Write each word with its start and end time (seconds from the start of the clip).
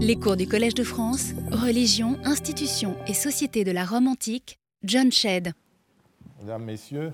Les 0.00 0.14
cours 0.14 0.36
du 0.36 0.46
Collège 0.46 0.74
de 0.74 0.84
France, 0.84 1.32
Religion, 1.50 2.18
institutions 2.24 2.94
et 3.08 3.14
société 3.14 3.64
de 3.64 3.72
la 3.72 3.84
Rome 3.84 4.06
antique, 4.06 4.60
John 4.84 5.10
Shedd. 5.10 5.50
Mesdames, 6.40 6.62
Messieurs, 6.62 7.12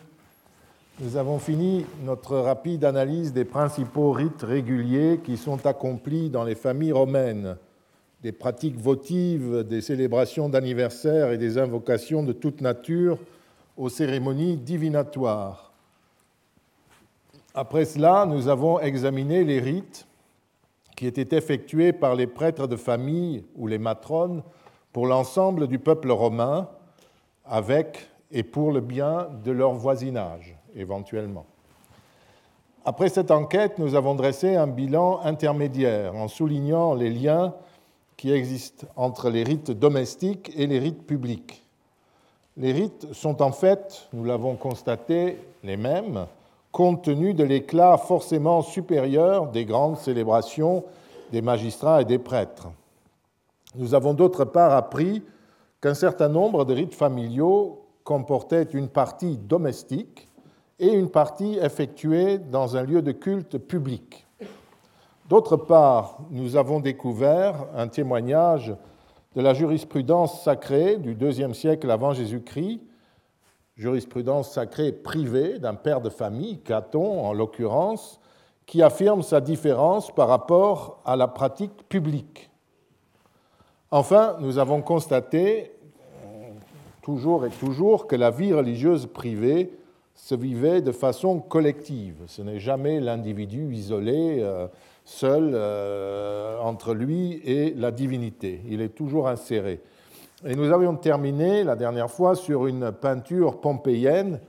nous 1.01 1.17
avons 1.17 1.39
fini 1.39 1.87
notre 2.05 2.37
rapide 2.37 2.85
analyse 2.85 3.33
des 3.33 3.47
principaux 3.47 4.13
rites 4.13 4.43
réguliers 4.43 5.19
qui 5.25 5.39
sont 5.39 5.65
accomplis 5.65 6.29
dans 6.29 6.45
les 6.45 6.55
familles 6.55 6.93
romaines, 6.93 7.57
des 8.23 8.33
pratiques 8.33 8.79
votives, 8.79 9.65
des 9.67 9.81
célébrations 9.81 10.51
d'anniversaire 10.51 11.33
et 11.33 11.39
des 11.39 11.57
invocations 11.57 12.23
de 12.23 12.35
toute 12.35 12.61
nature 12.61 13.19
aux 13.79 13.89
cérémonies 13.89 14.59
divinatoires. 14.59 15.73
Après 17.55 17.87
cela, 17.87 18.27
nous 18.27 18.49
avons 18.49 18.79
examiné 18.79 19.43
les 19.43 19.61
rites 19.61 20.07
qui 20.97 21.07
était 21.07 21.37
effectué 21.37 21.93
par 21.93 22.15
les 22.15 22.27
prêtres 22.27 22.67
de 22.67 22.77
famille 22.77 23.45
ou 23.57 23.67
les 23.67 23.79
matrones 23.79 24.43
pour 24.93 25.07
l'ensemble 25.07 25.67
du 25.67 25.79
peuple 25.79 26.11
romain, 26.11 26.69
avec 27.45 28.09
et 28.31 28.43
pour 28.43 28.73
le 28.73 28.81
bien 28.81 29.29
de 29.45 29.53
leur 29.53 29.73
voisinage, 29.75 30.57
éventuellement. 30.75 31.47
Après 32.85 33.09
cette 33.09 33.31
enquête, 33.31 33.79
nous 33.79 33.95
avons 33.95 34.15
dressé 34.15 34.57
un 34.57 34.67
bilan 34.67 35.21
intermédiaire 35.23 36.15
en 36.15 36.29
soulignant 36.29 36.95
les 36.95 37.11
liens 37.11 37.55
qui 38.17 38.33
existent 38.33 38.87
entre 38.95 39.31
les 39.31 39.43
rites 39.43 39.71
domestiques 39.71 40.53
et 40.57 40.67
les 40.67 40.79
rites 40.79 41.07
publics. 41.07 41.65
Les 42.57 42.73
rites 42.73 43.13
sont 43.13 43.43
en 43.43 43.53
fait, 43.53 44.09
nous 44.13 44.25
l'avons 44.25 44.55
constaté, 44.55 45.39
les 45.65 45.77
mêmes, 45.77 46.27
compte 46.75 47.05
tenu 47.05 47.35
de 47.35 47.45
l'éclat 47.45 47.97
forcément 47.97 48.61
supérieur 48.61 49.47
des 49.47 49.65
grandes 49.65 49.97
célébrations 49.97 50.83
des 51.31 51.41
magistrats 51.41 52.03
et 52.03 52.05
des 52.05 52.19
prêtres. 52.19 52.67
Nous 53.77 53.95
avons 53.95 54.13
d'autre 54.13 54.45
part 54.45 54.73
appris 54.73 55.23
qu'un 55.81 55.95
certain 55.95 56.29
nombre 56.29 56.65
de 56.65 56.75
rites 56.75 56.95
familiaux 56.95 57.87
comportaient 58.03 58.65
une 58.65 58.89
partie 58.89 59.39
domestique 59.39 60.29
et 60.81 60.93
une 60.93 61.11
partie 61.11 61.59
effectuée 61.63 62.39
dans 62.39 62.77
un 62.77 62.83
lieu 62.83 63.03
de 63.03 63.13
culte 63.13 63.57
public. 63.57 64.27
D'autre 65.29 65.57
part, 65.57 66.19
nous 66.33 66.57
avons 66.57 66.81
découvert 66.81 67.67
un 67.77 67.87
témoignage 67.87 68.75
de 69.37 69.41
la 69.41 69.55
jurisprudence 69.55 70.43
sacrée 70.43 70.97
du 70.97 71.15
IIe 71.15 71.55
siècle 71.55 71.89
avant 71.89 72.15
Jésus-Christ 72.15 72.81
jurisprudence 73.77 74.53
sacrée 74.53 74.93
privée 74.93 75.59
d'un 75.59 75.75
père 75.75 76.01
de 76.01 76.11
famille, 76.11 76.61
Caton 76.61 77.25
en 77.25 77.33
l'occurrence, 77.33 78.21
qui 78.67 78.83
affirme 78.83 79.23
sa 79.23 79.41
différence 79.41 80.11
par 80.11 80.29
rapport 80.29 81.03
à 81.05 81.17
la 81.17 81.29
pratique 81.29 81.89
publique. 81.89 82.51
Enfin, 83.91 84.37
nous 84.41 84.59
avons 84.59 84.81
constaté 84.83 85.73
toujours 87.03 87.45
et 87.45 87.51
toujours 87.51 88.07
que 88.07 88.17
la 88.17 88.31
vie 88.31 88.55
religieuse 88.55 89.07
privée 89.07 89.71
se 90.15 90.35
vivait 90.35 90.81
de 90.81 90.93
façon 90.93 91.39
collective. 91.39 92.17
Ce 92.27 92.41
n'est 92.41 92.61
jamais 92.61 93.01
l'individu 93.01 93.75
isolé, 93.75 94.39
euh, 94.41 94.67
seul 95.05 95.51
euh, 95.53 96.59
entre 96.61 96.95
lui 96.95 97.41
et 97.45 97.75
la 97.75 97.91
divinité. 97.91 98.63
Il 98.69 98.81
est 98.81 98.95
toujours 98.95 99.29
inséré. 99.29 99.81
Et 100.47 100.57
nous 100.57 100.71
avions 100.71 100.95
terminé 100.95 101.65
la 101.65 101.75
dernière 101.75 102.11
fois 102.11 102.35
sur 102.35 102.67
une 102.67 102.93
peinture 102.93 103.63
pompéienne 103.63 104.41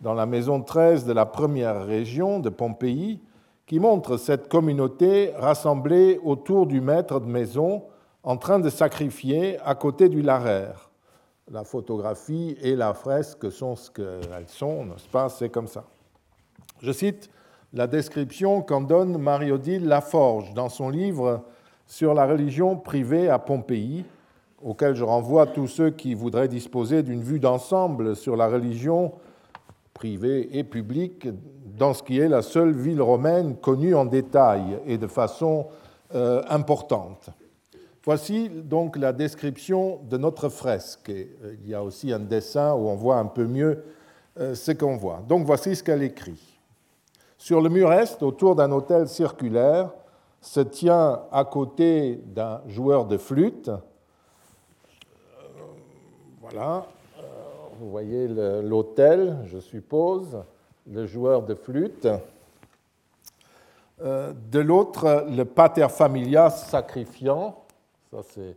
dans 0.00 0.14
la 0.14 0.24
maison 0.24 0.62
13 0.62 1.04
de 1.04 1.12
la 1.12 1.26
première 1.26 1.84
région 1.84 2.40
de 2.40 2.48
Pompéi, 2.48 3.20
qui 3.66 3.78
montre 3.78 4.16
cette 4.16 4.48
communauté 4.48 5.30
rassemblée 5.36 6.18
autour 6.24 6.66
du 6.66 6.80
maître 6.80 7.20
de 7.20 7.26
maison 7.26 7.84
en 8.22 8.38
train 8.38 8.60
de 8.60 8.70
sacrifier 8.70 9.58
à 9.62 9.74
côté 9.74 10.08
du 10.08 10.22
larer. 10.22 10.68
La 11.50 11.64
photographie 11.64 12.56
et 12.62 12.74
la 12.74 12.94
fresque 12.94 13.52
sont 13.52 13.76
ce 13.76 13.90
qu'elles 13.90 14.48
sont, 14.48 14.86
n'est-ce 14.86 15.08
pas? 15.08 15.28
C'est 15.28 15.50
comme 15.50 15.68
ça. 15.68 15.84
Je 16.80 16.92
cite 16.92 17.28
la 17.74 17.86
description 17.86 18.62
qu'en 18.62 18.80
donne 18.80 19.18
Marie-Odile 19.18 19.86
Laforge 19.86 20.54
dans 20.54 20.70
son 20.70 20.88
livre 20.88 21.42
sur 21.86 22.14
la 22.14 22.24
religion 22.24 22.76
privée 22.76 23.28
à 23.28 23.38
Pompéi, 23.38 24.06
auquel 24.62 24.94
je 24.94 25.04
renvoie 25.04 25.46
tous 25.46 25.66
ceux 25.66 25.90
qui 25.90 26.14
voudraient 26.14 26.48
disposer 26.48 27.02
d'une 27.02 27.22
vue 27.22 27.40
d'ensemble 27.40 28.16
sur 28.16 28.36
la 28.36 28.48
religion 28.48 29.12
privée 29.94 30.58
et 30.58 30.64
publique 30.64 31.28
dans 31.78 31.94
ce 31.94 32.02
qui 32.02 32.18
est 32.18 32.28
la 32.28 32.42
seule 32.42 32.72
ville 32.72 33.02
romaine 33.02 33.56
connue 33.56 33.94
en 33.94 34.04
détail 34.04 34.78
et 34.86 34.98
de 34.98 35.06
façon 35.06 35.66
euh, 36.14 36.42
importante. 36.48 37.30
Voici 38.04 38.48
donc 38.48 38.96
la 38.96 39.12
description 39.12 40.00
de 40.10 40.16
notre 40.16 40.48
fresque. 40.48 41.10
Euh, 41.10 41.54
il 41.62 41.70
y 41.70 41.74
a 41.74 41.82
aussi 41.82 42.12
un 42.12 42.18
dessin 42.18 42.74
où 42.74 42.88
on 42.88 42.96
voit 42.96 43.16
un 43.16 43.26
peu 43.26 43.46
mieux 43.46 43.84
euh, 44.40 44.54
ce 44.54 44.72
qu'on 44.72 44.96
voit. 44.96 45.22
Donc 45.28 45.46
voici 45.46 45.76
ce 45.76 45.82
qu'elle 45.82 46.02
écrit. 46.02 46.58
Sur 47.38 47.60
le 47.60 47.68
mur 47.68 47.92
est, 47.92 48.22
autour 48.22 48.56
d'un 48.56 48.72
hôtel 48.72 49.08
circulaire, 49.08 49.90
se 50.40 50.60
tient 50.60 51.22
à 51.30 51.44
côté 51.44 52.20
d'un 52.26 52.60
joueur 52.66 53.06
de 53.06 53.16
flûte 53.16 53.70
voilà, 56.52 56.86
euh, 57.18 57.22
vous 57.78 57.90
voyez 57.90 58.28
l'hôtel, 58.28 59.38
je 59.46 59.58
suppose, 59.58 60.42
le 60.86 61.06
joueur 61.06 61.42
de 61.42 61.54
flûte. 61.54 62.06
Euh, 64.02 64.34
de 64.50 64.58
l'autre, 64.60 65.26
le 65.30 65.44
pater 65.44 65.88
familias 65.88 66.50
sacrifiant. 66.50 67.64
Ça, 68.10 68.18
c'est 68.22 68.56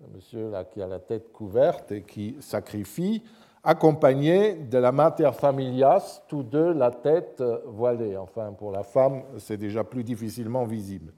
le 0.00 0.16
monsieur 0.16 0.50
là 0.50 0.64
qui 0.64 0.82
a 0.82 0.88
la 0.88 0.98
tête 0.98 1.32
couverte 1.32 1.92
et 1.92 2.02
qui 2.02 2.36
sacrifie, 2.40 3.22
accompagné 3.62 4.54
de 4.54 4.78
la 4.78 4.90
mater 4.90 5.30
familias, 5.32 6.22
tous 6.26 6.42
deux 6.42 6.72
la 6.72 6.90
tête 6.90 7.42
voilée. 7.66 8.16
Enfin, 8.16 8.52
pour 8.52 8.72
la 8.72 8.82
femme, 8.82 9.22
c'est 9.38 9.58
déjà 9.58 9.84
plus 9.84 10.02
difficilement 10.02 10.64
visible. 10.64 11.12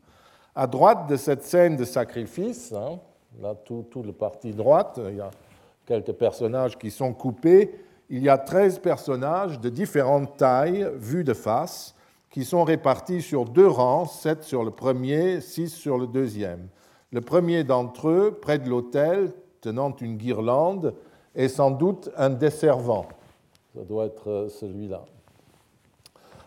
À 0.55 0.67
droite 0.67 1.09
de 1.09 1.17
cette 1.17 1.45
scène 1.45 1.77
de 1.77 1.85
sacrifice, 1.85 2.73
hein, 2.73 2.99
là, 3.41 3.55
tout, 3.55 3.87
tout 3.91 4.03
le 4.03 4.13
parti 4.13 4.53
droite, 4.53 5.01
il 5.09 5.17
y 5.17 5.21
a 5.21 5.31
quelques 5.91 6.13
personnages 6.13 6.79
qui 6.79 6.89
sont 6.89 7.13
coupés, 7.13 7.75
il 8.11 8.23
y 8.23 8.29
a 8.29 8.39
13 8.39 8.79
personnages 8.79 9.59
de 9.59 9.69
différentes 9.69 10.37
tailles 10.37 10.89
vus 10.95 11.25
de 11.25 11.35
face 11.35 11.97
qui 12.31 12.45
sont 12.45 12.63
répartis 12.63 13.21
sur 13.23 13.45
deux 13.45 13.67
rangs, 13.67 14.05
7 14.05 14.45
sur 14.45 14.63
le 14.63 14.71
premier, 14.71 15.41
6 15.41 15.69
sur 15.69 15.99
le 15.99 16.07
deuxième. 16.07 16.69
Le 17.11 17.21
premier 17.21 17.65
d'entre 17.65 18.09
eux, 18.09 18.39
près 18.41 18.61
de 18.61 18.69
l'autel, 18.69 19.33
tenant 19.61 19.93
une 20.01 20.17
guirlande, 20.17 20.95
est 21.35 21.49
sans 21.49 21.73
doute 21.73 22.09
un 22.17 22.31
desservant. 22.31 23.07
Ça 23.75 23.83
doit 23.83 24.07
être 24.07 24.31
euh, 24.31 24.49
celui-là. 24.49 25.05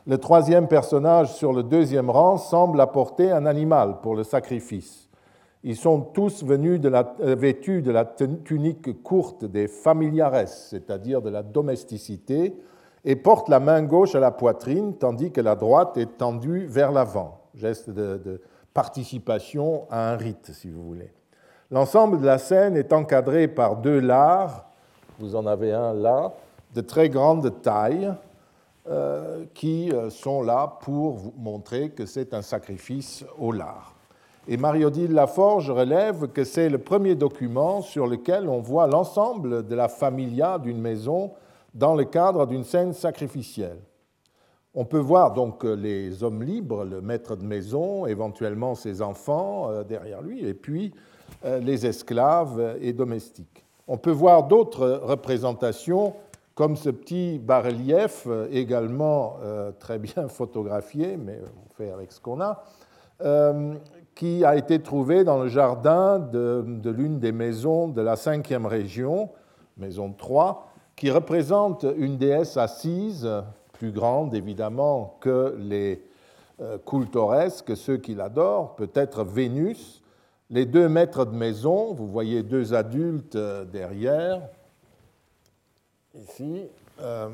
Le 0.07 0.17
troisième 0.19 0.69
personnage 0.69 1.33
sur 1.33 1.51
le 1.51 1.63
deuxième 1.63 2.09
rang 2.09 2.37
semble 2.37 2.79
apporter 2.79 3.29
un 3.29 3.45
animal 3.45 3.99
pour 4.01 4.15
le 4.15 4.23
sacrifice. 4.23 5.02
Ils 5.65 5.77
sont 5.77 6.01
tous 6.01 6.43
venus 6.43 6.81
euh, 6.83 7.35
vêtus 7.35 7.81
de 7.81 7.91
la 7.91 8.05
tunique 8.05 9.01
courte 9.01 9.45
des 9.45 9.67
familiares, 9.67 10.47
c'est-à-dire 10.47 11.21
de 11.21 11.29
la 11.29 11.41
domesticité, 11.41 12.55
et 13.05 13.15
portent 13.15 13.49
la 13.49 13.59
main 13.59 13.81
gauche 13.83 14.15
à 14.15 14.19
la 14.19 14.31
poitrine, 14.31 14.95
tandis 14.97 15.31
que 15.31 15.41
la 15.41 15.55
droite 15.55 15.97
est 15.97 16.17
tendue 16.17 16.65
vers 16.65 16.91
l'avant. 16.91 17.39
Geste 17.55 17.89
de, 17.89 18.41
participation 18.73 19.85
à 19.91 20.11
un 20.11 20.17
rite, 20.17 20.49
si 20.51 20.69
vous 20.71 20.83
voulez. 20.83 21.11
L'ensemble 21.69 22.19
de 22.19 22.25
la 22.25 22.39
scène 22.39 22.75
est 22.75 22.91
encadré 22.91 23.47
par 23.47 23.77
deux 23.77 23.99
lards, 23.99 24.65
vous 25.19 25.35
en 25.35 25.45
avez 25.45 25.71
un 25.71 25.93
là, 25.93 26.33
de 26.73 26.81
très 26.81 27.07
grande 27.07 27.61
taille, 27.61 28.11
euh, 28.89 29.45
qui 29.53 29.91
euh, 29.91 30.09
sont 30.09 30.41
là 30.41 30.79
pour 30.81 31.11
vous 31.11 31.33
montrer 31.37 31.91
que 31.91 32.05
c'est 32.05 32.33
un 32.33 32.41
sacrifice 32.41 33.23
au 33.37 33.51
lard. 33.51 33.93
Et 34.45 34.57
Marie-Odile 34.57 35.13
Laforge 35.13 35.71
relève 35.71 36.27
que 36.27 36.43
c'est 36.43 36.67
le 36.67 36.77
premier 36.77 37.15
document 37.15 37.81
sur 37.81 38.07
lequel 38.07 38.49
on 38.49 38.59
voit 38.59 38.87
l'ensemble 38.87 39.65
de 39.65 39.75
la 39.75 39.87
familia 39.87 40.59
d'une 40.59 40.81
maison 40.81 41.31
dans 41.73 41.95
le 41.95 42.03
cadre 42.03 42.45
d'une 42.45 42.65
scène 42.65 42.91
sacrificielle. 42.91 43.79
On 44.75 44.83
peut 44.83 44.99
voir 44.99 45.33
donc 45.33 45.63
les 45.63 46.23
hommes 46.23 46.43
libres, 46.43 46.83
le 46.83 46.99
maître 46.99 47.37
de 47.37 47.45
maison, 47.45 48.05
éventuellement 48.05 48.75
ses 48.75 49.01
enfants 49.01 49.69
euh, 49.69 49.83
derrière 49.83 50.21
lui, 50.21 50.45
et 50.45 50.53
puis 50.53 50.93
euh, 51.45 51.59
les 51.59 51.85
esclaves 51.85 52.77
et 52.81 52.91
domestiques. 52.91 53.65
On 53.87 53.97
peut 53.97 54.11
voir 54.11 54.43
d'autres 54.43 54.99
représentations, 55.03 56.15
comme 56.53 56.75
ce 56.75 56.89
petit 56.89 57.39
bas-relief, 57.39 58.25
euh, 58.27 58.47
également 58.51 59.37
très 59.79 59.99
bien 59.99 60.27
photographié, 60.27 61.15
mais 61.15 61.39
on 61.65 61.73
fait 61.75 61.91
avec 61.91 62.11
ce 62.11 62.19
qu'on 62.19 62.41
a, 62.41 62.63
qui 64.15 64.45
a 64.45 64.55
été 64.55 64.81
trouvé 64.81 65.23
dans 65.23 65.41
le 65.41 65.47
jardin 65.47 66.19
de, 66.19 66.63
l'une 66.85 67.19
des 67.19 67.31
maisons 67.31 67.87
de 67.87 68.01
la 68.01 68.15
cinquième 68.15 68.65
région, 68.65 69.29
maison 69.77 70.13
3, 70.13 70.69
qui 70.95 71.09
représente 71.09 71.85
une 71.97 72.17
déesse 72.17 72.57
assise, 72.57 73.27
plus 73.73 73.91
grande 73.91 74.35
évidemment 74.35 75.17
que 75.19 75.55
les 75.59 76.03
euh, 76.61 76.77
cultores, 76.77 77.63
que 77.65 77.75
ceux 77.75 77.97
qui 77.97 78.13
l'adorent, 78.13 78.75
peut-être 78.75 79.23
Vénus, 79.23 80.03
les 80.51 80.65
deux 80.65 80.87
maîtres 80.87 81.25
de 81.25 81.35
maison, 81.35 81.93
vous 81.93 82.07
voyez 82.07 82.43
deux 82.43 82.75
adultes 82.75 83.35
euh, 83.35 83.65
derrière, 83.65 84.41
ici, 86.13 86.67
euh, 87.01 87.29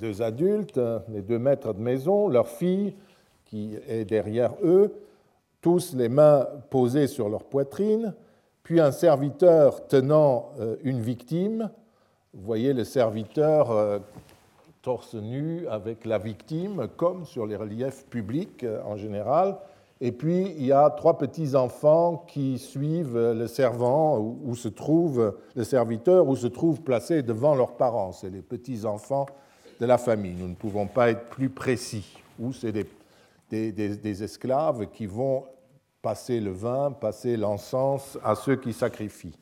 deux 0.00 0.20
adultes, 0.20 0.80
les 1.08 1.22
deux 1.22 1.38
maîtres 1.38 1.72
de 1.72 1.80
maison, 1.80 2.28
leur 2.28 2.48
fille 2.48 2.94
est 3.56 4.04
derrière 4.04 4.54
eux, 4.62 4.94
tous 5.60 5.94
les 5.94 6.08
mains 6.08 6.46
posées 6.70 7.06
sur 7.06 7.28
leur 7.28 7.44
poitrine, 7.44 8.14
puis 8.62 8.80
un 8.80 8.92
serviteur 8.92 9.86
tenant 9.88 10.50
euh, 10.58 10.76
une 10.82 11.00
victime. 11.00 11.70
Vous 12.32 12.44
voyez 12.44 12.72
le 12.72 12.84
serviteur 12.84 14.00
torse 14.82 15.14
nu 15.14 15.68
avec 15.68 16.04
la 16.04 16.18
victime, 16.18 16.88
comme 16.96 17.24
sur 17.24 17.46
les 17.46 17.54
reliefs 17.54 18.06
publics 18.06 18.66
en 18.84 18.96
général, 18.96 19.56
et 20.00 20.12
puis, 20.12 20.52
il 20.58 20.66
y 20.66 20.72
a 20.72 20.90
trois 20.90 21.16
petits-enfants 21.16 22.26
qui 22.28 22.58
suivent 22.58 23.16
le 23.16 23.46
servant 23.46 24.18
où 24.18 24.54
se 24.54 24.68
trouve 24.68 25.38
le 25.54 25.64
serviteur, 25.64 26.28
où 26.28 26.36
se 26.36 26.48
trouvent 26.48 26.82
placés 26.82 27.22
devant 27.22 27.54
leurs 27.54 27.76
parents. 27.76 28.12
C'est 28.12 28.30
les 28.30 28.42
petits-enfants 28.42 29.26
de 29.80 29.86
la 29.86 29.96
famille. 29.96 30.34
Nous 30.36 30.48
ne 30.48 30.54
pouvons 30.54 30.86
pas 30.86 31.10
être 31.10 31.30
plus 31.30 31.48
précis. 31.48 32.18
Ou 32.40 32.52
c'est 32.52 32.72
des, 32.72 32.84
des, 33.50 34.22
esclaves 34.22 34.90
qui 34.90 35.06
vont 35.06 35.44
passer 36.02 36.40
le 36.40 36.50
vin, 36.50 36.92
passer 36.92 37.36
l'encens 37.36 38.18
à 38.22 38.34
ceux 38.34 38.56
qui 38.56 38.72
sacrifient. 38.72 39.38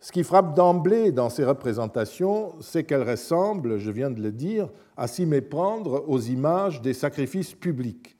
Ce 0.00 0.12
qui 0.12 0.24
frappe 0.24 0.54
d'emblée 0.54 1.12
dans 1.12 1.30
ces 1.30 1.44
représentations, 1.44 2.54
c'est 2.60 2.84
qu'elles 2.84 3.08
ressemblent, 3.08 3.78
je 3.78 3.90
viens 3.90 4.10
de 4.10 4.20
le 4.20 4.32
dire, 4.32 4.68
à 4.96 5.06
s'y 5.06 5.26
méprendre 5.26 6.04
aux 6.08 6.20
images 6.20 6.80
des 6.80 6.94
sacrifices 6.94 7.54
publics 7.54 8.16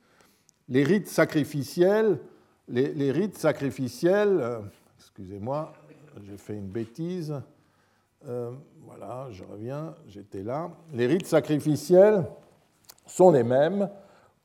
les 0.69 0.83
rites 0.83 1.07
sacrificiels, 1.07 2.19
les, 2.67 3.11
rites 3.11 3.37
sacrificiels, 3.37 4.37
euh, 4.41 4.59
excusez-moi, 4.97 5.71
j'ai 6.25 6.37
fait 6.37 6.55
une 6.55 6.67
bêtise. 6.67 7.33
Euh, 8.27 8.51
voilà, 8.83 9.27
je 9.31 9.43
reviens, 9.43 9.95
j'étais 10.07 10.43
là. 10.43 10.69
Les 10.93 11.07
rites 11.07 11.27
sacrificiels 11.27 12.25
sont 13.05 13.31
les 13.31 13.43
mêmes, 13.43 13.89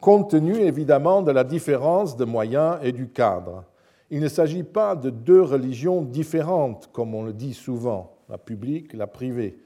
compte 0.03 0.31
tenu 0.31 0.57
évidemment 0.57 1.23
de 1.23 1.31
la 1.31 1.45
différence 1.45 2.17
de 2.17 2.25
moyens 2.25 2.79
et 2.83 2.93
du 2.93 3.09
cadre. 3.09 3.65
Il 4.11 4.21
ne 4.21 4.29
s'agit 4.29 4.65
pas 4.65 4.95
de 4.97 5.09
deux 5.09 5.41
religions 5.41 6.03
différentes, 6.03 6.91
comme 6.93 7.15
on 7.15 7.23
le 7.23 7.33
dit 7.33 7.55
souvent, 7.55 8.17
la 8.29 8.37
publique, 8.37 8.93
la 8.93 9.07
privée. 9.07 9.57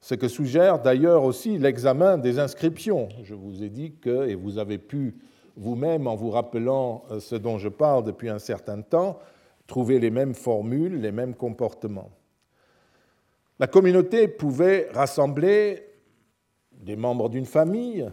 Ce 0.00 0.14
que 0.14 0.28
suggère 0.28 0.80
d'ailleurs 0.80 1.22
aussi 1.22 1.56
l'examen 1.58 2.18
des 2.18 2.38
inscriptions. 2.38 3.08
Je 3.22 3.34
vous 3.34 3.62
ai 3.62 3.70
dit 3.70 3.94
que, 3.94 4.28
et 4.28 4.34
vous 4.34 4.58
avez 4.58 4.78
pu 4.78 5.14
vous-même, 5.56 6.08
en 6.08 6.16
vous 6.16 6.30
rappelant 6.30 7.04
euh, 7.10 7.20
ce 7.20 7.36
dont 7.36 7.58
je 7.58 7.68
parle 7.68 8.04
depuis 8.04 8.28
un 8.28 8.40
certain 8.40 8.82
temps, 8.82 9.20
trouver 9.68 10.00
les 10.00 10.10
mêmes 10.10 10.34
formules, 10.34 11.00
les 11.00 11.12
mêmes 11.12 11.34
comportements. 11.34 12.10
La 13.60 13.68
communauté 13.68 14.26
pouvait 14.26 14.88
rassembler 14.92 15.86
des 16.72 16.96
membres 16.96 17.28
d'une 17.28 17.46
famille, 17.46 18.10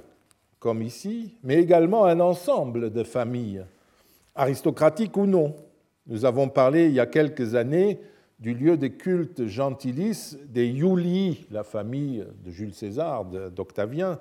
comme 0.61 0.83
ici, 0.83 1.33
mais 1.43 1.55
également 1.55 2.05
un 2.05 2.19
ensemble 2.19 2.93
de 2.93 3.03
familles, 3.03 3.65
aristocratiques 4.35 5.17
ou 5.17 5.25
non. 5.25 5.55
Nous 6.05 6.23
avons 6.23 6.49
parlé 6.49 6.85
il 6.85 6.93
y 6.93 6.99
a 6.99 7.07
quelques 7.07 7.55
années 7.55 7.99
du 8.39 8.53
lieu 8.53 8.77
de 8.77 8.87
culte 8.87 9.47
gentilis 9.47 10.37
des 10.47 10.67
Iulii, 10.67 11.47
la 11.49 11.63
famille 11.63 12.23
de 12.45 12.51
Jules 12.51 12.75
César, 12.75 13.25
d'Octavien, 13.25 14.19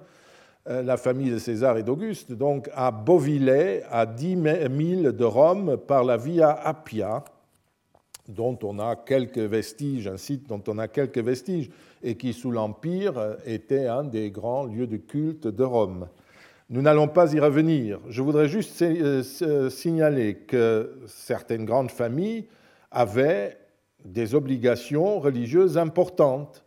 euh, 0.69 0.83
la 0.83 0.97
famille 0.97 1.31
de 1.31 1.39
César 1.39 1.77
et 1.77 1.83
d'Auguste, 1.83 2.33
donc 2.33 2.71
à 2.75 2.91
Beauvillais, 2.91 3.83
à 3.91 4.07
10 4.07 4.37
milles 4.71 5.13
de 5.13 5.25
Rome, 5.25 5.77
par 5.77 6.05
la 6.05 6.17
Via 6.17 6.53
Appia, 6.53 7.23
dont 8.29 8.59
on 8.63 8.79
a 8.79 8.97
quelques 8.97 9.37
vestiges, 9.39 10.07
un 10.07 10.17
site 10.17 10.49
dont 10.49 10.63
on 10.69 10.79
a 10.79 10.89
quelques 10.89 11.19
vestiges, 11.19 11.71
et 12.03 12.17
qui, 12.17 12.33
sous 12.33 12.51
l'Empire, 12.51 13.37
était 13.45 13.89
un 13.89 14.05
des 14.05 14.31
grands 14.31 14.65
lieux 14.65 14.87
de 14.87 14.97
culte 14.97 15.47
de 15.47 15.65
Rome. 15.65 16.09
Nous 16.73 16.83
n'allons 16.83 17.09
pas 17.09 17.35
y 17.35 17.41
revenir. 17.41 17.99
Je 18.09 18.23
voudrais 18.23 18.47
juste 18.47 18.81
euh, 18.81 19.71
signaler 19.71 20.37
que 20.37 21.01
certaines 21.09 21.65
grandes 21.65 21.91
familles 21.91 22.47
avaient 22.93 23.59
des 24.05 24.37
obligations 24.37 25.19
religieuses 25.19 25.77
importantes. 25.77 26.65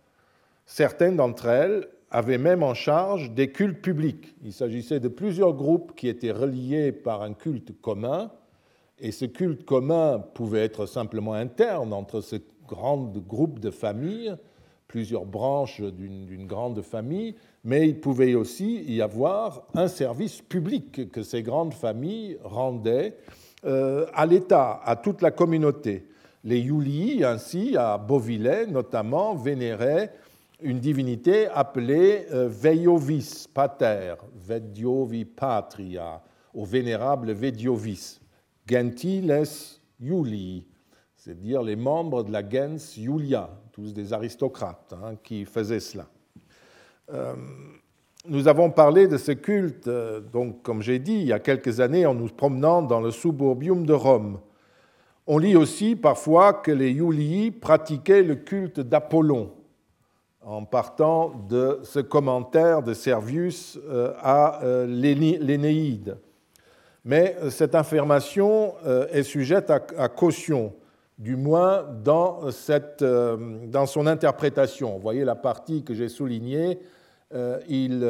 Certaines 0.66 1.16
d'entre 1.16 1.48
elles 1.48 1.88
avait 2.12 2.38
même 2.38 2.64
en 2.64 2.74
charge 2.74 3.32
des 3.32 3.54
cultes 3.54 3.82
publics. 3.82 4.36
Il 4.44 4.52
s'agissait 4.52 5.00
de 5.00 5.08
plusieurs 5.08 5.54
groupes 5.54 5.96
qui 5.96 6.10
étaient 6.10 6.32
reliés 6.32 6.92
par 6.92 7.22
un 7.22 7.34
culte 7.34 7.80
commun, 7.80 8.30
et 9.00 9.14
ce 9.14 9.24
culte 9.24 9.64
commun 9.64 10.20
pouvait 10.20 10.66
être 10.66 10.86
simplement 10.86 11.34
interne 11.34 11.94
entre 11.94 12.20
ce 12.20 12.36
grand 12.68 12.98
groupe 12.98 13.60
de 13.60 13.72
familles, 13.72 14.36
plusieurs 14.90 15.26
branches 15.26 15.82
d'une 15.82 16.46
grande 16.46 16.82
famille, 16.82 17.36
mais 17.64 17.88
il 17.88 18.00
pouvait 18.00 18.36
aussi 18.36 18.84
y 18.84 19.02
avoir 19.02 19.64
un 19.74 19.88
service 19.88 20.42
public 20.42 21.12
que 21.12 21.24
ces 21.24 21.44
grandes 21.44 21.74
familles 21.74 22.38
rendaient 22.44 23.18
euh, 23.66 24.06
à 24.14 24.26
l'État, 24.26 24.82
à 24.84 24.96
toute 24.96 25.22
la 25.22 25.32
communauté. 25.32 26.08
Les 26.44 26.60
Yulii, 26.60 27.24
ainsi, 27.24 27.78
à 27.78 27.98
Beauvillais 27.98 28.68
notamment, 28.68 29.36
vénéraient 29.36 30.14
une 30.62 30.80
divinité 30.80 31.48
appelée 31.48 32.26
euh, 32.32 32.50
Veiovis 32.50 33.48
Pater, 33.54 34.16
Vediovi 34.36 35.24
Patria, 35.24 36.22
au 36.54 36.66
vénérable 36.66 37.32
Vediovis, 37.32 38.20
Gentiles 38.68 39.44
Iulii, 40.02 40.66
c'est-à-dire 41.16 41.64
les 41.64 41.78
membres 41.78 42.24
de 42.24 42.32
la 42.32 42.42
gens 42.42 42.98
Iulia, 42.98 43.50
tous 43.72 43.94
des 43.94 44.12
aristocrates 44.12 44.94
hein, 44.94 45.16
qui 45.24 45.46
faisaient 45.46 45.80
cela. 45.80 46.08
Euh, 47.12 47.34
nous 48.26 48.48
avons 48.48 48.72
parlé 48.72 49.08
de 49.08 49.18
ce 49.18 49.34
culte, 49.34 49.88
euh, 49.88 50.22
donc, 50.22 50.64
comme 50.64 50.82
j'ai 50.82 51.00
dit, 51.00 51.16
il 51.16 51.26
y 51.26 51.34
a 51.34 51.40
quelques 51.40 51.82
années 51.82 52.06
en 52.06 52.14
nous 52.14 52.28
promenant 52.28 52.82
dans 52.82 53.02
le 53.02 53.12
suburbium 53.12 53.86
de 53.86 53.94
Rome. 53.94 54.40
On 55.28 55.38
lit 55.38 55.56
aussi 55.56 55.96
parfois 55.96 56.54
que 56.54 56.72
les 56.72 56.92
Iulii 56.92 57.52
pratiquaient 57.52 58.24
le 58.24 58.36
culte 58.36 58.80
d'Apollon, 58.80 59.52
en 60.42 60.64
partant 60.66 61.34
de 61.50 61.80
ce 61.84 62.00
commentaire 62.00 62.84
de 62.84 62.94
Servius 62.94 63.80
euh, 63.90 64.14
à 64.22 64.60
l'Énéide. 64.88 66.18
Mais 67.06 67.36
cette 67.50 67.76
affirmation 67.76 68.76
est 69.12 69.24
sujette 69.24 69.70
à 69.70 70.08
caution, 70.08 70.74
du 71.18 71.36
moins 71.36 71.84
dans, 72.04 72.52
cette, 72.52 73.04
dans 73.04 73.86
son 73.86 74.08
interprétation. 74.08 74.94
Vous 74.96 75.02
voyez 75.02 75.24
la 75.24 75.36
partie 75.36 75.84
que 75.84 75.94
j'ai 75.94 76.10
soulignée, 76.10 76.80
il, 77.68 78.08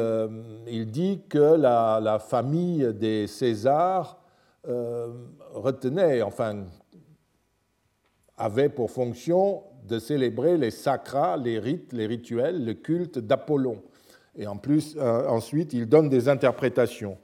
il, 0.66 0.90
dit 0.90 1.22
que 1.28 1.56
la, 1.56 2.00
la, 2.02 2.18
famille 2.18 2.92
des 2.94 3.26
Césars 3.26 4.18
retenait, 5.54 6.22
enfin, 6.22 6.64
avait 8.36 8.68
pour 8.68 8.90
fonction 8.90 9.62
de 9.86 9.98
célébrer 9.98 10.56
les 10.56 10.70
sacras, 10.70 11.36
les 11.36 11.58
rites, 11.58 11.92
les 11.92 12.06
rituels, 12.06 12.64
le 12.64 12.74
culte 12.74 13.18
d'Apollon. 13.18 13.82
Et 14.36 14.46
en 14.46 14.56
plus, 14.56 14.96
euh, 14.96 15.28
ensuite, 15.28 15.72
il 15.72 15.88
donne 15.88 16.08
des 16.08 16.28
interprétations. 16.28 17.18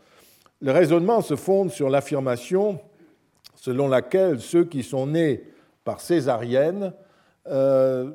Le 0.61 0.73
raisonnement 0.73 1.23
se 1.23 1.37
fonde 1.37 1.71
sur 1.71 1.89
l'affirmation 1.89 2.79
selon 3.57 3.89
laquelle 3.89 4.41
ceux 4.41 4.65
qui 4.65 4.83
sont 4.83 5.07
nés 5.07 5.45
césarienne 5.99 6.93
euh, 7.49 8.11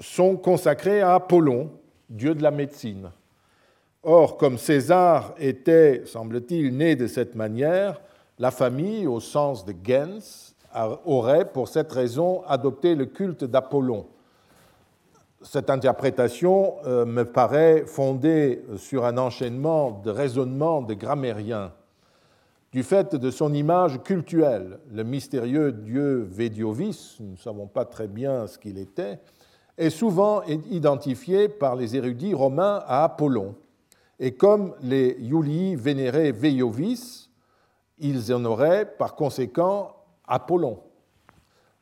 sont 0.00 0.36
consacrés 0.36 1.00
à 1.00 1.14
Apollon, 1.14 1.70
dieu 2.10 2.34
de 2.34 2.42
la 2.42 2.50
médecine. 2.50 3.10
Or, 4.02 4.36
comme 4.36 4.58
César 4.58 5.34
était, 5.38 6.02
semble-t-il, 6.06 6.76
né 6.76 6.96
de 6.96 7.06
cette 7.06 7.34
manière, 7.34 8.00
la 8.38 8.50
famille, 8.50 9.06
au 9.06 9.20
sens 9.20 9.64
de 9.64 9.74
gens, 9.86 10.54
aurait 11.04 11.50
pour 11.50 11.68
cette 11.68 11.90
raison 11.90 12.42
adopté 12.46 12.94
le 12.94 13.06
culte 13.06 13.44
d'Apollon. 13.44 14.06
Cette 15.42 15.70
interprétation 15.70 16.74
euh, 16.84 17.04
me 17.04 17.24
paraît 17.24 17.84
fondée 17.86 18.64
sur 18.76 19.04
un 19.04 19.18
enchaînement 19.18 20.00
de 20.04 20.10
raisonnements 20.10 20.82
de 20.82 20.94
grammairiens. 20.94 21.72
Du 22.70 22.82
fait 22.82 23.14
de 23.14 23.30
son 23.30 23.54
image 23.54 24.02
cultuelle, 24.02 24.78
le 24.92 25.02
mystérieux 25.02 25.72
dieu 25.72 26.28
Vediovis, 26.30 27.16
nous 27.20 27.32
ne 27.32 27.36
savons 27.36 27.66
pas 27.66 27.86
très 27.86 28.08
bien 28.08 28.46
ce 28.46 28.58
qu'il 28.58 28.76
était, 28.76 29.20
est 29.78 29.88
souvent 29.88 30.42
identifié 30.42 31.48
par 31.48 31.76
les 31.76 31.96
érudits 31.96 32.34
romains 32.34 32.82
à 32.86 33.04
Apollon. 33.04 33.54
Et 34.18 34.32
comme 34.32 34.74
les 34.82 35.16
Iulii 35.18 35.76
vénéraient 35.76 36.32
Veiovis, 36.32 37.30
ils 37.98 38.34
en 38.34 38.44
auraient 38.44 38.84
par 38.84 39.14
conséquent 39.14 39.94
Apollon. 40.26 40.80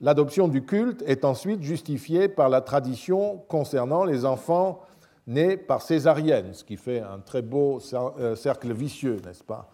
L'adoption 0.01 0.47
du 0.47 0.65
culte 0.65 1.03
est 1.07 1.25
ensuite 1.25 1.63
justifiée 1.63 2.29
par 2.29 2.49
la 2.49 2.61
tradition 2.61 3.39
concernant 3.49 4.05
les 4.05 4.25
enfants 4.25 4.83
nés 5.27 5.57
par 5.57 5.83
césarienne, 5.83 6.53
ce 6.53 6.63
qui 6.63 6.77
fait 6.77 7.01
un 7.01 7.19
très 7.19 7.43
beau 7.43 7.81
euh, 7.93 8.37
cercle 8.37 8.73
vicieux, 8.73 9.17
n'est-ce 9.25 9.43
pas? 9.43 9.69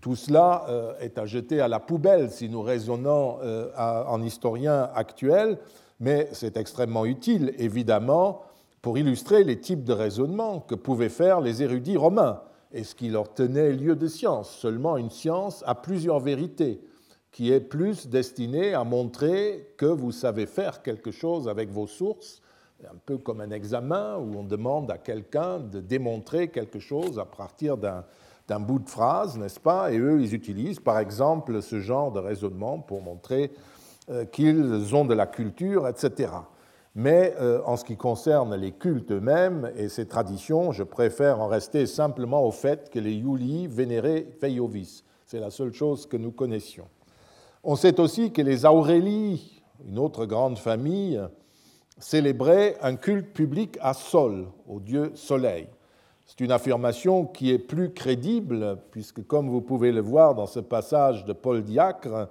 Tout 0.00 0.16
cela 0.16 0.96
est 1.00 1.18
à 1.18 1.26
jeter 1.26 1.60
à 1.60 1.68
la 1.68 1.80
poubelle 1.80 2.30
si 2.30 2.48
nous 2.48 2.62
raisonnons 2.62 3.38
en 3.76 4.22
historien 4.22 4.88
actuel, 4.94 5.58
mais 6.00 6.28
c'est 6.32 6.56
extrêmement 6.56 7.04
utile, 7.04 7.52
évidemment, 7.58 8.42
pour 8.80 8.96
illustrer 8.96 9.42
les 9.42 9.58
types 9.58 9.82
de 9.82 9.92
raisonnement 9.92 10.60
que 10.60 10.76
pouvaient 10.76 11.08
faire 11.08 11.40
les 11.40 11.62
érudits 11.62 11.96
romains 11.96 12.40
et 12.72 12.84
ce 12.84 12.94
qui 12.94 13.08
leur 13.08 13.32
tenait 13.34 13.72
lieu 13.72 13.96
de 13.96 14.06
science, 14.06 14.50
seulement 14.50 14.96
une 14.96 15.10
science 15.10 15.64
à 15.66 15.74
plusieurs 15.74 16.20
vérités, 16.20 16.80
qui 17.32 17.52
est 17.52 17.60
plus 17.60 18.08
destinée 18.08 18.74
à 18.74 18.84
montrer 18.84 19.72
que 19.76 19.86
vous 19.86 20.12
savez 20.12 20.46
faire 20.46 20.82
quelque 20.82 21.10
chose 21.10 21.48
avec 21.48 21.70
vos 21.70 21.86
sources, 21.86 22.40
un 22.84 22.96
peu 23.04 23.18
comme 23.18 23.40
un 23.40 23.50
examen 23.50 24.16
où 24.18 24.38
on 24.38 24.44
demande 24.44 24.90
à 24.90 24.98
quelqu'un 24.98 25.58
de 25.58 25.80
démontrer 25.80 26.48
quelque 26.48 26.78
chose 26.78 27.18
à 27.18 27.24
partir 27.24 27.76
d'un 27.76 28.04
bout 28.58 28.78
de 28.78 28.88
phrase, 28.88 29.36
n'est-ce 29.36 29.60
pas 29.60 29.92
Et 29.92 29.98
eux, 29.98 30.20
ils 30.20 30.34
utilisent 30.34 30.80
par 30.80 30.98
exemple 30.98 31.60
ce 31.62 31.80
genre 31.80 32.12
de 32.12 32.18
raisonnement 32.18 32.78
pour 32.78 33.02
montrer 33.02 33.52
euh, 34.10 34.24
qu'ils 34.24 34.94
ont 34.94 35.04
de 35.04 35.14
la 35.14 35.26
culture, 35.26 35.86
etc. 35.86 36.30
Mais 36.94 37.34
euh, 37.40 37.60
en 37.64 37.76
ce 37.76 37.84
qui 37.84 37.96
concerne 37.96 38.54
les 38.56 38.72
cultes 38.72 39.12
eux-mêmes 39.12 39.70
et 39.76 39.88
ces 39.88 40.06
traditions, 40.06 40.72
je 40.72 40.82
préfère 40.82 41.40
en 41.40 41.46
rester 41.46 41.86
simplement 41.86 42.44
au 42.44 42.50
fait 42.50 42.90
que 42.90 42.98
les 42.98 43.12
Yuli 43.12 43.66
vénéraient 43.66 44.26
Feiovis. 44.40 45.04
C'est 45.26 45.40
la 45.40 45.50
seule 45.50 45.74
chose 45.74 46.06
que 46.06 46.16
nous 46.16 46.32
connaissions. 46.32 46.88
On 47.62 47.76
sait 47.76 48.00
aussi 48.00 48.32
que 48.32 48.40
les 48.40 48.64
Aurélies, 48.64 49.62
une 49.86 49.98
autre 49.98 50.24
grande 50.24 50.58
famille, 50.58 51.20
célébraient 51.98 52.76
un 52.80 52.96
culte 52.96 53.32
public 53.32 53.76
à 53.80 53.92
Sol, 53.92 54.46
au 54.66 54.80
dieu 54.80 55.12
Soleil. 55.14 55.68
C'est 56.38 56.44
une 56.44 56.52
affirmation 56.52 57.24
qui 57.24 57.50
est 57.50 57.58
plus 57.58 57.92
crédible, 57.92 58.78
puisque 58.92 59.26
comme 59.26 59.48
vous 59.48 59.60
pouvez 59.60 59.90
le 59.90 60.00
voir 60.00 60.36
dans 60.36 60.46
ce 60.46 60.60
passage 60.60 61.24
de 61.24 61.32
Paul 61.32 61.64
Diacre, 61.64 62.28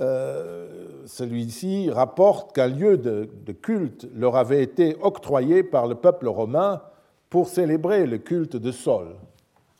euh, 0.00 1.02
celui-ci 1.04 1.90
rapporte 1.90 2.54
qu'un 2.54 2.68
lieu 2.68 2.96
de, 2.96 3.28
culte 3.52 4.08
leur 4.14 4.36
avait 4.36 4.62
été 4.62 4.96
octroyé 5.02 5.62
par 5.62 5.86
le 5.86 5.96
peuple 5.96 6.28
romain 6.28 6.80
pour 7.28 7.46
célébrer 7.46 8.06
le 8.06 8.16
culte 8.16 8.56
de 8.56 8.72
Sol. 8.72 9.16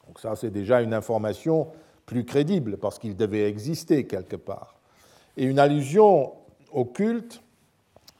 Donc 0.07 0.21
ça, 0.21 0.37
c'est 0.37 0.51
déjà 0.51 0.83
une 0.83 0.93
information 0.93 1.69
plus 2.05 2.27
crédible 2.27 2.77
parce 2.77 2.99
qu'il 2.99 3.17
devait 3.17 3.49
exister 3.49 4.07
quelque 4.07 4.37
part. 4.37 4.75
Et 5.39 5.45
une 5.45 5.59
allusion 5.59 6.33
au 6.73 6.85
culte 6.85 7.43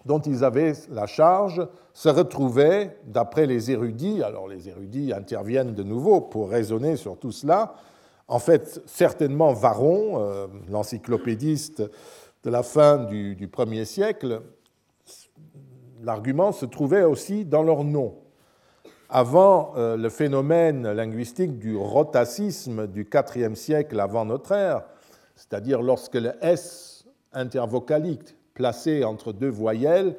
dont 0.05 0.21
ils 0.21 0.45
avaient 0.45 0.73
la 0.91 1.07
charge 1.07 1.67
se 1.93 2.09
retrouvait, 2.09 2.99
d'après 3.05 3.47
les 3.47 3.71
érudits, 3.71 4.23
alors 4.23 4.49
les 4.49 4.69
érudits 4.69 5.13
interviennent 5.13 5.75
de 5.75 5.83
nouveau 5.83 6.21
pour 6.21 6.51
raisonner 6.51 6.97
sur 6.97 7.19
tout 7.19 7.33
cela, 7.33 7.75
en 8.29 8.39
fait, 8.39 8.81
certainement 8.87 9.53
Varron, 9.53 10.15
euh, 10.17 10.47
l'encyclopédiste 10.71 11.83
de 12.45 12.51
la 12.51 12.63
fin 12.63 12.99
du, 12.99 13.37
du 13.37 13.47
premier 13.49 13.85
siècle, 13.85 14.41
l'argument 16.03 16.53
se 16.53 16.67
trouvait 16.67 17.05
aussi 17.05 17.45
dans 17.45 17.63
leur 17.63 17.85
nom. 17.85 18.15
Avant 19.09 19.75
euh, 19.77 19.97
le 19.97 20.09
phénomène 20.09 20.91
linguistique 20.91 21.59
du 21.59 21.77
rotacisme 21.77 22.87
du 22.87 23.07
IVe 23.35 23.55
siècle 23.55 24.01
avant 24.01 24.25
notre 24.25 24.53
ère, 24.53 24.85
c'est-à-dire 25.37 25.83
lorsque 25.83 26.15
le 26.15 26.33
S 26.41 27.05
intervocalique 27.33 28.35
placé 28.55 29.05
entre 29.05 29.33
deux 29.33 29.49
voyelles 29.49 30.17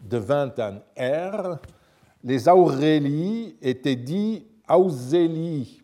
devint 0.00 0.52
un 0.58 0.80
R, 0.98 1.58
les 2.22 2.48
aurélies 2.48 3.56
étaient 3.60 3.96
dit 3.96 4.46
ausélies 4.68 5.82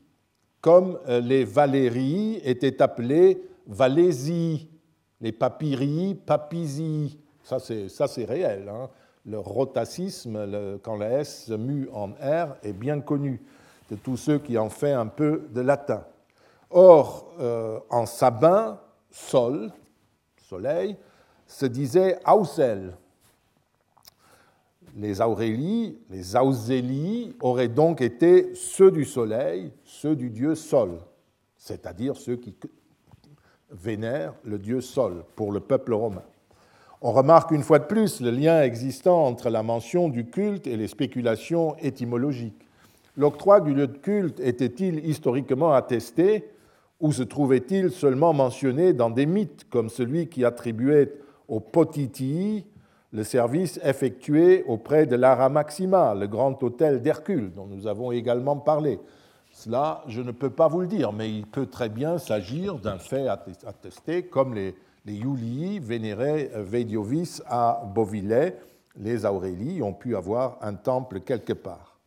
comme 0.60 0.98
euh, 1.08 1.20
les 1.20 1.44
Valéries 1.44 2.40
étaient 2.44 2.82
appelées 2.82 3.42
Valésies, 3.66 4.68
les 5.20 5.32
Papyries, 5.32 6.14
Papysies. 6.14 7.18
Ça, 7.42 7.58
c'est 7.60 8.24
réel. 8.24 8.68
Hein. 8.68 8.88
Le 9.26 9.38
rotacisme, 9.38 10.78
quand 10.82 10.96
la 10.96 11.20
S 11.20 11.46
se 11.46 11.52
mue 11.52 11.88
en 11.92 12.08
R, 12.10 12.56
est 12.62 12.72
bien 12.72 13.00
connu 13.00 13.42
de 13.90 13.96
tous 13.96 14.16
ceux 14.16 14.38
qui 14.38 14.56
ont 14.56 14.70
fait 14.70 14.92
un 14.92 15.06
peu 15.06 15.48
de 15.50 15.60
latin. 15.60 16.04
Or, 16.70 17.32
euh, 17.40 17.78
en 17.90 18.06
sabin, 18.06 18.80
sol, 19.10 19.72
soleil, 20.36 20.96
se 21.50 21.66
disait 21.66 22.16
Ausel, 22.26 22.92
les 24.96 25.20
Aurélies, 25.20 25.98
les 26.08 26.36
Ausélies 26.36 27.34
auraient 27.40 27.68
donc 27.68 28.00
été 28.00 28.54
ceux 28.54 28.92
du 28.92 29.04
soleil, 29.04 29.72
ceux 29.84 30.14
du 30.14 30.30
dieu 30.30 30.54
Sol, 30.54 30.98
c'est-à-dire 31.56 32.16
ceux 32.16 32.36
qui 32.36 32.54
vénèrent 33.70 34.34
le 34.44 34.58
dieu 34.58 34.80
Sol 34.80 35.24
pour 35.34 35.50
le 35.50 35.58
peuple 35.58 35.92
romain. 35.92 36.22
On 37.02 37.12
remarque 37.12 37.50
une 37.50 37.62
fois 37.62 37.80
de 37.80 37.84
plus 37.84 38.20
le 38.20 38.30
lien 38.30 38.62
existant 38.62 39.24
entre 39.24 39.50
la 39.50 39.64
mention 39.64 40.08
du 40.08 40.26
culte 40.26 40.68
et 40.68 40.76
les 40.76 40.88
spéculations 40.88 41.76
étymologiques. 41.78 42.66
L'octroi 43.16 43.60
du 43.60 43.74
lieu 43.74 43.88
de 43.88 43.98
culte 43.98 44.38
était-il 44.38 45.04
historiquement 45.04 45.72
attesté 45.72 46.44
ou 47.00 47.12
se 47.12 47.22
trouvait-il 47.24 47.90
seulement 47.90 48.32
mentionné 48.32 48.92
dans 48.92 49.10
des 49.10 49.26
mythes 49.26 49.66
comme 49.68 49.88
celui 49.88 50.28
qui 50.28 50.44
attribuait 50.44 51.12
aux 51.50 51.60
Potitii 51.60 52.64
le 53.12 53.24
service 53.24 53.80
effectué 53.82 54.62
auprès 54.68 55.04
de 55.04 55.16
l'Ara 55.16 55.48
Maxima, 55.48 56.14
le 56.14 56.28
grand 56.28 56.62
hôtel 56.62 57.02
d'Hercule, 57.02 57.52
dont 57.52 57.66
nous 57.66 57.86
avons 57.86 58.12
également 58.12 58.56
parlé. 58.56 59.00
Cela, 59.52 60.04
je 60.06 60.20
ne 60.20 60.30
peux 60.30 60.50
pas 60.50 60.68
vous 60.68 60.80
le 60.80 60.86
dire, 60.86 61.12
mais 61.12 61.28
il 61.28 61.44
peut 61.44 61.66
très 61.66 61.88
bien 61.88 62.18
s'agir 62.18 62.76
d'un 62.76 62.98
fait 62.98 63.26
attesté, 63.26 64.22
comme 64.22 64.54
les, 64.54 64.74
Iulii 65.06 65.80
vénéraient 65.80 66.52
Veidiovis 66.54 67.42
à 67.46 67.82
Beauvillais. 67.94 68.56
Les 68.96 69.24
Aurélies 69.24 69.82
ont 69.82 69.92
pu 69.92 70.14
avoir 70.14 70.58
un 70.60 70.74
temple 70.74 71.20
quelque 71.20 71.52
part. 71.52 71.98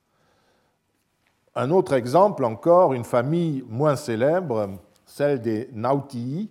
Un 1.54 1.70
autre 1.70 1.94
exemple 1.94 2.46
encore, 2.46 2.94
une 2.94 3.04
famille 3.04 3.64
moins 3.68 3.98
célèbre, 3.98 4.70
celle 5.06 5.42
des 5.42 5.70
Nautii, 5.74 6.50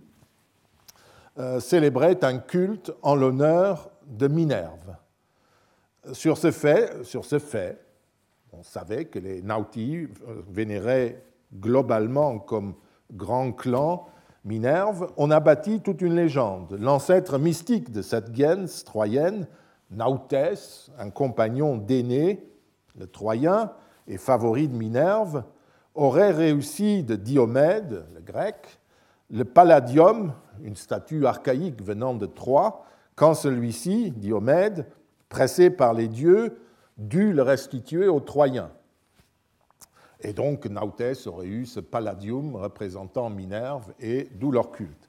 euh, 1.39 1.61
célébrait 1.61 2.25
un 2.25 2.39
culte 2.39 2.93
en 3.03 3.15
l'honneur 3.15 3.91
de 4.07 4.29
Minerve. 4.29 4.97
Sur 6.13 6.37
ce 6.37 6.51
fait, 6.51 7.85
on 8.53 8.63
savait 8.63 9.05
que 9.05 9.19
les 9.19 9.41
Nautii 9.41 10.09
vénéraient 10.49 11.23
globalement 11.55 12.39
comme 12.39 12.75
grand 13.13 13.53
clan 13.53 14.07
Minerve. 14.45 15.13
On 15.17 15.31
a 15.31 15.39
bâti 15.41 15.81
toute 15.81 16.03
une 16.03 16.17
légende. 16.17 16.77
L'ancêtre 16.81 17.39
mystique 17.39 17.93
de 17.93 18.03
cette 18.03 18.33
gens 18.33 18.67
troyenne, 18.85 19.47
Nautès, 19.91 20.91
un 20.99 21.11
compagnon 21.11 21.77
d'aîné, 21.77 22.45
le 22.99 23.07
Troyen, 23.07 23.73
et 24.09 24.19
favori 24.19 24.69
de 24.69 24.77
Minerve, 24.77 25.45
aurait 25.95 26.33
réussi 26.33 27.05
de 27.05 27.15
Diomède, 27.15 28.05
le 28.15 28.21
grec, 28.21 28.81
le 29.31 29.45
palladium, 29.45 30.33
une 30.63 30.77
statue 30.77 31.27
archaïque 31.27 31.83
venant 31.83 32.15
de 32.15 32.27
Troie, 32.27 32.85
quand 33.15 33.35
celui-ci, 33.35 34.11
Diomède, 34.11 34.87
pressé 35.29 35.71
par 35.71 35.95
les 35.95 36.09
dieux, 36.09 36.59
dut 36.99 37.33
le 37.33 37.43
restituer 37.43 38.09
aux 38.09 38.21
Troyens. 38.21 38.71
Et 40.21 40.33
donc 40.33 40.67
Nautès 40.67 41.27
aurait 41.27 41.47
eu 41.47 41.67
ce 41.67 41.81
palladium 41.81 42.55
représentant 42.55 43.29
Minerve 43.29 43.93
et 44.01 44.29
d'où 44.35 44.53
leur 44.53 44.71
culte. 44.71 45.09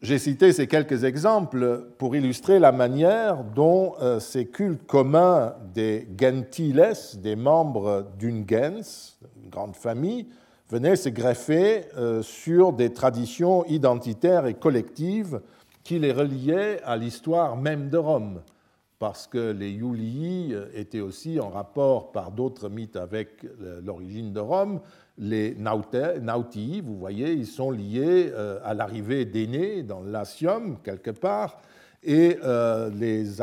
J'ai 0.00 0.18
cité 0.18 0.52
ces 0.52 0.66
quelques 0.66 1.04
exemples 1.04 1.88
pour 1.96 2.14
illustrer 2.14 2.58
la 2.58 2.72
manière 2.72 3.42
dont 3.42 3.94
euh, 4.02 4.20
ces 4.20 4.46
cultes 4.46 4.86
communs 4.86 5.54
des 5.72 6.06
gentiles, 6.20 6.92
des 7.22 7.36
membres 7.36 8.06
d'une 8.18 8.46
gens, 8.46 9.16
une 9.42 9.48
grande 9.48 9.74
famille, 9.74 10.26
venaient 10.70 10.96
se 10.96 11.08
greffer 11.08 11.86
euh, 11.96 12.22
sur 12.22 12.72
des 12.72 12.92
traditions 12.92 13.64
identitaires 13.66 14.46
et 14.46 14.54
collectives 14.54 15.40
qui 15.82 15.98
les 15.98 16.12
reliait 16.12 16.82
à 16.82 16.96
l'histoire 16.96 17.56
même 17.56 17.90
de 17.90 17.98
Rome, 17.98 18.42
parce 18.98 19.26
que 19.26 19.50
les 19.52 19.70
Iulii 19.70 20.54
étaient 20.74 21.00
aussi 21.00 21.38
en 21.38 21.50
rapport 21.50 22.10
par 22.10 22.30
d'autres 22.30 22.70
mythes 22.70 22.96
avec 22.96 23.46
l'origine 23.82 24.32
de 24.32 24.40
Rome. 24.40 24.80
Les 25.18 25.54
Nautii, 25.54 26.80
vous 26.80 26.96
voyez, 26.96 27.32
ils 27.32 27.46
sont 27.46 27.70
liés 27.70 28.32
euh, 28.32 28.58
à 28.64 28.74
l'arrivée 28.74 29.24
d'Énée 29.24 29.82
dans 29.82 30.00
l'Asium, 30.00 30.78
quelque 30.82 31.10
part, 31.10 31.60
et 32.04 32.38
euh, 32.44 32.90
les, 32.90 33.40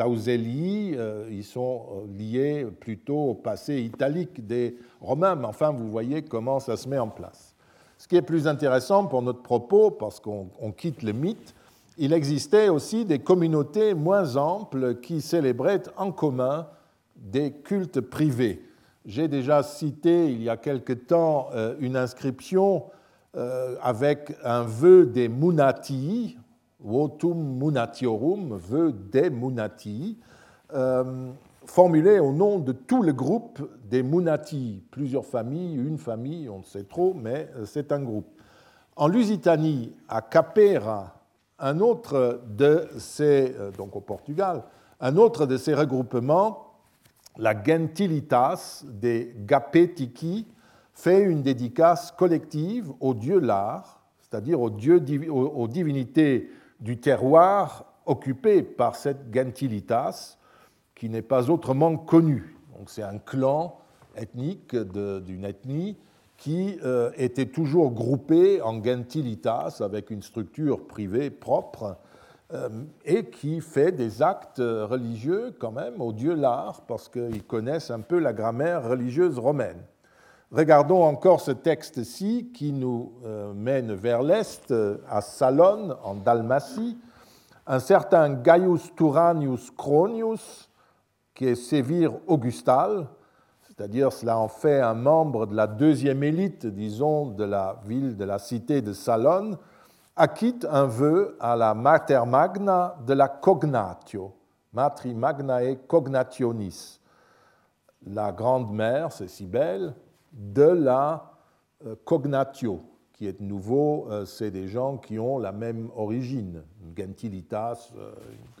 Auselii, 0.00 0.96
euh, 0.96 1.28
ils 1.30 1.44
sont 1.44 2.06
liés 2.18 2.66
plutôt 2.80 3.30
au 3.30 3.34
passé 3.34 3.80
italique 3.80 4.44
des 4.44 4.76
Romains, 5.00 5.36
mais 5.36 5.46
enfin, 5.46 5.70
vous 5.70 5.88
voyez 5.88 6.22
comment 6.22 6.58
ça 6.58 6.76
se 6.76 6.88
met 6.88 6.98
en 6.98 7.08
place. 7.08 7.54
Ce 7.96 8.08
qui 8.08 8.16
est 8.16 8.22
plus 8.22 8.48
intéressant 8.48 9.06
pour 9.06 9.22
notre 9.22 9.42
propos, 9.42 9.92
parce 9.92 10.18
qu'on 10.18 10.48
quitte 10.76 11.04
le 11.04 11.12
mythe, 11.12 11.54
il 11.96 12.12
existait 12.12 12.68
aussi 12.68 13.04
des 13.04 13.20
communautés 13.20 13.94
moins 13.94 14.36
amples 14.36 14.96
qui 14.96 15.20
célébraient 15.20 15.84
en 15.96 16.10
commun 16.10 16.66
des 17.14 17.52
cultes 17.52 18.00
privés. 18.00 18.60
J'ai 19.06 19.28
déjà 19.28 19.62
cité 19.62 20.32
il 20.32 20.42
y 20.42 20.48
a 20.48 20.56
quelque 20.56 20.94
temps 20.94 21.48
euh, 21.54 21.76
une 21.78 21.96
inscription 21.96 22.84
avec 23.82 24.32
un 24.44 24.62
vœu 24.62 25.06
des 25.06 25.28
Munati, 25.28 26.36
votum 26.84 27.58
munatiorum, 27.58 28.56
vœu 28.56 28.92
des 28.92 29.30
Munati, 29.30 30.18
formulé 31.66 32.18
au 32.18 32.32
nom 32.32 32.58
de 32.58 32.72
tout 32.72 33.02
le 33.02 33.12
groupe 33.12 33.66
des 33.88 34.02
Munati, 34.02 34.82
plusieurs 34.90 35.24
familles, 35.24 35.76
une 35.76 35.98
famille, 35.98 36.48
on 36.48 36.58
ne 36.58 36.64
sait 36.64 36.84
trop, 36.84 37.14
mais 37.14 37.48
c'est 37.64 37.90
un 37.90 38.00
groupe. 38.00 38.28
En 38.96 39.08
Lusitanie, 39.08 39.92
à 40.08 40.22
Capera, 40.22 41.14
un 41.58 41.80
autre 41.80 42.42
de 42.46 42.86
ces, 42.98 43.54
euh, 43.58 43.70
donc 43.72 43.96
au 43.96 44.00
Portugal, 44.00 44.62
un 45.00 45.16
autre 45.16 45.46
de 45.46 45.56
ces 45.56 45.74
regroupements, 45.74 46.74
la 47.36 47.60
Gentilitas 47.60 48.84
des 48.88 49.34
Gapetiki, 49.46 50.46
fait 50.92 51.22
une 51.22 51.42
dédicace 51.42 52.12
collective 52.12 52.92
au 53.00 53.14
dieu 53.14 53.40
l'art, 53.40 54.00
c'est-à-dire 54.20 54.60
aux, 54.60 54.70
aux 54.70 55.68
divinités 55.68 56.50
du 56.80 56.98
terroir 56.98 57.94
occupé 58.06 58.62
par 58.62 58.96
cette 58.96 59.34
Gentilitas, 59.34 60.38
qui 60.94 61.08
n'est 61.08 61.22
pas 61.22 61.50
autrement 61.50 61.96
connue. 61.96 62.56
Donc 62.76 62.90
c'est 62.90 63.02
un 63.02 63.18
clan 63.18 63.78
ethnique 64.16 64.76
d'une 64.76 65.44
ethnie 65.44 65.96
qui 66.36 66.78
euh, 66.84 67.10
était 67.16 67.46
toujours 67.46 67.92
groupé 67.92 68.60
en 68.60 68.82
gentilitas 68.82 69.80
avec 69.80 70.10
une 70.10 70.22
structure 70.22 70.86
privée 70.86 71.30
propre 71.30 71.96
euh, 72.52 72.68
et 73.04 73.26
qui 73.26 73.60
fait 73.60 73.92
des 73.92 74.22
actes 74.22 74.58
religieux 74.58 75.54
quand 75.58 75.72
même 75.72 76.00
au 76.00 76.12
dieu 76.12 76.34
l'art 76.34 76.82
parce 76.82 77.08
qu'ils 77.08 77.44
connaissent 77.44 77.90
un 77.90 78.00
peu 78.00 78.18
la 78.18 78.32
grammaire 78.32 78.88
religieuse 78.88 79.38
romaine. 79.38 79.80
Regardons 80.54 81.02
encore 81.02 81.40
ce 81.40 81.50
texte-ci 81.50 82.52
qui 82.54 82.72
nous 82.72 83.14
euh, 83.24 83.52
mène 83.52 83.92
vers 83.92 84.22
l'est, 84.22 84.72
à 85.10 85.20
Salone, 85.20 85.96
en 86.04 86.14
Dalmatie. 86.14 86.96
Un 87.66 87.80
certain 87.80 88.34
Gaius 88.34 88.94
Turanius 88.94 89.72
Cronius, 89.72 90.70
qui 91.34 91.46
est 91.46 91.56
sévir 91.56 92.12
augustal, 92.28 93.08
c'est-à-dire 93.66 94.12
cela 94.12 94.38
en 94.38 94.46
fait 94.46 94.80
un 94.80 94.94
membre 94.94 95.46
de 95.46 95.56
la 95.56 95.66
deuxième 95.66 96.22
élite, 96.22 96.66
disons, 96.66 97.26
de 97.30 97.42
la 97.42 97.80
ville, 97.84 98.16
de 98.16 98.24
la 98.24 98.38
cité 98.38 98.80
de 98.80 98.92
Salone, 98.92 99.58
acquitte 100.14 100.68
un 100.70 100.86
vœu 100.86 101.36
à 101.40 101.56
la 101.56 101.74
Mater 101.74 102.24
Magna 102.28 102.94
de 103.04 103.14
la 103.14 103.26
Cognatio, 103.26 104.32
Matri 104.72 105.14
Magnae 105.14 105.78
Cognationis, 105.88 107.00
la 108.06 108.30
grande 108.30 108.72
mère, 108.72 109.10
c'est 109.10 109.28
si 109.28 109.46
belle, 109.46 109.94
de 110.34 110.62
la 110.62 111.32
euh, 111.86 111.94
Cognatio, 112.04 112.82
qui 113.12 113.26
est 113.26 113.40
nouveau, 113.40 114.08
euh, 114.10 114.24
c'est 114.24 114.50
des 114.50 114.68
gens 114.68 114.98
qui 114.98 115.18
ont 115.18 115.38
la 115.38 115.52
même 115.52 115.88
origine, 115.96 116.62
une 116.82 116.96
gentilitas, 116.96 117.92
euh, 117.96 118.12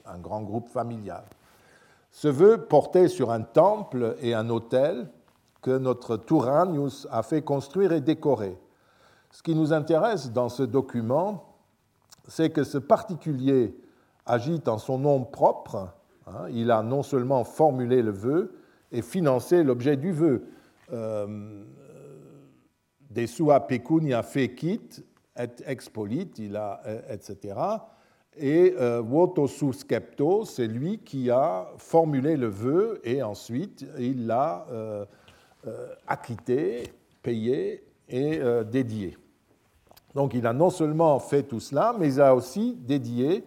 un 0.06 0.18
grand 0.18 0.42
groupe 0.42 0.68
familial. 0.68 1.24
Ce 2.10 2.28
vœu 2.28 2.66
portait 2.66 3.08
sur 3.08 3.32
un 3.32 3.42
temple 3.42 4.16
et 4.20 4.34
un 4.34 4.48
autel 4.48 5.08
que 5.60 5.76
notre 5.76 6.16
Touranius 6.16 7.08
a 7.10 7.22
fait 7.22 7.42
construire 7.42 7.92
et 7.92 8.00
décorer. 8.00 8.56
Ce 9.32 9.42
qui 9.42 9.54
nous 9.54 9.72
intéresse 9.72 10.30
dans 10.30 10.48
ce 10.48 10.62
document, 10.62 11.56
c'est 12.28 12.50
que 12.50 12.62
ce 12.62 12.78
particulier 12.78 13.76
agit 14.26 14.62
en 14.66 14.78
son 14.78 14.98
nom 14.98 15.24
propre. 15.24 15.88
Hein. 16.26 16.46
il 16.50 16.70
a 16.70 16.82
non 16.82 17.02
seulement 17.02 17.44
formulé 17.44 18.00
le 18.00 18.12
vœu 18.12 18.54
et 18.92 19.02
financé 19.02 19.64
l'objet 19.64 19.96
du 19.96 20.12
vœu. 20.12 20.46
Euh, 20.92 21.64
des 23.10 23.26
sua 23.26 23.60
pecunia 23.60 24.22
fecit 24.22 25.04
et 25.36 25.48
expolit, 25.66 26.30
il 26.38 26.60
etc. 27.08 27.54
Et 28.36 28.74
euh, 28.78 29.00
voto 29.00 29.46
suscepto, 29.46 30.44
c'est 30.44 30.66
lui 30.66 30.98
qui 30.98 31.30
a 31.30 31.68
formulé 31.78 32.36
le 32.36 32.48
vœu 32.48 33.00
et 33.04 33.22
ensuite 33.22 33.86
il 33.98 34.26
l'a 34.26 34.66
euh, 34.72 35.04
euh, 35.68 35.94
acquitté, 36.06 36.92
payé 37.22 37.84
et 38.08 38.40
dédié. 38.70 39.16
Donc 40.14 40.34
il 40.34 40.46
a 40.46 40.52
non 40.52 40.68
seulement 40.68 41.18
fait 41.18 41.44
tout 41.44 41.60
cela, 41.60 41.94
mais 41.98 42.12
il 42.12 42.20
a 42.20 42.34
aussi 42.34 42.76
dédié 42.78 43.44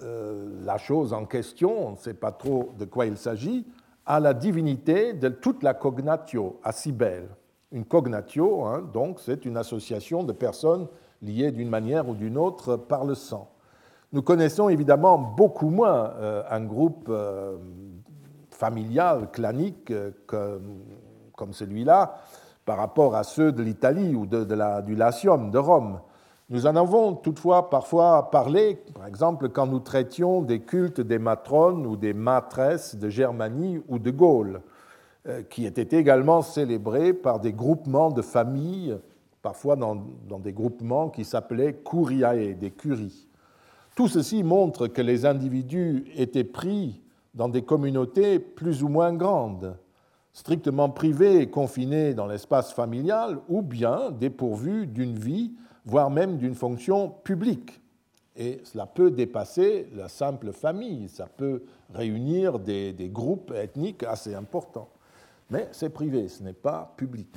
la 0.00 0.78
chose 0.78 1.12
en 1.12 1.26
question, 1.26 1.88
on 1.88 1.90
ne 1.90 1.96
sait 1.96 2.14
pas 2.14 2.32
trop 2.32 2.72
de 2.78 2.86
quoi 2.86 3.04
il 3.04 3.18
s'agit, 3.18 3.66
à 4.08 4.20
la 4.20 4.32
divinité 4.32 5.12
de 5.12 5.28
toute 5.28 5.62
la 5.62 5.74
cognatio, 5.74 6.58
à 6.64 6.72
Cybèle. 6.72 7.28
Une 7.70 7.84
cognatio, 7.84 8.64
hein, 8.64 8.82
donc, 8.92 9.20
c'est 9.20 9.44
une 9.44 9.58
association 9.58 10.24
de 10.24 10.32
personnes 10.32 10.88
liées 11.20 11.52
d'une 11.52 11.68
manière 11.68 12.08
ou 12.08 12.14
d'une 12.14 12.38
autre 12.38 12.76
par 12.76 13.04
le 13.04 13.14
sang. 13.14 13.50
Nous 14.14 14.22
connaissons 14.22 14.70
évidemment 14.70 15.18
beaucoup 15.18 15.68
moins 15.68 16.14
euh, 16.16 16.42
un 16.48 16.64
groupe 16.64 17.08
euh, 17.10 17.58
familial, 18.50 19.30
clanique, 19.30 19.90
euh, 19.90 20.10
comme 21.36 21.52
celui-là, 21.52 22.14
par 22.64 22.78
rapport 22.78 23.14
à 23.14 23.24
ceux 23.24 23.52
de 23.52 23.62
l'Italie 23.62 24.14
ou 24.14 24.24
de, 24.24 24.54
la, 24.54 24.80
du 24.80 24.94
Latium, 24.94 25.50
de 25.50 25.58
Rome. 25.58 26.00
Nous 26.50 26.66
en 26.66 26.76
avons 26.76 27.14
toutefois 27.14 27.68
parfois 27.68 28.30
parlé, 28.30 28.78
par 28.94 29.06
exemple 29.06 29.50
quand 29.50 29.66
nous 29.66 29.80
traitions 29.80 30.40
des 30.40 30.60
cultes 30.60 31.02
des 31.02 31.18
matrones 31.18 31.86
ou 31.86 31.94
des 31.94 32.14
matresses 32.14 32.96
de 32.96 33.10
Germanie 33.10 33.82
ou 33.86 33.98
de 33.98 34.10
Gaule, 34.10 34.62
qui 35.50 35.66
étaient 35.66 35.98
également 35.98 36.40
célébrés 36.40 37.12
par 37.12 37.38
des 37.38 37.52
groupements 37.52 38.10
de 38.10 38.22
familles, 38.22 38.96
parfois 39.42 39.76
dans, 39.76 39.96
des 40.38 40.54
groupements 40.54 41.10
qui 41.10 41.26
s'appelaient 41.26 41.74
curiae, 41.84 42.54
des 42.54 42.70
curies. 42.70 43.28
Tout 43.94 44.08
ceci 44.08 44.42
montre 44.42 44.86
que 44.86 45.02
les 45.02 45.26
individus 45.26 46.06
étaient 46.16 46.44
pris 46.44 47.02
dans 47.34 47.50
des 47.50 47.62
communautés 47.62 48.38
plus 48.38 48.82
ou 48.82 48.88
moins 48.88 49.12
grandes, 49.12 49.76
strictement 50.32 50.88
privées 50.88 51.40
et 51.40 51.50
confinées 51.50 52.14
dans 52.14 52.26
l'espace 52.26 52.72
familial, 52.72 53.38
ou 53.48 53.60
bien 53.60 54.10
dépourvues 54.12 54.86
d'une 54.86 55.18
vie, 55.18 55.52
voire 55.88 56.10
même 56.10 56.36
d'une 56.36 56.54
fonction 56.54 57.08
publique. 57.08 57.80
Et 58.36 58.60
cela 58.62 58.86
peut 58.86 59.10
dépasser 59.10 59.88
la 59.94 60.08
simple 60.08 60.52
famille, 60.52 61.08
ça 61.08 61.26
peut 61.26 61.62
réunir 61.92 62.58
des, 62.58 63.10
groupes 63.12 63.52
ethniques 63.52 64.04
assez 64.04 64.34
importants. 64.34 64.90
Mais 65.50 65.68
c'est 65.72 65.88
privé, 65.88 66.28
ce 66.28 66.42
n'est 66.42 66.52
pas 66.52 66.94
public. 66.96 67.34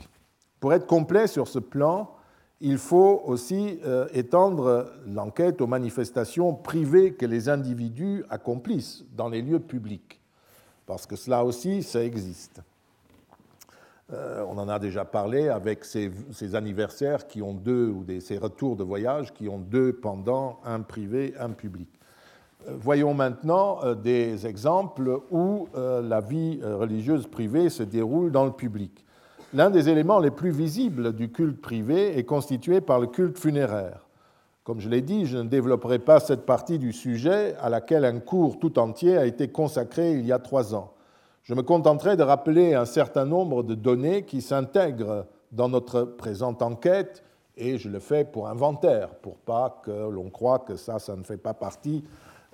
Pour 0.59 0.73
être 0.73 0.85
complet 0.85 1.27
sur 1.27 1.47
ce 1.47 1.59
plan, 1.59 2.11
il 2.59 2.77
faut 2.77 3.23
aussi 3.25 3.79
euh, 3.85 4.07
étendre 4.13 4.91
l'enquête 5.07 5.61
aux 5.61 5.67
manifestations 5.67 6.53
privées 6.53 7.13
que 7.13 7.25
les 7.25 7.49
individus 7.49 8.23
accomplissent 8.29 9.05
dans 9.15 9.29
les 9.29 9.41
lieux 9.41 9.61
publics, 9.61 10.19
parce 10.85 11.07
que 11.07 11.15
cela 11.15 11.45
aussi, 11.45 11.81
ça 11.81 12.03
existe. 12.03 12.61
Euh, 14.13 14.43
on 14.49 14.57
en 14.57 14.67
a 14.67 14.79
déjà 14.79 15.05
parlé 15.05 15.47
avec 15.47 15.85
ces, 15.85 16.11
anniversaires 16.53 17.27
qui 17.27 17.41
ont 17.41 17.53
deux, 17.53 17.87
ou 17.87 18.05
ces 18.19 18.37
retours 18.37 18.75
de 18.75 18.83
voyage 18.83 19.33
qui 19.33 19.47
ont 19.47 19.59
deux 19.59 19.93
pendant, 19.93 20.59
un 20.65 20.81
privé, 20.81 21.33
un 21.39 21.51
public. 21.51 21.89
Euh, 22.67 22.73
voyons 22.79 23.13
maintenant 23.13 23.79
des 23.95 24.45
exemples 24.45 25.21
où 25.31 25.67
la 25.73 26.21
vie 26.21 26.59
religieuse 26.63 27.27
privée 27.27 27.69
se 27.69 27.83
déroule 27.83 28.31
dans 28.31 28.45
le 28.45 28.51
public. 28.51 29.05
L'un 29.53 29.69
des 29.69 29.89
éléments 29.89 30.19
les 30.19 30.31
plus 30.31 30.51
visibles 30.51 31.13
du 31.13 31.29
culte 31.29 31.59
privé 31.59 32.17
est 32.17 32.23
constitué 32.23 32.79
par 32.79 32.99
le 32.99 33.07
culte 33.07 33.37
funéraire. 33.37 34.07
Comme 34.63 34.79
je 34.79 34.87
l'ai 34.87 35.01
dit, 35.01 35.25
je 35.25 35.37
ne 35.37 35.49
développerai 35.49 35.99
pas 35.99 36.19
cette 36.19 36.45
partie 36.45 36.77
du 36.77 36.93
sujet 36.93 37.55
à 37.59 37.69
laquelle 37.69 38.05
un 38.05 38.19
cours 38.19 38.59
tout 38.59 38.77
entier 38.77 39.17
a 39.17 39.25
été 39.25 39.49
consacré 39.49 40.13
il 40.13 40.25
y 40.25 40.31
a 40.31 40.39
trois 40.39 40.75
ans. 40.75 40.93
Je 41.51 41.55
me 41.57 41.63
contenterai 41.63 42.15
de 42.15 42.23
rappeler 42.23 42.75
un 42.75 42.85
certain 42.85 43.25
nombre 43.25 43.61
de 43.61 43.75
données 43.75 44.23
qui 44.23 44.39
s'intègrent 44.39 45.25
dans 45.51 45.67
notre 45.67 46.03
présente 46.03 46.61
enquête, 46.61 47.25
et 47.57 47.77
je 47.77 47.89
le 47.89 47.99
fais 47.99 48.23
pour 48.23 48.47
inventaire, 48.47 49.09
pour 49.15 49.35
pas 49.35 49.81
que 49.83 49.91
l'on 50.09 50.29
croie 50.29 50.59
que 50.59 50.77
ça, 50.77 50.97
ça 50.97 51.13
ne 51.13 51.23
fait 51.23 51.35
pas 51.35 51.53
partie 51.53 52.05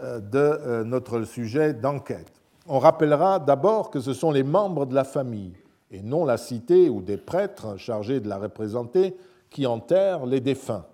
euh, 0.02 0.20
de 0.20 0.40
euh, 0.40 0.84
notre 0.84 1.22
sujet 1.26 1.76
d'enquête. 1.76 2.32
On 2.68 2.80
rappellera 2.80 3.38
d'abord 3.38 3.92
que 3.92 4.00
ce 4.00 4.14
sont 4.14 4.32
les 4.32 4.42
membres 4.42 4.88
de 4.88 4.96
la 4.96 5.04
famille, 5.04 5.54
et 5.92 6.02
non 6.02 6.26
la 6.26 6.38
cité 6.38 6.90
ou 6.90 7.04
des 7.04 7.18
prêtres 7.18 7.78
chargés 7.78 8.20
de 8.20 8.28
la 8.28 8.40
représenter 8.40 9.16
qui 9.52 9.68
enterrent 9.68 10.26
les 10.26 10.42
défunts. 10.42 10.86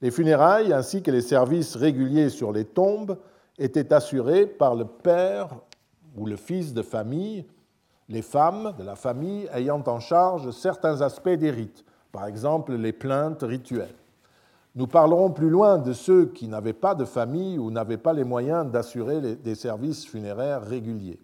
Les 0.00 0.12
funérailles 0.12 0.72
ainsi 0.72 1.02
que 1.02 1.10
les 1.10 1.22
services 1.22 1.74
réguliers 1.74 2.28
sur 2.28 2.52
les 2.52 2.66
tombes 2.66 3.18
étaient 3.58 3.92
assurés 3.92 4.46
par 4.46 4.76
le 4.76 4.84
père 4.84 5.48
ou 6.16 6.26
le 6.26 6.36
fils 6.36 6.72
de 6.72 6.82
famille, 6.82 7.46
les 8.08 8.22
femmes 8.22 8.74
de 8.78 8.84
la 8.84 8.96
famille 8.96 9.48
ayant 9.52 9.82
en 9.86 10.00
charge 10.00 10.50
certains 10.50 11.00
aspects 11.02 11.28
des 11.28 11.50
rites, 11.50 11.84
par 12.12 12.26
exemple 12.26 12.74
les 12.74 12.92
plaintes 12.92 13.42
rituelles. 13.42 13.94
Nous 14.74 14.86
parlerons 14.86 15.30
plus 15.30 15.48
loin 15.48 15.78
de 15.78 15.92
ceux 15.92 16.26
qui 16.26 16.48
n'avaient 16.48 16.74
pas 16.74 16.94
de 16.94 17.04
famille 17.04 17.58
ou 17.58 17.70
n'avaient 17.70 17.96
pas 17.96 18.12
les 18.12 18.24
moyens 18.24 18.70
d'assurer 18.70 19.36
des 19.36 19.54
services 19.54 20.06
funéraires 20.06 20.62
réguliers. 20.62 21.18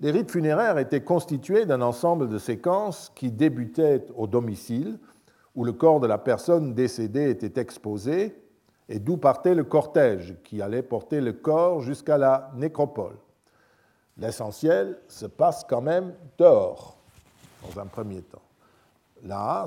Les 0.00 0.10
rites 0.10 0.30
funéraires 0.30 0.78
étaient 0.78 1.02
constitués 1.02 1.66
d'un 1.66 1.80
ensemble 1.80 2.28
de 2.28 2.38
séquences 2.38 3.10
qui 3.14 3.32
débutaient 3.32 4.06
au 4.14 4.26
domicile, 4.26 4.98
où 5.54 5.64
le 5.64 5.72
corps 5.72 5.98
de 5.98 6.06
la 6.06 6.18
personne 6.18 6.72
décédée 6.74 7.30
était 7.30 7.60
exposé 7.60 8.36
et 8.88 9.00
d'où 9.00 9.16
partait 9.16 9.54
le 9.54 9.64
cortège 9.64 10.36
qui 10.44 10.62
allait 10.62 10.82
porter 10.82 11.20
le 11.20 11.32
corps 11.32 11.80
jusqu'à 11.80 12.16
la 12.16 12.52
nécropole. 12.54 13.16
L'essentiel 14.18 14.98
se 15.08 15.26
passe 15.26 15.64
quand 15.68 15.80
même 15.80 16.14
dehors, 16.38 16.96
dans 17.62 17.80
un 17.80 17.86
premier 17.86 18.22
temps. 18.22 18.42
Là, 19.24 19.66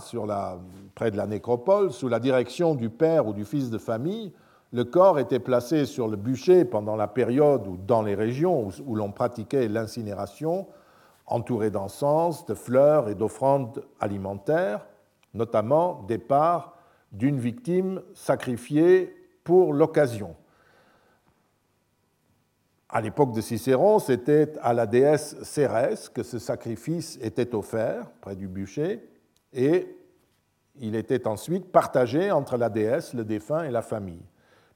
près 0.96 1.12
de 1.12 1.18
la 1.18 1.28
nécropole, 1.28 1.92
sous 1.92 2.08
la 2.08 2.20
direction 2.20 2.76
du 2.76 2.90
père 2.90 3.28
ou 3.28 3.34
du 3.34 3.46
fils 3.46 3.70
de 3.70 3.78
famille, 3.78 4.34
le 4.74 4.86
corps 4.86 5.20
était 5.20 5.40
placé 5.40 5.86
sur 5.86 6.08
le 6.08 6.16
bûcher 6.16 6.64
pendant 6.64 6.96
la 6.96 7.08
période 7.08 7.68
ou 7.68 7.78
dans 7.78 8.02
les 8.02 8.16
régions 8.16 8.70
où, 8.86 8.96
l'on 8.96 9.12
pratiquait 9.12 9.68
l'incinération, 9.68 10.68
entouré 11.26 11.70
d'encens, 11.70 12.46
de 12.46 12.54
fleurs 12.54 13.10
et 13.10 13.16
d'offrandes 13.16 13.84
alimentaires, 14.00 14.86
notamment 15.34 16.04
des 16.08 16.18
parts 16.18 16.76
d'une 17.12 17.40
victime 17.40 18.02
sacrifiée 18.14 19.14
pour 19.44 19.74
l'occasion. 19.74 20.36
À 22.94 23.00
l'époque 23.00 23.32
de 23.32 23.40
Cicéron, 23.40 24.00
c'était 24.00 24.52
à 24.62 24.74
la 24.74 24.86
déesse 24.86 25.38
Cérès 25.44 26.10
que 26.10 26.24
ce 26.24 26.40
sacrifice 26.40 27.18
était 27.22 27.56
offert 27.56 28.12
près 28.20 28.36
du 28.36 28.50
bûcher, 28.50 29.08
et 29.54 29.96
il 30.76 30.96
était 30.96 31.26
ensuite 31.26 31.72
partagé 31.72 32.32
entre 32.32 32.58
la 32.58 32.70
déesse, 32.70 33.14
le 33.14 33.24
défunt 33.24 33.64
et 33.64 33.72
la 33.72 33.82
famille. 33.82 34.26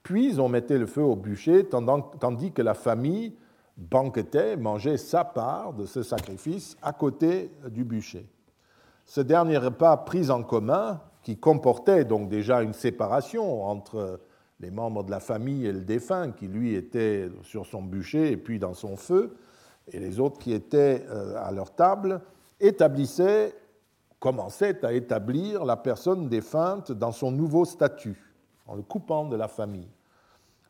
Puis 0.02 0.40
on 0.40 0.48
mettait 0.48 0.78
le 0.78 0.86
feu 0.86 1.02
au 1.02 1.18
bûcher, 1.18 1.68
tandis 1.68 2.54
que 2.54 2.62
la 2.62 2.74
famille 2.74 3.36
banquetait, 3.76 4.56
mangeait 4.56 4.98
sa 4.98 5.26
part 5.26 5.74
de 5.74 5.86
ce 5.86 6.02
sacrifice 6.02 6.78
à 6.82 6.94
côté 6.94 7.52
du 7.70 7.84
bûcher. 7.84 8.30
Ce 9.04 9.20
dernier 9.20 9.58
repas 9.58 9.98
pris 9.98 10.30
en 10.30 10.42
commun, 10.44 11.02
qui 11.22 11.38
comportait 11.38 12.06
donc 12.06 12.30
déjà 12.30 12.62
une 12.62 12.74
séparation 12.74 13.64
entre 13.64 14.22
les 14.60 14.72
membres 14.72 15.04
de 15.04 15.12
la 15.12 15.20
famille 15.20 15.66
et 15.66 15.72
le 15.72 15.82
défunt, 15.82 16.32
qui 16.32 16.48
lui 16.48 16.76
était 16.76 17.30
sur 17.44 17.66
son 17.66 17.82
bûcher 17.82 18.32
et 18.32 18.38
puis 18.38 18.60
dans 18.60 18.74
son 18.74 18.96
feu, 18.96 19.36
et 19.92 20.00
les 20.00 20.20
autres 20.20 20.40
qui 20.40 20.54
étaient 20.54 21.06
euh, 21.10 21.36
à 21.38 21.52
leur 21.52 21.76
table, 21.76 22.22
établissait, 22.60 23.54
commençait 24.20 24.84
à 24.86 24.94
établir 24.94 25.66
la 25.66 25.78
personne 25.78 26.30
défunte 26.30 26.92
dans 26.92 27.12
son 27.12 27.32
nouveau 27.32 27.66
statut, 27.66 28.34
en 28.66 28.76
le 28.76 28.82
coupant 28.82 29.26
de 29.26 29.36
la 29.36 29.48
famille. 29.48 29.90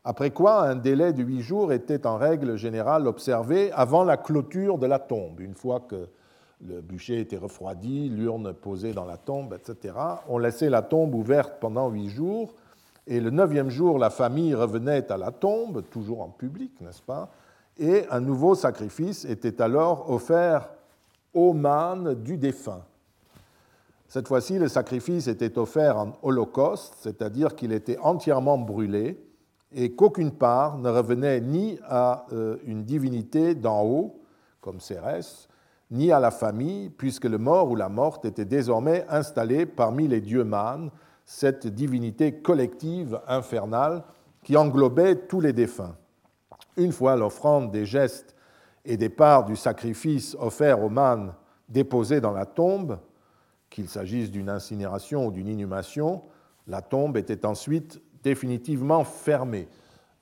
Après 0.04 0.32
quoi, 0.32 0.64
un 0.64 0.76
délai 0.76 1.14
de 1.14 1.24
huit 1.24 1.42
jours 1.42 1.72
était 1.74 2.06
en 2.06 2.18
règle 2.18 2.58
générale 2.58 3.08
observé 3.08 3.72
avant 3.72 4.04
la 4.04 4.18
clôture 4.18 4.78
de 4.78 4.86
la 4.86 5.00
tombe, 5.00 5.40
une 5.40 5.56
fois 5.56 5.80
que 5.80 6.10
le 6.62 6.82
bûcher 6.82 7.20
était 7.20 7.38
refroidi, 7.38 8.10
l'urne 8.10 8.54
posée 8.54 8.94
dans 8.94 9.06
la 9.06 9.18
tombe, 9.18 9.54
etc. 9.54 9.96
On 10.28 10.38
laissait 10.38 10.70
la 10.70 10.82
tombe 10.82 11.14
ouverte 11.16 11.56
pendant 11.60 11.90
huit 11.90 12.10
jours, 12.10 12.54
et 13.08 13.20
le 13.20 13.30
neuvième 13.30 13.70
jour, 13.70 14.00
la 14.00 14.10
famille 14.10 14.56
revenait 14.56 15.12
à 15.12 15.18
la 15.18 15.32
tombe, 15.32 15.84
toujours 15.90 16.22
en 16.22 16.30
public, 16.30 16.72
n'est-ce 16.82 17.02
pas? 17.02 17.30
Et 17.78 18.06
un 18.10 18.20
nouveau 18.20 18.56
sacrifice 18.56 19.26
était 19.26 19.62
alors 19.62 20.10
offert 20.10 20.70
au 21.34 21.54
mâne 21.54 22.16
du 22.16 22.38
défunt. 22.38 22.82
Cette 24.08 24.28
fois-ci, 24.28 24.58
le 24.58 24.70
sacrifice 24.70 25.28
était 25.28 25.58
offert 25.58 25.98
en 25.98 26.14
holocauste, 26.24 26.96
c'est-à-dire 27.00 27.56
qu'il 27.56 27.74
était 27.74 27.98
entièrement 28.00 28.58
brûlé 28.58 29.20
et 29.74 29.92
qu'aucune 29.92 30.32
part 30.32 30.78
ne 30.78 30.90
revenait 30.90 31.42
ni 31.42 31.78
à 31.84 32.26
euh, 32.32 32.58
une 32.66 32.86
divinité 32.86 33.56
d'en 33.56 33.84
haut, 33.84 34.22
comme 34.62 34.80
Cérès, 34.80 35.50
ni 35.92 36.12
à 36.12 36.20
la 36.20 36.32
famille, 36.32 36.90
puisque 36.90 37.26
le 37.26 37.38
mort 37.38 37.70
ou 37.70 37.76
la 37.76 37.90
morte 37.90 38.26
était 38.26 38.46
désormais 38.46 39.06
installé 39.10 39.66
parmi 39.66 40.08
les 40.08 40.22
dieux 40.22 40.46
mânes, 40.46 40.90
cette 41.26 41.68
divinité 41.68 42.34
collective 42.34 43.20
infernale 43.28 44.04
qui 44.44 44.56
englobait 44.56 45.16
tous 45.28 45.42
les 45.42 45.54
défunts. 45.54 45.96
Une 46.78 46.92
fois 46.92 47.16
l'offrande 47.16 47.72
des 47.72 47.86
gestes 47.86 48.36
et 48.86 48.98
des 48.98 49.10
parts 49.10 49.46
du 49.46 49.56
sacrifice 49.56 50.38
offert 50.40 50.84
aux 50.84 50.90
mânes 50.90 51.34
déposés 51.68 52.22
dans 52.22 52.32
la 52.32 52.46
tombe, 52.46 53.00
qu'il 53.70 53.90
s'agisse 53.90 54.32
d'une 54.32 54.50
incinération 54.50 55.28
ou 55.28 55.32
d'une 55.32 55.48
inhumation, 55.48 56.22
la 56.68 56.82
tombe 56.82 57.18
était 57.18 57.46
ensuite 57.46 58.02
définitivement 58.24 59.04
fermée. 59.04 59.68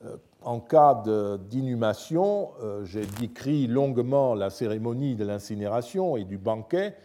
Euh, 0.04 0.16
en 0.42 0.60
cas 0.60 1.02
d'inhumation, 1.48 2.50
euh, 2.62 2.84
j'ai 2.84 3.06
décrit 3.06 3.66
longuement 3.66 4.34
la 4.34 4.50
cérémonie 4.50 5.16
de 5.16 5.24
l'incinération 5.24 6.16
et 6.16 6.24
du 6.24 6.36
banquet 6.36 6.96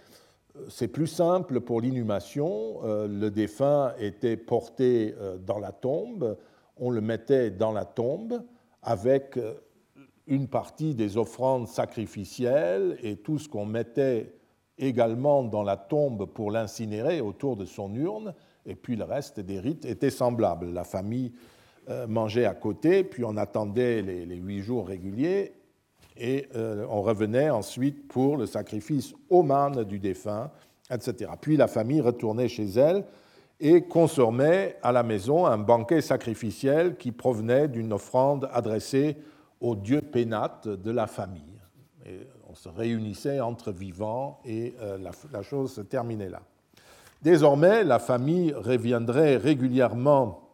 c'est 0.67 0.87
plus 0.87 1.07
simple 1.07 1.61
pour 1.61 1.81
l'inhumation. 1.81 2.79
Euh, 2.83 3.07
le 3.07 3.31
défunt 3.31 3.93
était 3.99 4.37
porté 4.37 5.15
euh, 5.19 5.37
dans 5.37 5.59
la 5.59 5.71
tombe, 5.71 6.37
on 6.77 6.89
le 6.89 7.01
mettait 7.01 7.51
dans 7.51 7.71
la 7.71 7.85
tombe 7.85 8.41
avec 8.81 9.37
euh, 9.37 9.53
une 10.27 10.47
partie 10.47 10.95
des 10.95 11.17
offrandes 11.17 11.67
sacrificielles 11.67 12.97
et 13.03 13.17
tout 13.17 13.37
ce 13.39 13.49
qu'on 13.49 13.65
mettait 13.65 14.33
également 14.77 15.43
dans 15.43 15.63
la 15.63 15.75
tombe 15.75 16.25
pour 16.25 16.51
l'incinérer 16.51 17.19
autour 17.19 17.57
de 17.57 17.65
son 17.65 17.93
urne, 17.95 18.33
et 18.65 18.75
puis 18.75 18.95
le 18.95 19.03
reste 19.03 19.39
des 19.39 19.59
rites 19.59 19.85
était 19.85 20.09
semblable. 20.09 20.71
La 20.71 20.83
famille 20.83 21.33
mangeait 22.07 22.45
à 22.45 22.53
côté, 22.53 23.03
puis 23.03 23.23
on 23.25 23.35
attendait 23.35 24.03
les 24.03 24.35
huit 24.35 24.61
jours 24.61 24.87
réguliers, 24.87 25.58
et 26.19 26.47
euh, 26.55 26.85
on 26.89 27.01
revenait 27.01 27.49
ensuite 27.49 28.07
pour 28.07 28.37
le 28.37 28.45
sacrifice 28.45 29.13
au 29.29 29.41
mâne 29.41 29.83
du 29.83 29.99
défunt, 29.99 30.51
etc. 30.91 31.31
Puis 31.39 31.57
la 31.57 31.67
famille 31.67 32.01
retournait 32.01 32.49
chez 32.49 32.65
elle 32.65 33.05
et 33.59 33.83
consommait 33.83 34.77
à 34.83 34.91
la 34.91 35.03
maison 35.03 35.45
un 35.45 35.57
banquet 35.57 36.01
sacrificiel 36.01 36.97
qui 36.97 37.11
provenait 37.11 37.67
d'une 37.67 37.93
offrande 37.93 38.49
adressée 38.53 39.17
au 39.61 39.75
dieu 39.75 40.01
pénate 40.01 40.67
de 40.67 40.91
la 40.91 41.07
famille. 41.07 41.59
on 42.49 42.55
se 42.55 42.69
réunissait 42.69 43.39
entre 43.39 43.71
vivants 43.71 44.39
et 44.45 44.75
euh, 44.81 44.97
la 45.31 45.41
chose 45.41 45.73
se 45.73 45.81
terminait 45.81 46.29
là. 46.29 46.41
Désormais, 47.21 47.83
la 47.83 47.99
famille 47.99 48.53
reviendrait 48.53 49.35
régulièrement 49.35 50.49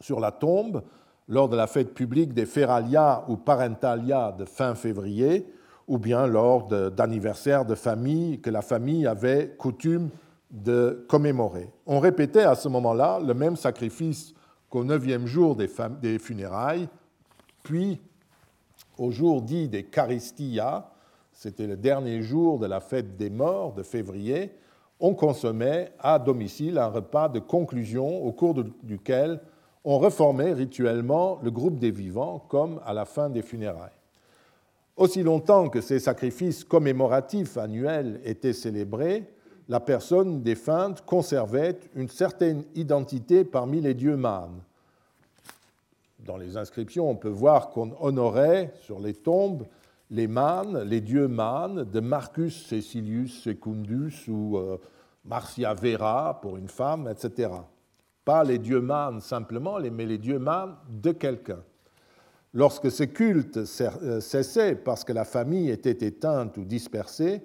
sur 0.00 0.20
la 0.20 0.32
tombe 0.32 0.82
lors 1.28 1.48
de 1.48 1.56
la 1.56 1.66
fête 1.66 1.94
publique 1.94 2.32
des 2.32 2.46
Feralia 2.46 3.24
ou 3.28 3.36
Parentalia 3.36 4.32
de 4.32 4.44
fin 4.44 4.74
février, 4.74 5.46
ou 5.86 5.98
bien 5.98 6.26
lors 6.26 6.66
d'anniversaires 6.66 7.64
de 7.64 7.74
famille 7.74 8.40
que 8.40 8.50
la 8.50 8.62
famille 8.62 9.06
avait 9.06 9.54
coutume 9.58 10.10
de 10.50 11.04
commémorer. 11.08 11.70
On 11.86 12.00
répétait 12.00 12.42
à 12.42 12.54
ce 12.54 12.68
moment-là 12.68 13.20
le 13.20 13.34
même 13.34 13.56
sacrifice 13.56 14.34
qu'au 14.70 14.84
neuvième 14.84 15.26
jour 15.26 15.56
des, 15.56 15.68
funérailles, 16.18 16.88
puis 17.62 18.00
au 18.98 19.10
jour 19.10 19.42
dit 19.42 19.68
des 19.68 19.84
Charistia, 19.84 20.90
c'était 21.32 21.66
le 21.66 21.76
dernier 21.76 22.22
jour 22.22 22.58
de 22.58 22.66
la 22.66 22.80
fête 22.80 23.16
des 23.16 23.30
morts 23.30 23.72
de 23.72 23.82
février, 23.82 24.52
on 25.00 25.14
consommait 25.14 25.92
à 26.00 26.18
domicile 26.18 26.76
un 26.78 26.88
repas 26.88 27.28
de 27.28 27.38
conclusion 27.38 28.24
au 28.24 28.32
cours 28.32 28.54
duquel 28.82 29.40
on 29.90 29.98
reformait 29.98 30.52
rituellement 30.52 31.38
le 31.42 31.50
groupe 31.50 31.78
des 31.78 31.90
vivants 31.90 32.44
comme 32.50 32.78
à 32.84 32.92
la 32.92 33.06
fin 33.06 33.30
des 33.30 33.40
funérailles. 33.40 33.88
Aussi 34.98 35.22
longtemps 35.22 35.70
que 35.70 35.80
ces 35.80 35.98
sacrifices 35.98 36.62
commémoratifs 36.62 37.56
annuels 37.56 38.20
étaient 38.22 38.52
célébrés, 38.52 39.24
la 39.66 39.80
personne 39.80 40.42
défunte 40.42 41.06
conservait 41.06 41.78
une 41.94 42.10
certaine 42.10 42.64
identité 42.74 43.46
parmi 43.46 43.80
les 43.80 43.94
dieux 43.94 44.18
mânes. 44.18 44.60
Dans 46.18 46.36
les 46.36 46.58
inscriptions, 46.58 47.08
on 47.08 47.16
peut 47.16 47.30
voir 47.30 47.70
qu'on 47.70 47.92
honorait 47.98 48.74
sur 48.82 49.00
les 49.00 49.14
tombes 49.14 49.64
les 50.10 50.26
mânes, 50.26 50.82
les 50.82 51.00
dieux 51.00 51.28
mânes 51.28 51.84
de 51.84 52.00
Marcus 52.00 52.66
Cecilius 52.66 53.40
Secundus 53.40 54.28
ou 54.28 54.58
euh, 54.58 54.76
Marcia 55.24 55.72
Vera 55.72 56.38
pour 56.42 56.58
une 56.58 56.68
femme, 56.68 57.08
etc 57.10 57.48
pas 58.28 58.44
les 58.44 58.58
dieux 58.58 58.82
mânes 58.82 59.22
simplement, 59.22 59.78
mais 59.90 60.04
les 60.04 60.18
dieux 60.18 60.38
mânes 60.38 60.74
de 60.86 61.12
quelqu'un. 61.12 61.60
Lorsque 62.52 62.90
ce 62.90 63.04
culte 63.04 63.56
euh, 63.56 64.20
cessait 64.20 64.74
parce 64.74 65.02
que 65.02 65.14
la 65.14 65.24
famille 65.24 65.70
était 65.70 66.06
éteinte 66.06 66.58
ou 66.58 66.64
dispersée, 66.66 67.42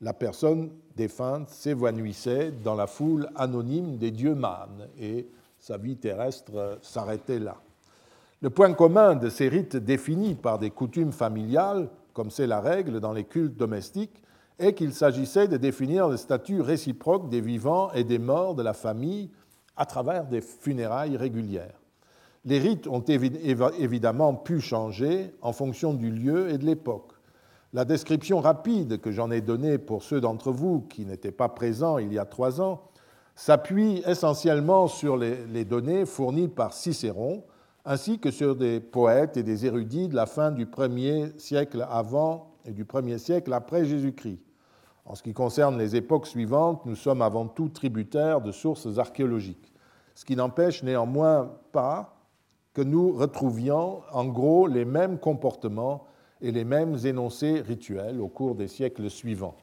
la 0.00 0.12
personne 0.12 0.70
défunte 0.96 1.50
s'évanouissait 1.50 2.50
dans 2.50 2.74
la 2.74 2.88
foule 2.88 3.28
anonyme 3.36 3.96
des 3.96 4.10
dieux 4.10 4.34
mânes 4.34 4.88
et 4.98 5.28
sa 5.56 5.76
vie 5.76 5.96
terrestre 5.96 6.50
euh, 6.56 6.74
s'arrêtait 6.82 7.38
là. 7.38 7.54
Le 8.42 8.50
point 8.50 8.74
commun 8.74 9.14
de 9.14 9.28
ces 9.28 9.48
rites 9.48 9.76
définis 9.76 10.34
par 10.34 10.58
des 10.58 10.70
coutumes 10.70 11.12
familiales, 11.12 11.90
comme 12.12 12.32
c'est 12.32 12.48
la 12.48 12.60
règle 12.60 12.98
dans 12.98 13.12
les 13.12 13.22
cultes 13.22 13.56
domestiques, 13.56 14.20
est 14.58 14.74
qu'il 14.74 14.94
s'agissait 14.94 15.46
de 15.46 15.58
définir 15.58 16.08
le 16.08 16.16
statut 16.16 16.60
réciproque 16.60 17.28
des 17.28 17.40
vivants 17.40 17.92
et 17.92 18.02
des 18.02 18.18
morts 18.18 18.56
de 18.56 18.64
la 18.64 18.72
famille 18.72 19.30
à 19.78 19.86
travers 19.86 20.26
des 20.26 20.42
funérailles 20.42 21.16
régulières. 21.16 21.80
Les 22.44 22.58
rites 22.58 22.86
ont 22.86 23.00
évidemment 23.00 24.34
pu 24.34 24.60
changer 24.60 25.34
en 25.40 25.52
fonction 25.52 25.94
du 25.94 26.10
lieu 26.10 26.50
et 26.50 26.58
de 26.58 26.66
l'époque. 26.66 27.12
La 27.72 27.84
description 27.84 28.40
rapide 28.40 29.00
que 29.00 29.12
j'en 29.12 29.30
ai 29.30 29.40
donnée 29.40 29.78
pour 29.78 30.02
ceux 30.02 30.20
d'entre 30.20 30.50
vous 30.50 30.80
qui 30.80 31.04
n'étaient 31.04 31.30
pas 31.30 31.48
présents 31.48 31.98
il 31.98 32.12
y 32.12 32.18
a 32.18 32.24
trois 32.24 32.60
ans 32.60 32.82
s'appuie 33.34 34.02
essentiellement 34.04 34.88
sur 34.88 35.16
les, 35.16 35.64
données 35.64 36.06
fournies 36.06 36.48
par 36.48 36.72
Cicéron, 36.72 37.44
ainsi 37.84 38.18
que 38.18 38.32
sur 38.32 38.56
des 38.56 38.80
poètes 38.80 39.36
et 39.36 39.44
des 39.44 39.64
érudits 39.64 40.08
de 40.08 40.16
la 40.16 40.26
fin 40.26 40.50
du 40.50 40.66
1er 40.66 41.38
siècle 41.38 41.86
avant 41.88 42.50
et 42.64 42.72
du 42.72 42.84
1er 42.84 43.18
siècle 43.18 43.52
après 43.52 43.84
Jésus-Christ. 43.84 44.40
En 45.08 45.14
ce 45.14 45.22
qui 45.22 45.32
concerne 45.32 45.78
les 45.78 45.96
époques 45.96 46.26
suivantes, 46.26 46.84
nous 46.84 46.94
sommes 46.94 47.22
avant 47.22 47.48
tout 47.48 47.70
tributaires 47.70 48.42
de 48.42 48.52
sources 48.52 48.98
archéologiques, 48.98 49.72
ce 50.14 50.26
qui 50.26 50.36
n'empêche 50.36 50.82
néanmoins 50.82 51.50
pas 51.72 52.14
que 52.74 52.82
nous 52.82 53.12
retrouvions 53.12 54.02
en 54.12 54.26
gros 54.26 54.66
les 54.66 54.84
mêmes 54.84 55.18
comportements 55.18 56.04
et 56.42 56.52
les 56.52 56.64
mêmes 56.64 56.98
énoncés 57.06 57.62
rituels 57.62 58.20
au 58.20 58.28
cours 58.28 58.54
des 58.54 58.68
siècles 58.68 59.08
suivants, 59.08 59.56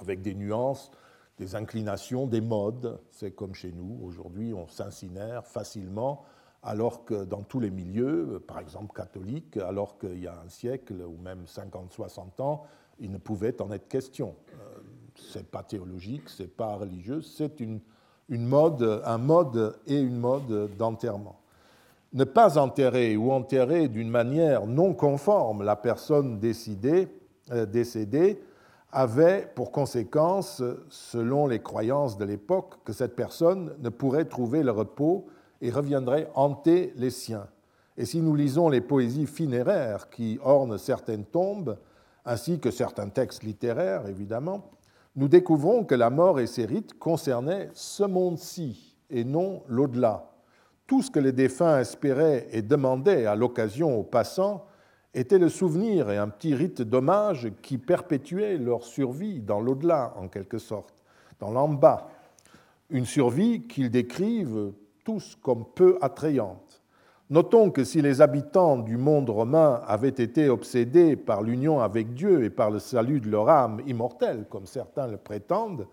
avec 0.00 0.22
des 0.22 0.34
nuances 0.34 0.90
des 1.38 1.54
inclinations, 1.54 2.26
des 2.26 2.40
modes. 2.40 3.00
C'est 3.10 3.32
comme 3.32 3.54
chez 3.54 3.72
nous, 3.72 4.00
aujourd'hui 4.04 4.52
on 4.54 4.66
s'incinère 4.68 5.46
facilement, 5.46 6.22
alors 6.62 7.04
que 7.04 7.24
dans 7.24 7.42
tous 7.42 7.60
les 7.60 7.70
milieux, 7.70 8.42
par 8.46 8.60
exemple 8.60 8.94
catholiques, 8.94 9.56
alors 9.56 9.98
qu'il 9.98 10.20
y 10.20 10.28
a 10.28 10.40
un 10.44 10.48
siècle 10.48 10.94
ou 11.02 11.20
même 11.22 11.44
50-60 11.46 12.40
ans, 12.40 12.62
il 13.00 13.10
ne 13.10 13.18
pouvait 13.18 13.60
en 13.60 13.72
être 13.72 13.88
question. 13.88 14.36
Euh, 14.52 14.80
c'est 15.16 15.50
pas 15.50 15.62
théologique, 15.62 16.28
c'est 16.28 16.54
pas 16.54 16.76
religieux, 16.76 17.20
c'est 17.20 17.58
une, 17.60 17.80
une 18.28 18.46
mode, 18.46 19.02
un 19.04 19.18
mode 19.18 19.76
et 19.86 19.98
une 19.98 20.18
mode 20.18 20.76
d'enterrement. 20.76 21.40
Ne 22.12 22.24
pas 22.24 22.58
enterrer 22.58 23.16
ou 23.16 23.32
enterrer 23.32 23.88
d'une 23.88 24.10
manière 24.10 24.66
non 24.66 24.94
conforme 24.94 25.62
la 25.64 25.76
personne 25.76 26.40
euh, 26.44 27.66
décédée 27.66 28.40
avait 28.92 29.50
pour 29.54 29.72
conséquence, 29.72 30.62
selon 30.90 31.46
les 31.46 31.60
croyances 31.60 32.18
de 32.18 32.26
l'époque, 32.26 32.74
que 32.84 32.92
cette 32.92 33.16
personne 33.16 33.74
ne 33.80 33.88
pourrait 33.88 34.26
trouver 34.26 34.62
le 34.62 34.70
repos 34.70 35.26
et 35.62 35.70
reviendrait 35.70 36.28
hanter 36.34 36.92
les 36.96 37.10
siens. 37.10 37.46
Et 37.96 38.04
si 38.04 38.20
nous 38.20 38.34
lisons 38.34 38.68
les 38.68 38.80
poésies 38.80 39.26
funéraires 39.26 40.10
qui 40.10 40.38
ornent 40.42 40.76
certaines 40.76 41.24
tombes, 41.24 41.78
ainsi 42.24 42.58
que 42.58 42.70
certains 42.70 43.08
textes 43.08 43.44
littéraires, 43.44 44.06
évidemment, 44.06 44.70
nous 45.14 45.28
découvrons 45.28 45.84
que 45.84 45.94
la 45.94 46.10
mort 46.10 46.40
et 46.40 46.46
ses 46.46 46.66
rites 46.66 46.98
concernaient 46.98 47.70
ce 47.74 48.02
monde-ci 48.02 48.96
et 49.08 49.24
non 49.24 49.62
l'au-delà. 49.68 50.30
Tout 50.86 51.02
ce 51.02 51.10
que 51.10 51.20
les 51.20 51.32
défunts 51.32 51.78
espéraient 51.78 52.48
et 52.50 52.62
demandaient 52.62 53.26
à 53.26 53.36
l'occasion 53.36 53.98
aux 53.98 54.02
passants 54.02 54.66
était 55.14 55.38
le 55.38 55.48
souvenir 55.48 56.10
et 56.10 56.16
un 56.16 56.28
petit 56.28 56.54
rite 56.54 56.82
d'hommage 56.82 57.52
qui 57.60 57.78
perpétuait 57.78 58.56
leur 58.56 58.84
survie 58.84 59.40
dans 59.40 59.60
l'au-delà, 59.60 60.14
en 60.16 60.28
quelque 60.28 60.58
sorte, 60.58 60.94
dans 61.38 61.50
l'en-bas. 61.50 62.08
Une 62.88 63.04
survie 63.04 63.66
qu'ils 63.66 63.90
décrivent 63.90 64.72
tous 65.04 65.36
comme 65.42 65.64
peu 65.74 65.98
attrayante. 66.00 66.82
Notons 67.30 67.70
que 67.70 67.84
si 67.84 68.02
les 68.02 68.20
habitants 68.20 68.76
du 68.76 68.96
monde 68.96 69.30
romain 69.30 69.80
avaient 69.86 70.08
été 70.08 70.48
obsédés 70.48 71.16
par 71.16 71.42
l'union 71.42 71.80
avec 71.80 72.12
Dieu 72.12 72.44
et 72.44 72.50
par 72.50 72.70
le 72.70 72.78
salut 72.78 73.20
de 73.20 73.30
leur 73.30 73.48
âme 73.48 73.80
immortelle, 73.86 74.44
comme 74.50 74.66
certains 74.66 75.06
le 75.06 75.16
prétendent, 75.16 75.86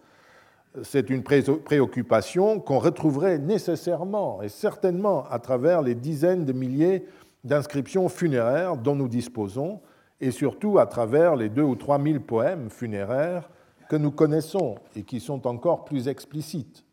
c'est 0.84 1.10
une 1.10 1.24
préoccupation 1.24 2.60
qu'on 2.60 2.80
retrouverait 2.80 3.40
nécessairement 3.40 4.42
et 4.42 4.50
certainement 4.50 5.26
à 5.30 5.40
travers 5.40 5.82
les 5.82 5.96
dizaines 5.96 6.46
de 6.46 6.54
milliers 6.54 7.06
d'inscriptions 7.44 8.10
funéraires 8.10 8.78
dont 8.78 8.96
nous 8.96 9.08
disposons, 9.08 9.80
et 10.22 10.32
surtout 10.32 10.78
à 10.78 10.86
travers 10.86 11.36
les 11.36 11.50
deux 11.50 11.64
ou 11.64 11.76
trois 11.76 11.98
mille 11.98 12.20
poèmes 12.20 12.70
funéraires 12.70 13.50
que 13.90 13.96
nous 13.96 14.12
connaissons 14.12 14.76
et 14.96 15.04
qui 15.04 15.20
sont 15.20 15.48
encore 15.48 15.86
plus 15.86 16.08
explicites. 16.08 16.84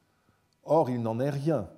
Or, 0.64 0.88
il 0.88 1.02
n'en 1.02 1.18
est 1.18 1.30
rien. 1.30 1.68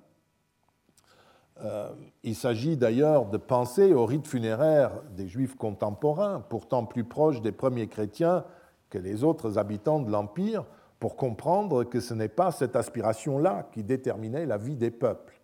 Euh, 1.63 1.89
il 2.23 2.35
s'agit 2.35 2.77
d'ailleurs 2.77 3.25
de 3.25 3.37
penser 3.37 3.93
au 3.93 4.05
rite 4.05 4.27
funéraire 4.27 4.91
des 5.15 5.27
Juifs 5.27 5.55
contemporains, 5.55 6.43
pourtant 6.47 6.85
plus 6.85 7.03
proches 7.03 7.41
des 7.41 7.51
premiers 7.51 7.87
chrétiens 7.87 8.45
que 8.89 8.97
les 8.97 9.23
autres 9.23 9.57
habitants 9.57 9.99
de 9.99 10.09
l'Empire, 10.09 10.65
pour 10.99 11.15
comprendre 11.15 11.83
que 11.83 11.99
ce 11.99 12.13
n'est 12.13 12.27
pas 12.29 12.51
cette 12.51 12.75
aspiration-là 12.75 13.69
qui 13.71 13.83
déterminait 13.83 14.45
la 14.45 14.57
vie 14.57 14.75
des 14.75 14.91
peuples. 14.91 15.39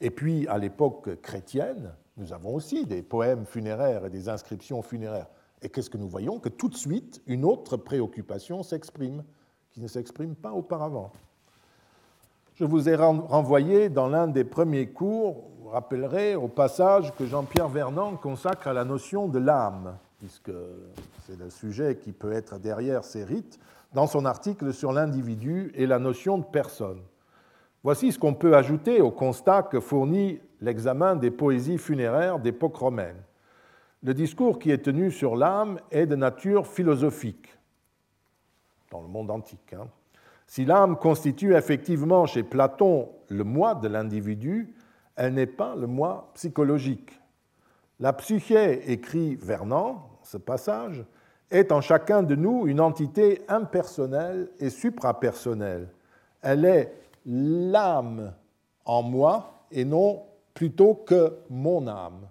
Et 0.00 0.10
puis, 0.10 0.48
à 0.48 0.58
l'époque 0.58 1.20
chrétienne, 1.20 1.92
nous 2.16 2.32
avons 2.32 2.54
aussi 2.54 2.86
des 2.86 3.02
poèmes 3.02 3.44
funéraires 3.44 4.06
et 4.06 4.10
des 4.10 4.28
inscriptions 4.28 4.82
funéraires. 4.82 5.28
Et 5.62 5.68
qu'est-ce 5.68 5.90
que 5.90 5.98
nous 5.98 6.08
voyons? 6.08 6.38
Que 6.38 6.48
tout 6.48 6.68
de 6.68 6.76
suite, 6.76 7.22
une 7.26 7.44
autre 7.44 7.76
préoccupation 7.76 8.62
s'exprime, 8.62 9.24
qui 9.70 9.80
ne 9.80 9.88
s'exprime 9.88 10.34
pas 10.34 10.52
auparavant. 10.52 11.12
Je 12.60 12.66
vous 12.66 12.90
ai 12.90 12.94
renvoyé 12.94 13.88
dans 13.88 14.06
l'un 14.06 14.28
des 14.28 14.44
premiers 14.44 14.88
cours, 14.88 15.44
vous 15.62 15.70
rappellerez, 15.70 16.36
au 16.36 16.46
passage 16.46 17.10
que 17.14 17.24
Jean-Pierre 17.24 17.70
Vernant 17.70 18.16
consacre 18.16 18.68
à 18.68 18.74
la 18.74 18.84
notion 18.84 19.28
de 19.28 19.38
l'âme, 19.38 19.96
puisque 20.18 20.52
c'est 21.24 21.38
le 21.38 21.48
sujet 21.48 21.96
qui 21.96 22.12
peut 22.12 22.32
être 22.32 22.58
derrière 22.58 23.02
ces 23.02 23.24
rites, 23.24 23.58
dans 23.94 24.06
son 24.06 24.26
article 24.26 24.74
sur 24.74 24.92
l'individu 24.92 25.72
et 25.74 25.86
la 25.86 25.98
notion 25.98 26.36
de 26.36 26.44
personne. 26.44 27.00
Voici 27.82 28.12
ce 28.12 28.18
qu'on 28.18 28.34
peut 28.34 28.54
ajouter 28.54 29.00
au 29.00 29.10
constat 29.10 29.62
que 29.62 29.80
fournit 29.80 30.38
l'examen 30.60 31.16
des 31.16 31.30
poésies 31.30 31.78
funéraires 31.78 32.40
d'époque 32.40 32.76
romaine. 32.76 33.22
Le 34.02 34.12
discours 34.12 34.58
qui 34.58 34.70
est 34.70 34.84
tenu 34.84 35.10
sur 35.10 35.34
l'âme 35.34 35.80
est 35.90 36.04
de 36.04 36.14
nature 36.14 36.66
philosophique 36.66 37.56
dans 38.90 39.00
le 39.00 39.08
monde 39.08 39.30
antique. 39.30 39.72
Hein. 39.72 39.86
Si 40.50 40.64
l'âme 40.64 40.96
constitue 40.96 41.54
effectivement 41.54 42.26
chez 42.26 42.42
Platon 42.42 43.08
le 43.28 43.44
moi 43.44 43.76
de 43.76 43.86
l'individu, 43.86 44.74
elle 45.14 45.34
n'est 45.34 45.46
pas 45.46 45.76
le 45.76 45.86
moi 45.86 46.32
psychologique. 46.34 47.20
La 48.00 48.12
psyché, 48.14 48.90
écrit 48.90 49.36
Vernant, 49.36 50.18
ce 50.24 50.38
passage, 50.38 51.04
est 51.52 51.70
en 51.70 51.80
chacun 51.80 52.24
de 52.24 52.34
nous 52.34 52.66
une 52.66 52.80
entité 52.80 53.42
impersonnelle 53.46 54.50
et 54.58 54.70
suprapersonnelle. 54.70 55.86
Elle 56.42 56.64
est 56.64 56.94
l'âme 57.24 58.32
en 58.84 59.02
moi 59.02 59.66
et 59.70 59.84
non 59.84 60.24
plutôt 60.52 60.94
que 60.94 61.32
mon 61.48 61.86
âme. 61.86 62.26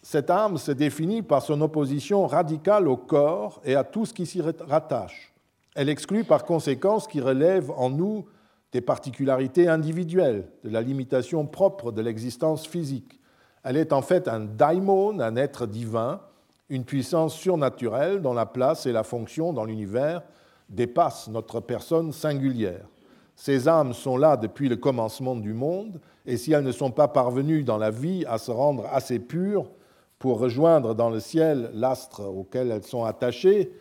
Cette 0.00 0.30
âme 0.30 0.58
se 0.58 0.70
définit 0.70 1.22
par 1.22 1.42
son 1.42 1.60
opposition 1.60 2.28
radicale 2.28 2.86
au 2.86 2.96
corps 2.96 3.60
et 3.64 3.74
à 3.74 3.82
tout 3.82 4.06
ce 4.06 4.14
qui 4.14 4.26
s'y 4.26 4.40
rattache. 4.40 5.30
Elle 5.74 5.88
exclut 5.88 6.24
par 6.24 6.44
conséquent 6.44 6.98
ce 6.98 7.08
qui 7.08 7.20
relève 7.20 7.70
en 7.70 7.90
nous 7.90 8.26
des 8.72 8.80
particularités 8.80 9.68
individuelles, 9.68 10.48
de 10.64 10.70
la 10.70 10.82
limitation 10.82 11.46
propre 11.46 11.92
de 11.92 12.02
l'existence 12.02 12.66
physique. 12.66 13.20
Elle 13.62 13.76
est 13.76 13.92
en 13.92 14.02
fait 14.02 14.28
un 14.28 14.40
daimon, 14.40 15.20
un 15.20 15.36
être 15.36 15.66
divin, 15.66 16.20
une 16.68 16.84
puissance 16.84 17.34
surnaturelle 17.34 18.22
dont 18.22 18.32
la 18.32 18.46
place 18.46 18.86
et 18.86 18.92
la 18.92 19.02
fonction 19.02 19.52
dans 19.52 19.64
l'univers 19.64 20.22
dépassent 20.68 21.28
notre 21.28 21.60
personne 21.60 22.12
singulière. 22.12 22.86
Ces 23.34 23.68
âmes 23.68 23.92
sont 23.92 24.16
là 24.16 24.36
depuis 24.36 24.68
le 24.68 24.76
commencement 24.76 25.34
du 25.34 25.52
monde, 25.52 26.00
et 26.26 26.36
si 26.36 26.52
elles 26.52 26.64
ne 26.64 26.72
sont 26.72 26.90
pas 26.90 27.08
parvenues 27.08 27.64
dans 27.64 27.78
la 27.78 27.90
vie 27.90 28.24
à 28.26 28.38
se 28.38 28.50
rendre 28.50 28.86
assez 28.92 29.18
pures 29.18 29.70
pour 30.18 30.38
rejoindre 30.38 30.94
dans 30.94 31.10
le 31.10 31.20
ciel 31.20 31.70
l'astre 31.74 32.20
auquel 32.20 32.70
elles 32.70 32.84
sont 32.84 33.04
attachées, 33.04 33.72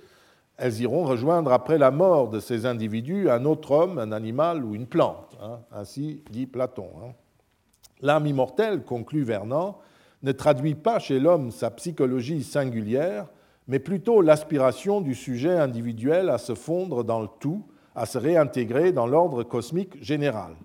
elles 0.60 0.82
iront 0.82 1.06
rejoindre 1.06 1.54
après 1.54 1.78
la 1.78 1.90
mort 1.90 2.30
de 2.30 2.40
ces 2.40 2.66
individus 2.66 3.30
un 3.30 3.46
autre 3.46 3.72
homme, 3.72 3.98
un 3.98 4.12
animal 4.12 4.66
ou 4.66 4.76
une 4.76 4.88
plante. 4.88 5.38
Hein, 5.42 5.60
ainsi 5.72 6.22
dit 6.30 6.46
Platon. 6.46 6.90
Hein. 7.02 7.14
L'âme 8.02 8.28
immortelle, 8.28 8.84
conclut 8.84 9.24
Vernant, 9.24 9.80
ne 10.22 10.34
traduit 10.34 10.76
pas 10.76 11.00
chez 11.00 11.20
l'homme 11.20 11.52
sa 11.52 11.72
psychologie 11.72 12.44
singulière, 12.44 13.28
mais 13.68 13.80
plutôt 13.80 14.22
l'aspiration 14.22 15.00
du 15.00 15.16
sujet 15.16 15.58
individuel 15.58 16.30
à 16.30 16.38
se 16.38 16.56
fondre 16.56 17.06
dans 17.06 17.22
le 17.22 17.30
tout, 17.40 17.64
à 17.96 18.06
se 18.06 18.18
réintégrer 18.18 18.92
dans 18.92 19.08
l'ordre 19.08 19.44
cosmique 19.44 20.02
général. 20.04 20.56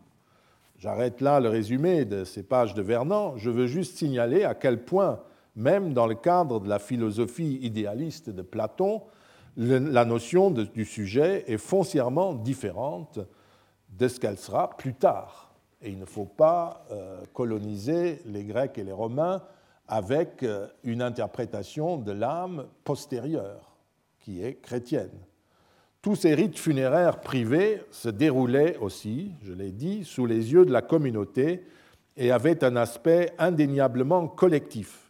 J'arrête 0.79 1.21
là 1.21 1.39
le 1.39 1.49
résumé 1.49 2.05
de 2.05 2.25
ces 2.25 2.43
pages 2.43 2.75
de 2.75 2.83
Vernon. 2.83 3.35
Je 3.37 3.51
veux 3.51 3.67
juste 3.67 3.97
signaler 3.97 4.43
à 4.43 4.55
quel 4.55 4.85
point, 4.85 5.21
même 5.55 5.93
dans 5.95 6.09
le 6.09 6.17
cadre 6.17 6.59
de 6.59 6.69
la 6.69 6.81
philosophie 6.81 7.61
idéaliste 7.63 8.31
de 8.31 8.43
Platon, 8.43 9.03
la 9.57 10.05
notion 10.05 10.51
du 10.51 10.85
sujet 10.85 11.45
est 11.47 11.59
foncièrement 11.59 12.35
différente 12.35 13.21
de 13.91 14.09
ce 14.09 14.19
qu'elle 14.19 14.39
sera 14.39 14.71
plus 14.77 14.95
tard. 14.95 15.55
Et 15.81 15.91
il 15.91 15.99
ne 15.99 16.07
faut 16.07 16.25
pas 16.25 16.85
euh, 16.91 17.21
coloniser 17.33 18.21
les 18.27 18.45
Grecs 18.45 18.79
et 18.79 18.85
les 18.85 18.93
Romains 18.93 19.43
avec 19.87 20.43
euh, 20.43 20.67
une 20.83 21.03
interprétation 21.03 21.99
de 21.99 22.13
l'âme 22.13 22.67
postérieure, 22.85 23.77
qui 24.19 24.43
est 24.43 24.55
chrétienne. 24.55 25.13
Tous 26.01 26.17
ces 26.17 26.35
rites 26.35 26.59
funéraires 26.59 27.21
privés 27.21 27.83
se 27.91 28.09
déroulaient 28.09 28.77
aussi, 28.79 29.33
je 29.43 29.53
l'ai 29.53 29.73
dit, 29.73 30.05
sous 30.05 30.27
les 30.27 30.53
yeux 30.53 30.65
de 30.65 30.73
la 30.73 30.83
communauté 30.83 31.65
et 32.17 32.31
avaient 32.31 32.65
un 32.65 32.77
aspect 32.77 33.33
indéniablement 33.39 34.29
collectif. 34.29 35.04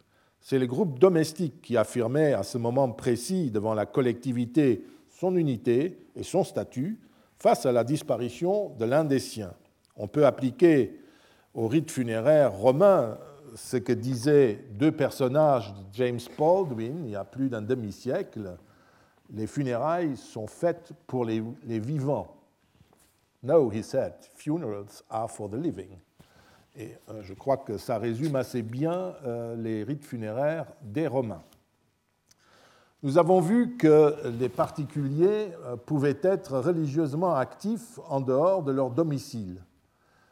C'est 0.45 0.59
le 0.59 0.67
groupe 0.67 0.99
domestique 0.99 1.59
qui 1.63 1.75
affirmait 1.75 2.33
à 2.33 2.43
ce 2.43 2.59
moment 2.59 2.91
précis 2.91 3.49
devant 3.49 3.73
la 3.73 3.87
collectivité 3.87 4.85
son 5.09 5.37
unité 5.37 5.97
et 6.15 6.21
son 6.21 6.43
statut, 6.43 6.99
face 7.35 7.65
à 7.65 7.71
la 7.71 7.83
disparition 7.83 8.69
de 8.77 8.85
l'un 8.85 9.05
des 9.05 9.17
siens. 9.17 9.55
On 9.97 10.07
peut 10.07 10.23
appliquer 10.23 10.99
au 11.55 11.67
rite 11.67 11.89
funéraire 11.89 12.53
romain 12.53 13.17
ce 13.55 13.77
que 13.77 13.91
disaient 13.91 14.63
deux 14.73 14.91
personnages 14.91 15.73
de 15.73 15.81
James 15.93 16.19
Baldwin 16.37 17.05
il 17.05 17.09
y 17.09 17.15
a 17.15 17.25
plus 17.25 17.49
d'un 17.49 17.63
demi-siècle. 17.63 18.55
Les 19.33 19.47
funérailles 19.47 20.15
sont 20.15 20.45
faites 20.45 20.91
pour 21.07 21.25
les, 21.25 21.41
les 21.63 21.79
vivants. 21.79 22.27
No, 23.41 23.71
he 23.71 23.81
said, 23.81 24.13
funerals 24.35 25.03
are 25.09 25.27
for 25.27 25.49
the 25.49 25.55
living. 25.55 25.97
Et 26.77 26.97
euh, 27.09 27.21
je 27.21 27.33
crois 27.33 27.57
que 27.57 27.77
ça 27.77 27.97
résume 27.97 28.35
assez 28.35 28.61
bien 28.61 29.13
euh, 29.25 29.55
les 29.55 29.83
rites 29.83 30.03
funéraires 30.03 30.67
des 30.81 31.07
Romains. 31.07 31.43
Nous 33.01 33.17
avons 33.17 33.39
vu 33.39 33.77
que 33.77 34.15
les 34.39 34.49
particuliers 34.49 35.53
euh, 35.65 35.77
pouvaient 35.77 36.19
être 36.21 36.59
religieusement 36.59 37.35
actifs 37.35 37.99
en 38.09 38.19
dehors 38.19 38.63
de 38.63 38.71
leur 38.71 38.89
domicile. 38.89 39.63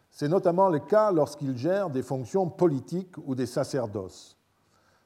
C'est 0.10 0.28
notamment 0.28 0.70
le 0.70 0.80
cas 0.80 1.12
lorsqu'ils 1.12 1.58
gèrent 1.58 1.90
des 1.90 2.04
fonctions 2.04 2.50
politiques 2.50 3.16
ou 3.26 3.36
des 3.36 3.46
sacerdoces. 3.46 4.38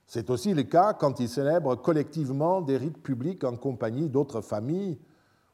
C'est 0.08 0.30
aussi 0.30 0.54
le 0.54 0.63
cas 0.63 0.93
quand 0.93 1.19
ils 1.19 1.30
célèbrent 1.30 1.76
collectivement 1.76 2.62
des 2.62 2.78
rites 2.78 3.04
publics 3.04 3.43
en 3.43 3.58
compagnie 3.58 4.10
d'autres 4.10 4.41
familles 4.41 4.97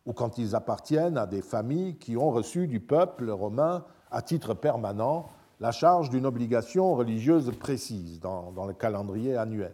ou 0.06 0.14
quand 0.14 0.38
ils 0.38 0.56
appartiennent 0.56 1.18
à 1.18 1.26
des 1.26 1.42
familles 1.42 1.98
qui 1.98 2.16
ont 2.16 2.30
reçu 2.32 2.68
du 2.68 2.80
peuple 2.80 3.30
romain 3.32 3.84
à 4.12 4.22
titre 4.22 4.54
permanent 4.54 5.28
la 5.64 5.72
charge 5.72 6.10
d'une 6.10 6.26
obligation 6.26 6.94
religieuse 6.94 7.50
précise 7.58 8.20
dans, 8.20 8.66
le 8.68 8.74
calendrier 8.74 9.38
annuel. 9.38 9.72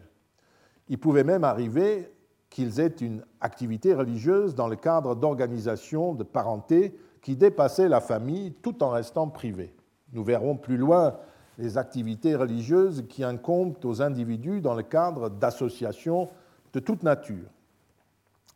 Il 0.88 1.00
pouvait 1.00 1.24
même 1.24 1.44
arriver 1.44 2.14
qu'ils 2.52 2.80
aient 2.80 2.96
une 3.02 3.26
activité 3.42 3.96
religieuse 3.96 4.54
dans 4.54 4.68
le 4.68 4.76
cadre 4.76 5.16
d'organisations 5.16 6.14
de 6.14 6.24
parenté 6.24 6.96
qui 7.24 7.36
dépassaient 7.36 7.90
la 7.90 8.02
famille 8.02 8.54
tout 8.62 8.84
en 8.84 8.92
restant 8.92 9.30
privés. 9.30 9.74
Nous 10.14 10.24
verrons 10.24 10.58
plus 10.58 10.78
loin 10.78 11.18
les 11.58 11.80
activités 11.80 12.36
religieuses 12.36 13.06
qui 13.10 13.24
incombent 13.24 13.84
aux 13.84 14.04
individus 14.04 14.62
dans 14.62 14.76
le 14.76 14.84
cadre 14.84 15.28
d'associations 15.28 16.30
de 16.72 16.80
toute 16.80 17.02
nature. 17.02 17.50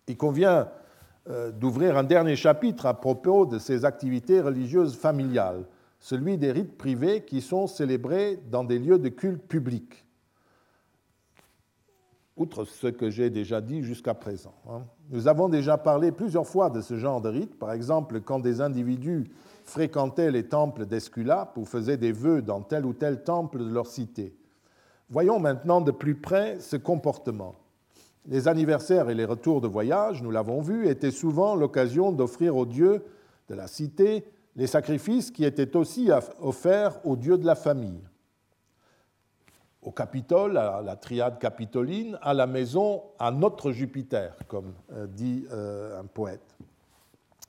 Il 0.07 0.17
convient 0.17 0.69
euh, 1.31 1.49
d'ouvrir 1.49 1.97
un 1.97 2.03
dernier 2.03 2.35
chapitre 2.35 2.85
à 2.85 2.93
propos 2.93 3.47
de 3.47 3.57
ces 3.57 3.85
activités 3.85 4.39
religieuses 4.39 4.95
familiales, 4.95 5.65
celui 6.03 6.37
des 6.37 6.51
rites 6.51 6.77
privés 6.77 7.23
qui 7.23 7.39
sont 7.39 7.65
célébrés 7.65 8.37
dans 8.51 8.65
des 8.65 8.77
lieux 8.77 8.99
de 8.99 9.07
culte 9.07 9.41
publics 9.47 10.03
outre 12.35 12.65
ce 12.65 12.87
que 12.87 13.09
j'ai 13.09 13.29
déjà 13.29 13.61
dit 13.61 13.83
jusqu'à 13.83 14.13
présent. 14.13 14.53
Hein. 14.69 14.81
Nous 15.11 15.29
avons 15.29 15.47
déjà 15.47 15.77
parlé 15.77 16.11
plusieurs 16.11 16.47
fois 16.47 16.69
de 16.69 16.81
ce 16.81 16.97
genre 16.97 17.21
de 17.21 17.29
rite, 17.29 17.57
par 17.57 17.71
exemple 17.71 18.19
quand 18.19 18.39
des 18.39 18.59
individus 18.59 19.31
fréquentaient 19.63 20.31
les 20.31 20.43
temples 20.43 20.85
d'Esculape 20.85 21.55
ou 21.55 21.63
faisaient 21.63 21.95
des 21.95 22.11
vœux 22.11 22.41
dans 22.41 22.61
tel 22.61 22.85
ou 22.85 22.91
tel 22.91 23.23
temple 23.23 23.59
de 23.59 23.71
leur 23.71 23.87
cité. 23.87 24.35
Voyons 25.09 25.39
maintenant 25.39 25.79
de 25.79 25.91
plus 25.91 26.15
près 26.15 26.59
ce 26.59 26.75
comportement. 26.75 27.55
Les 28.25 28.49
anniversaires 28.49 29.09
et 29.09 29.15
les 29.15 29.25
retours 29.25 29.61
de 29.61 29.67
voyage, 29.69 30.21
nous 30.21 30.31
l'avons 30.31 30.59
vu, 30.59 30.89
étaient 30.89 31.11
souvent 31.11 31.55
l'occasion 31.55 32.11
d'offrir 32.11 32.57
aux 32.57 32.65
dieux 32.65 33.05
de 33.47 33.55
la 33.55 33.67
cité 33.67 34.25
les 34.55 34.67
sacrifices 34.67 35.31
qui 35.31 35.45
étaient 35.45 35.75
aussi 35.75 36.09
offerts 36.39 36.99
aux 37.05 37.15
dieux 37.15 37.37
de 37.37 37.45
la 37.45 37.55
famille 37.55 38.01
au 39.85 39.91
Capitole, 39.91 40.57
à 40.57 40.81
la 40.81 40.95
triade 40.95 41.39
capitoline, 41.39 42.17
à 42.21 42.33
la 42.33 42.47
maison 42.47 43.03
à 43.19 43.31
notre 43.31 43.71
Jupiter, 43.71 44.35
comme 44.47 44.73
euh, 44.93 45.07
dit 45.07 45.45
euh, 45.51 45.99
un 45.99 46.05
poète. 46.05 46.55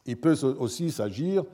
Il 0.06 0.20
peut 0.20 0.36
aussi 0.58 0.90
s'agir 0.90 1.44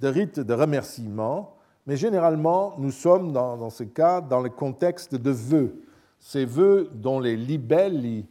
de 0.00 0.08
rites 0.08 0.40
de 0.40 0.52
remerciement, 0.52 1.56
mais 1.86 1.96
généralement, 1.96 2.74
nous 2.78 2.90
sommes 2.90 3.32
dans, 3.32 3.70
ce 3.70 3.84
cas 3.84 4.20
dans 4.20 4.40
le 4.40 4.50
contexte 4.50 5.14
de 5.14 5.30
vœux. 5.30 5.82
Ces 6.18 6.44
vœux 6.44 6.90
dont 6.92 7.20
les 7.20 7.36
libelli 7.36 8.26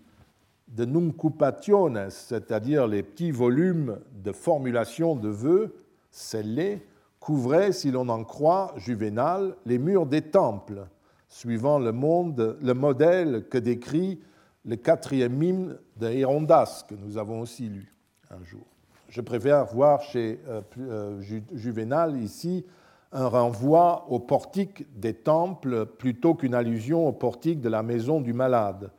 de 0.67 0.85
nuncupationes, 0.85 2.09
c'est-à-dire 2.09 2.87
les 2.87 3.01
petits 3.01 3.31
volumes 3.31 3.99
de 4.11 4.31
formulation 4.33 5.15
de 5.15 5.29
vœux 5.29 5.73
scellés, 6.15 6.81
couvraient, 7.19 7.73
si 7.73 7.91
l'on 7.91 8.07
en 8.07 8.23
croit 8.23 8.73
Juvénal, 8.77 9.55
les 9.65 9.77
murs 9.77 10.05
des 10.05 10.21
temples 10.21 10.87
suivant 11.27 11.77
le, 11.77 11.91
monde, 11.91 12.57
le 12.61 12.73
modèle 12.73 13.45
que 13.49 13.57
décrit 13.57 14.21
le 14.63 14.77
quatrième 14.77 15.43
hymne 15.43 15.77
de 15.97 16.07
Hérondas, 16.07 16.85
que 16.87 16.95
nous 16.95 17.17
avons 17.17 17.41
aussi 17.41 17.67
lu 17.67 17.91
un 18.31 18.41
jour. 18.45 18.65
Je 19.09 19.19
préfère 19.19 19.65
voir 19.65 20.01
chez 20.01 20.39
euh, 20.47 20.61
euh, 20.79 21.21
Juvénal 21.53 22.17
ici 22.17 22.65
un 23.11 23.27
renvoi 23.27 24.05
au 24.09 24.19
portique 24.19 24.85
des 24.97 25.13
temples 25.13 25.85
plutôt 25.85 26.33
qu'une 26.33 26.55
allusion 26.55 27.07
au 27.07 27.11
portique 27.11 27.59
de 27.59 27.69
la 27.69 27.83
maison 27.83 28.21
du 28.21 28.31
malade. 28.31 28.91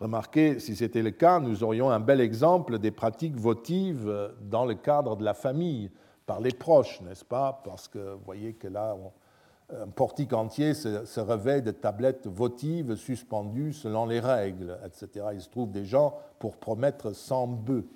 Remarquez, 0.00 0.58
si 0.58 0.74
c'était 0.74 1.02
le 1.02 1.10
cas, 1.10 1.38
nous 1.38 1.62
aurions 1.62 1.90
un 1.90 2.00
bel 2.00 2.20
exemple 2.20 2.78
des 2.78 2.90
pratiques 2.90 3.36
votives 3.36 4.30
dans 4.40 4.64
le 4.64 4.74
cadre 4.74 5.16
de 5.16 5.24
la 5.24 5.34
famille, 5.34 5.90
par 6.26 6.40
les 6.40 6.52
proches, 6.52 7.00
n'est-ce 7.02 7.24
pas? 7.24 7.62
Parce 7.64 7.88
que 7.88 8.14
vous 8.14 8.24
voyez 8.24 8.52
que 8.54 8.68
là, 8.68 8.96
un 9.70 9.88
portique 9.88 10.32
entier 10.32 10.74
se, 10.74 11.20
revêt 11.20 11.62
de 11.62 11.70
tablettes 11.70 12.26
votives 12.26 12.96
suspendues 12.96 13.72
selon 13.72 14.06
les 14.06 14.20
règles, 14.20 14.78
etc. 14.84 15.26
Il 15.32 15.40
se 15.40 15.48
trouve 15.48 15.70
des 15.70 15.84
gens 15.84 16.16
pour 16.38 16.56
promettre 16.56 17.12
100 17.12 17.46
bœufs, 17.48 17.86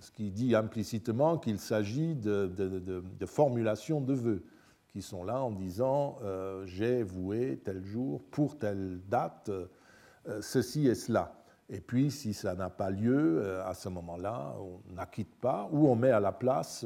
ce 0.00 0.10
qui 0.10 0.30
dit 0.30 0.54
implicitement 0.54 1.38
qu'il 1.38 1.58
s'agit 1.58 2.14
de, 2.14 2.46
de, 2.46 3.26
formulations 3.26 4.00
de 4.00 4.14
vœux 4.14 4.44
qui 4.88 5.02
sont 5.02 5.24
là 5.24 5.42
en 5.42 5.50
disant 5.50 6.18
euh, 6.22 6.64
j'ai 6.66 7.02
voué 7.02 7.60
tel 7.64 7.82
jour 7.82 8.22
pour 8.30 8.58
telle 8.58 9.00
date 9.08 9.48
euh, 9.48 10.40
ceci 10.40 10.86
et 10.88 10.94
cela. 10.94 11.34
Et 11.70 11.80
puis, 11.80 12.10
si 12.10 12.34
ça 12.34 12.54
n'a 12.54 12.68
pas 12.68 12.90
lieu, 12.90 13.40
euh, 13.42 13.66
à 13.66 13.74
ce 13.74 13.88
moment-là, 13.88 14.54
on 14.60 14.94
n'acquitte 14.94 15.34
pas, 15.40 15.68
ou 15.72 15.88
on 15.88 15.96
met 15.96 16.10
à 16.10 16.20
la 16.20 16.32
place 16.32 16.84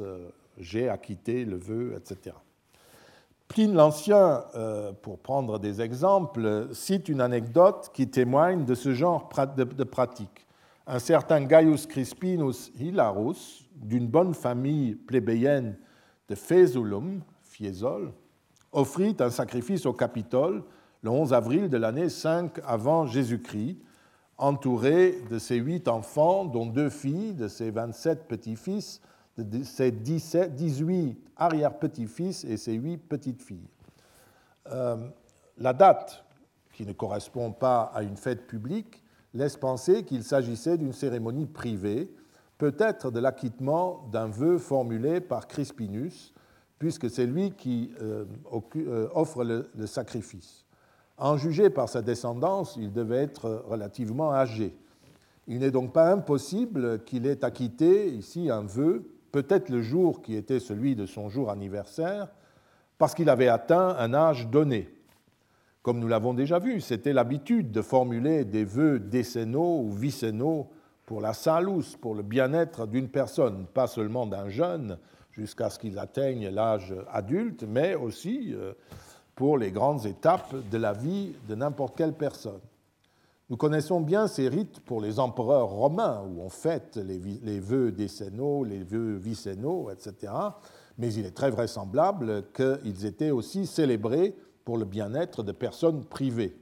j'ai 0.59 0.89
acquitté 0.89 1.45
le 1.45 1.57
vœu, 1.57 1.95
etc. 1.95 2.35
Pline 3.47 3.73
l'Ancien, 3.73 4.43
euh, 4.55 4.91
pour 4.91 5.17
prendre 5.19 5.57
des 5.57 5.81
exemples, 5.81 6.67
cite 6.71 7.09
une 7.09 7.21
anecdote 7.21 7.89
qui 7.93 8.07
témoigne 8.07 8.63
de 8.63 8.75
ce 8.75 8.93
genre 8.93 9.27
de 9.57 9.83
pratique. 9.83 10.45
Un 10.85 10.99
certain 10.99 11.43
Gaius 11.45 11.87
Crispinus 11.87 12.71
Hilarus, 12.79 13.65
d'une 13.75 14.07
bonne 14.07 14.33
famille 14.33 14.95
plébéienne 14.95 15.77
de 16.27 16.35
Fésulum, 16.35 17.21
Fiesole, 17.41 18.11
offrit 18.71 19.15
un 19.19 19.29
sacrifice 19.29 19.85
au 19.85 19.93
Capitole 19.93 20.63
le 21.01 21.09
11 21.09 21.33
avril 21.33 21.69
de 21.69 21.77
l'année 21.77 22.09
5 22.09 22.59
avant 22.65 23.05
Jésus-Christ, 23.05 23.77
entouré 24.37 25.21
de 25.29 25.39
ses 25.39 25.55
huit 25.55 25.87
enfants, 25.87 26.45
dont 26.45 26.65
deux 26.65 26.89
filles, 26.89 27.33
de 27.33 27.47
ses 27.47 27.71
27 27.71 28.27
petits-fils, 28.27 29.01
de 29.43 29.63
ses 29.63 29.91
18 29.91 31.17
arrière-petits-fils 31.37 32.43
et 32.43 32.57
ses 32.57 32.73
8 32.73 32.97
petites-filles. 32.97 33.69
Euh, 34.71 34.97
la 35.57 35.73
date, 35.73 36.23
qui 36.73 36.85
ne 36.85 36.93
correspond 36.93 37.51
pas 37.51 37.91
à 37.93 38.03
une 38.03 38.17
fête 38.17 38.47
publique, 38.47 39.03
laisse 39.33 39.57
penser 39.57 40.03
qu'il 40.03 40.23
s'agissait 40.23 40.77
d'une 40.77 40.93
cérémonie 40.93 41.45
privée, 41.45 42.11
peut-être 42.57 43.11
de 43.11 43.19
l'acquittement 43.19 44.07
d'un 44.11 44.27
vœu 44.27 44.57
formulé 44.57 45.21
par 45.21 45.47
Crispinus, 45.47 46.33
puisque 46.77 47.09
c'est 47.09 47.25
lui 47.25 47.51
qui 47.51 47.91
euh, 48.01 48.25
euh, 48.77 49.09
offre 49.13 49.43
le, 49.43 49.69
le 49.75 49.87
sacrifice. 49.87 50.65
En 51.17 51.35
jugé 51.35 51.69
par 51.69 51.89
sa 51.89 52.01
descendance, 52.01 52.77
il 52.77 52.93
devait 52.93 53.23
être 53.23 53.63
relativement 53.67 54.31
âgé. 54.33 54.77
Il 55.47 55.59
n'est 55.59 55.71
donc 55.71 55.91
pas 55.91 56.11
impossible 56.13 57.03
qu'il 57.03 57.25
ait 57.25 57.43
acquitté 57.43 58.09
ici 58.09 58.49
un 58.49 58.61
vœu 58.61 59.18
peut-être 59.31 59.69
le 59.69 59.81
jour 59.81 60.21
qui 60.21 60.35
était 60.35 60.59
celui 60.59 60.95
de 60.95 61.05
son 61.05 61.29
jour 61.29 61.49
anniversaire, 61.49 62.27
parce 62.97 63.13
qu'il 63.15 63.29
avait 63.29 63.47
atteint 63.47 63.95
un 63.97 64.13
âge 64.13 64.47
donné. 64.47 64.89
Comme 65.81 65.99
nous 65.99 66.07
l'avons 66.07 66.33
déjà 66.33 66.59
vu, 66.59 66.81
c'était 66.81 67.13
l'habitude 67.13 67.71
de 67.71 67.81
formuler 67.81 68.43
des 68.43 68.65
vœux 68.65 68.99
décennaux 68.99 69.81
ou 69.81 69.91
vicennaux 69.91 70.69
pour 71.05 71.21
la 71.21 71.33
salus, 71.33 71.95
pour 71.99 72.13
le 72.13 72.21
bien-être 72.21 72.85
d'une 72.85 73.09
personne, 73.09 73.65
pas 73.73 73.87
seulement 73.87 74.27
d'un 74.27 74.49
jeune 74.49 74.99
jusqu'à 75.31 75.69
ce 75.69 75.79
qu'il 75.79 75.97
atteigne 75.97 76.49
l'âge 76.49 76.93
adulte, 77.11 77.63
mais 77.63 77.95
aussi 77.95 78.53
euh, 78.53 78.73
pour 79.35 79.57
les 79.57 79.71
grandes 79.71 80.05
étapes 80.05 80.53
de 80.69 80.77
la 80.77 80.91
vie 80.91 81.33
de 81.47 81.55
n'importe 81.55 81.97
quelle 81.97 82.13
personne. 82.13 82.59
Nous 83.49 83.57
connaissons 83.57 83.99
bien 83.99 84.27
ces 84.27 84.47
rites 84.47 84.79
pour 84.81 85.01
les 85.01 85.19
empereurs 85.19 85.69
romains, 85.69 86.21
où 86.21 86.39
on 86.41 86.49
fête 86.49 86.97
les 86.97 87.59
vœux 87.59 87.91
décennaux, 87.91 88.63
les 88.63 88.83
vœux 88.83 89.15
vicennaux, 89.15 89.89
etc. 89.89 90.31
Mais 90.99 91.11
il 91.13 91.25
est 91.25 91.35
très 91.35 91.49
vraisemblable 91.49 92.43
qu'ils 92.53 93.05
étaient 93.05 93.31
aussi 93.31 93.65
célébrés 93.65 94.35
pour 94.65 94.77
le 94.77 94.85
bien-être 94.85 95.41
de 95.41 95.51
personnes 95.51 96.05
privées. 96.05 96.55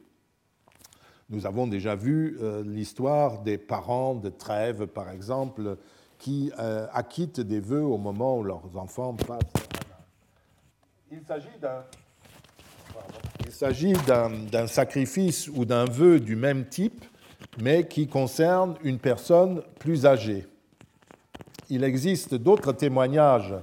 Nous 1.29 1.45
avons 1.45 1.67
déjà 1.67 1.95
vu 1.95 2.38
euh, 2.41 2.63
l'histoire 2.63 3.41
des 3.41 3.57
parents 3.57 4.15
de 4.15 4.29
Trèves, 4.29 4.88
par 4.88 5.09
exemple, 5.09 5.77
qui 6.17 6.51
acquittent 6.93 7.41
des 7.41 7.59
vœux 7.59 7.83
au 7.83 7.97
moment 7.97 8.39
où 8.39 8.43
leurs 8.43 8.75
enfants 8.75 9.13
passent. 9.13 9.67
Il 11.11 11.21
s'agit 11.21 11.59
d'un 11.61 11.83
il 13.45 13.51
s'agit 13.51 13.93
d'un 13.93 14.67
sacrifice 14.67 15.47
ou 15.47 15.65
d'un 15.65 15.85
vœu 15.85 16.19
du 16.19 16.35
même 16.35 16.65
type, 16.65 17.05
mais 17.61 17.87
qui 17.87 18.07
concerne 18.07 18.75
une 18.83 18.99
personne 18.99 19.61
plus 19.79 20.05
âgée. 20.05 20.45
Il 21.69 21.83
existe 21.83 22.35
d'autres 22.35 22.73
témoignages 22.73 23.55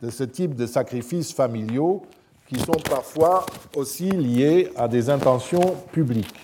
de 0.00 0.10
ce 0.10 0.24
type 0.24 0.54
de 0.54 0.66
sacrifices 0.66 1.32
familiaux 1.32 2.02
qui 2.48 2.58
sont 2.58 2.80
parfois 2.88 3.46
aussi 3.74 4.10
liés 4.10 4.70
à 4.76 4.88
des 4.88 5.10
intentions 5.10 5.76
publiques. 5.92 6.42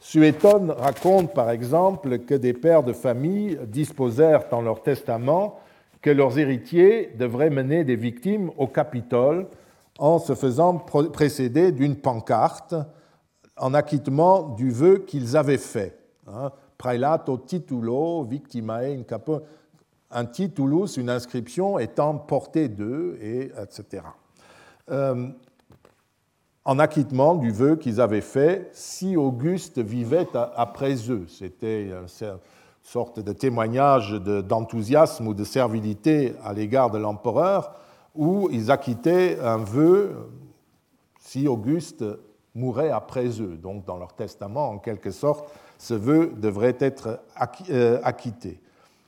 Suétone 0.00 0.70
raconte 0.70 1.34
par 1.34 1.50
exemple 1.50 2.20
que 2.20 2.34
des 2.34 2.52
pères 2.52 2.82
de 2.82 2.92
famille 2.92 3.58
disposèrent 3.66 4.48
dans 4.50 4.62
leur 4.62 4.82
testament 4.82 5.60
que 6.00 6.10
leurs 6.10 6.38
héritiers 6.38 7.10
devraient 7.18 7.50
mener 7.50 7.84
des 7.84 7.96
victimes 7.96 8.50
au 8.56 8.66
Capitole 8.66 9.46
en 9.98 10.18
se 10.18 10.34
faisant 10.34 10.78
précéder 10.78 11.72
d'une 11.72 11.96
pancarte 11.96 12.74
en 13.56 13.74
acquittement 13.74 14.42
du 14.50 14.70
vœu 14.70 14.98
qu'ils 14.98 15.36
avaient 15.36 15.58
fait. 15.58 15.98
Hein. 16.28 16.52
Titulo 17.46 18.22
victimae 18.24 18.92
in 18.92 19.02
capo. 19.02 19.40
Un 20.10 20.24
titulus, 20.24 20.96
une 20.96 21.10
inscription 21.10 21.78
étant 21.78 22.14
portée 22.14 22.68
d'eux, 22.68 23.18
et 23.20 23.50
etc. 23.60 24.04
Euh, 24.90 25.28
en 26.64 26.78
acquittement 26.78 27.34
du 27.34 27.50
vœu 27.50 27.76
qu'ils 27.76 28.00
avaient 28.00 28.20
fait 28.20 28.70
si 28.72 29.16
Auguste 29.16 29.78
vivait 29.78 30.28
après 30.54 30.94
eux. 31.10 31.26
C'était 31.28 31.88
une 31.88 32.38
sorte 32.82 33.20
de 33.20 33.32
témoignage 33.32 34.12
d'enthousiasme 34.12 35.26
ou 35.26 35.34
de 35.34 35.44
servilité 35.44 36.34
à 36.44 36.52
l'égard 36.52 36.90
de 36.90 36.98
l'empereur 36.98 37.74
où 38.18 38.48
ils 38.50 38.70
acquittaient 38.70 39.38
un 39.40 39.58
vœu 39.58 40.16
si 41.20 41.46
Auguste 41.46 42.04
mourait 42.54 42.90
après 42.90 43.40
eux. 43.40 43.56
Donc, 43.56 43.84
dans 43.84 43.96
leur 43.96 44.12
testament, 44.12 44.70
en 44.70 44.78
quelque 44.78 45.12
sorte, 45.12 45.48
ce 45.78 45.94
vœu 45.94 46.32
devrait 46.36 46.76
être 46.80 47.20
euh, 47.70 48.00
acquitté. 48.02 48.60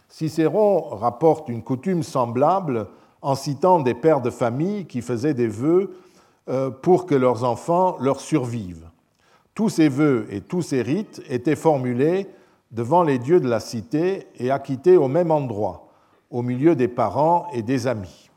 Cicéron 0.08 0.82
rapporte 0.94 1.48
une 1.48 1.62
coutume 1.62 2.04
semblable 2.04 2.86
en 3.20 3.34
citant 3.34 3.80
des 3.80 3.94
pères 3.94 4.20
de 4.20 4.30
famille 4.30 4.86
qui 4.86 5.02
faisaient 5.02 5.34
des 5.34 5.48
vœux 5.48 5.96
euh, 6.48 6.70
pour 6.70 7.06
que 7.06 7.16
leurs 7.16 7.42
enfants 7.42 7.96
leur 7.98 8.20
survivent. 8.20 8.88
Tous 9.54 9.70
ces 9.70 9.88
vœux 9.88 10.28
et 10.30 10.40
tous 10.40 10.62
ces 10.62 10.82
rites 10.82 11.20
étaient 11.28 11.56
formulés 11.56 12.28
devant 12.70 13.02
les 13.02 13.18
dieux 13.18 13.40
de 13.40 13.48
la 13.48 13.58
cité 13.58 14.28
et 14.36 14.52
acquittés 14.52 14.96
au 14.96 15.08
même 15.08 15.32
endroit, 15.32 15.88
au 16.30 16.42
milieu 16.42 16.76
des 16.76 16.86
parents 16.86 17.48
et 17.52 17.62
des 17.62 17.88
amis 17.88 18.29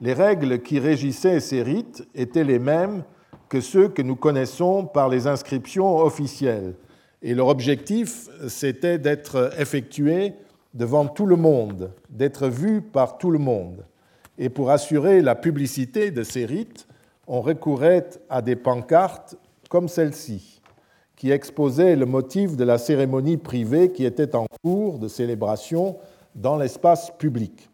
les 0.00 0.12
règles 0.12 0.60
qui 0.62 0.78
régissaient 0.78 1.40
ces 1.40 1.62
rites 1.62 2.06
étaient 2.14 2.44
les 2.44 2.58
mêmes 2.58 3.02
que 3.48 3.60
ceux 3.60 3.88
que 3.88 4.02
nous 4.02 4.16
connaissons 4.16 4.86
par 4.86 5.08
les 5.08 5.26
inscriptions 5.26 5.98
officielles. 5.98 6.74
Et 7.22 7.34
leur 7.34 7.48
objectif, 7.48 8.28
c'était 8.48 8.98
d'être 8.98 9.52
effectué 9.58 10.34
devant 10.72 11.06
tout 11.06 11.26
le 11.26 11.36
monde, 11.36 11.92
d'être 12.08 12.48
vu 12.48 12.80
par 12.80 13.18
tout 13.18 13.30
le 13.30 13.38
monde. 13.38 13.84
Et 14.38 14.48
pour 14.48 14.70
assurer 14.70 15.20
la 15.20 15.34
publicité 15.34 16.10
de 16.10 16.22
ces 16.22 16.46
rites, 16.46 16.86
on 17.26 17.42
recourait 17.42 18.08
à 18.30 18.40
des 18.40 18.56
pancartes 18.56 19.36
comme 19.68 19.88
celle-ci, 19.88 20.62
qui 21.14 21.30
exposaient 21.30 21.96
le 21.96 22.06
motif 22.06 22.56
de 22.56 22.64
la 22.64 22.78
cérémonie 22.78 23.36
privée 23.36 23.92
qui 23.92 24.04
était 24.04 24.34
en 24.34 24.46
cours 24.62 24.98
de 24.98 25.08
célébration 25.08 25.98
dans 26.34 26.56
l'espace 26.56 27.10
public. 27.18 27.69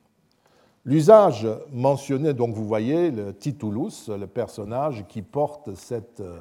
L'usage 0.86 1.48
mentionné, 1.72 2.32
donc 2.32 2.54
vous 2.54 2.64
voyez 2.64 3.10
le 3.10 3.34
Titulus, 3.34 4.08
le 4.08 4.28
personnage 4.28 5.04
qui 5.08 5.20
porte 5.20 5.74
cette 5.74 6.20
euh, 6.20 6.38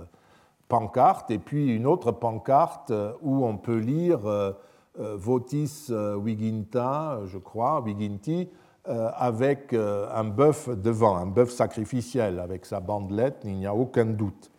pancarte, 0.67 1.31
et 1.31 1.39
puis 1.39 1.75
une 1.75 1.87
autre 1.87 2.11
pancarte 2.11 2.91
euh, 2.91 3.13
où 3.23 3.43
on 3.43 3.57
peut 3.57 3.79
lire 3.79 4.19
euh, 4.27 4.53
Votis 4.97 5.87
Wiginta, 5.89 7.21
je 7.25 7.37
crois, 7.39 7.81
Wiginti, 7.81 8.47
avec 8.85 9.73
un 9.73 10.23
bœuf 10.23 10.69
devant, 10.69 11.17
un 11.17 11.25
bœuf 11.25 11.49
sacrificiel 11.49 12.39
avec 12.39 12.65
sa 12.65 12.79
bandelette, 12.79 13.41
il 13.43 13.55
n'y 13.55 13.65
a 13.65 13.75
aucun 13.75 14.05
doute. 14.05 14.49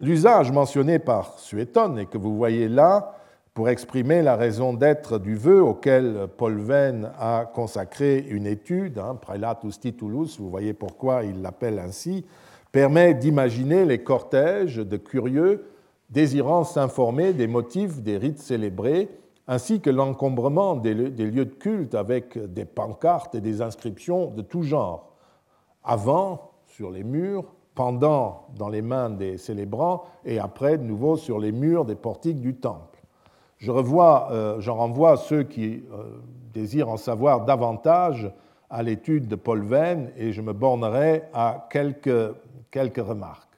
L'usage 0.00 0.50
mentionné 0.50 0.98
par 0.98 1.38
Suétone 1.38 1.98
et 1.98 2.06
que 2.06 2.16
vous 2.16 2.38
voyez 2.38 2.68
là 2.68 3.16
pour 3.54 3.68
exprimer 3.68 4.22
la 4.22 4.36
raison 4.36 4.72
d'être 4.72 5.18
du 5.18 5.34
vœu 5.34 5.62
auquel 5.62 6.26
Paul 6.38 6.58
Venn 6.58 7.10
a 7.18 7.44
consacré 7.44 8.18
une 8.18 8.46
étude, 8.46 8.98
hein, 8.98 9.14
Praelatus 9.20 9.78
Titulus, 9.78 10.38
vous 10.38 10.48
voyez 10.48 10.72
pourquoi 10.72 11.24
il 11.24 11.42
l'appelle 11.42 11.78
ainsi, 11.78 12.24
permet 12.72 13.12
d'imaginer 13.12 13.84
les 13.84 14.02
cortèges 14.02 14.76
de 14.76 14.96
curieux 14.96 15.66
désirant 16.08 16.64
s'informer 16.64 17.34
des 17.34 17.46
motifs 17.46 18.00
des 18.00 18.16
rites 18.16 18.38
célébrés, 18.38 19.10
ainsi 19.46 19.80
que 19.80 19.90
l'encombrement 19.90 20.76
des 20.76 20.94
lieux 20.94 21.44
de 21.44 21.54
culte 21.54 21.94
avec 21.94 22.38
des 22.52 22.64
pancartes 22.64 23.34
et 23.34 23.40
des 23.40 23.60
inscriptions 23.60 24.30
de 24.30 24.40
tout 24.40 24.62
genre, 24.62 25.14
avant 25.84 26.52
sur 26.66 26.90
les 26.90 27.04
murs, 27.04 27.44
pendant 27.74 28.46
dans 28.56 28.68
les 28.68 28.82
mains 28.82 29.10
des 29.10 29.38
célébrants 29.38 30.04
et 30.24 30.38
après 30.38 30.78
de 30.78 30.84
nouveau 30.84 31.16
sur 31.16 31.38
les 31.38 31.52
murs 31.52 31.84
des 31.84 31.94
portiques 31.94 32.40
du 32.40 32.54
temple. 32.56 32.91
Je 33.62 33.70
euh, 33.70 34.60
j'en 34.60 34.74
renvoie 34.74 35.16
ceux 35.16 35.44
qui 35.44 35.84
euh, 35.92 36.02
désirent 36.52 36.88
en 36.88 36.96
savoir 36.96 37.44
davantage 37.44 38.28
à 38.68 38.82
l'étude 38.82 39.28
de 39.28 39.36
Paul 39.36 39.62
Venn 39.62 40.10
et 40.16 40.32
je 40.32 40.42
me 40.42 40.52
bornerai 40.52 41.22
à 41.32 41.68
quelques, 41.70 42.34
quelques 42.72 43.06
remarques. 43.06 43.56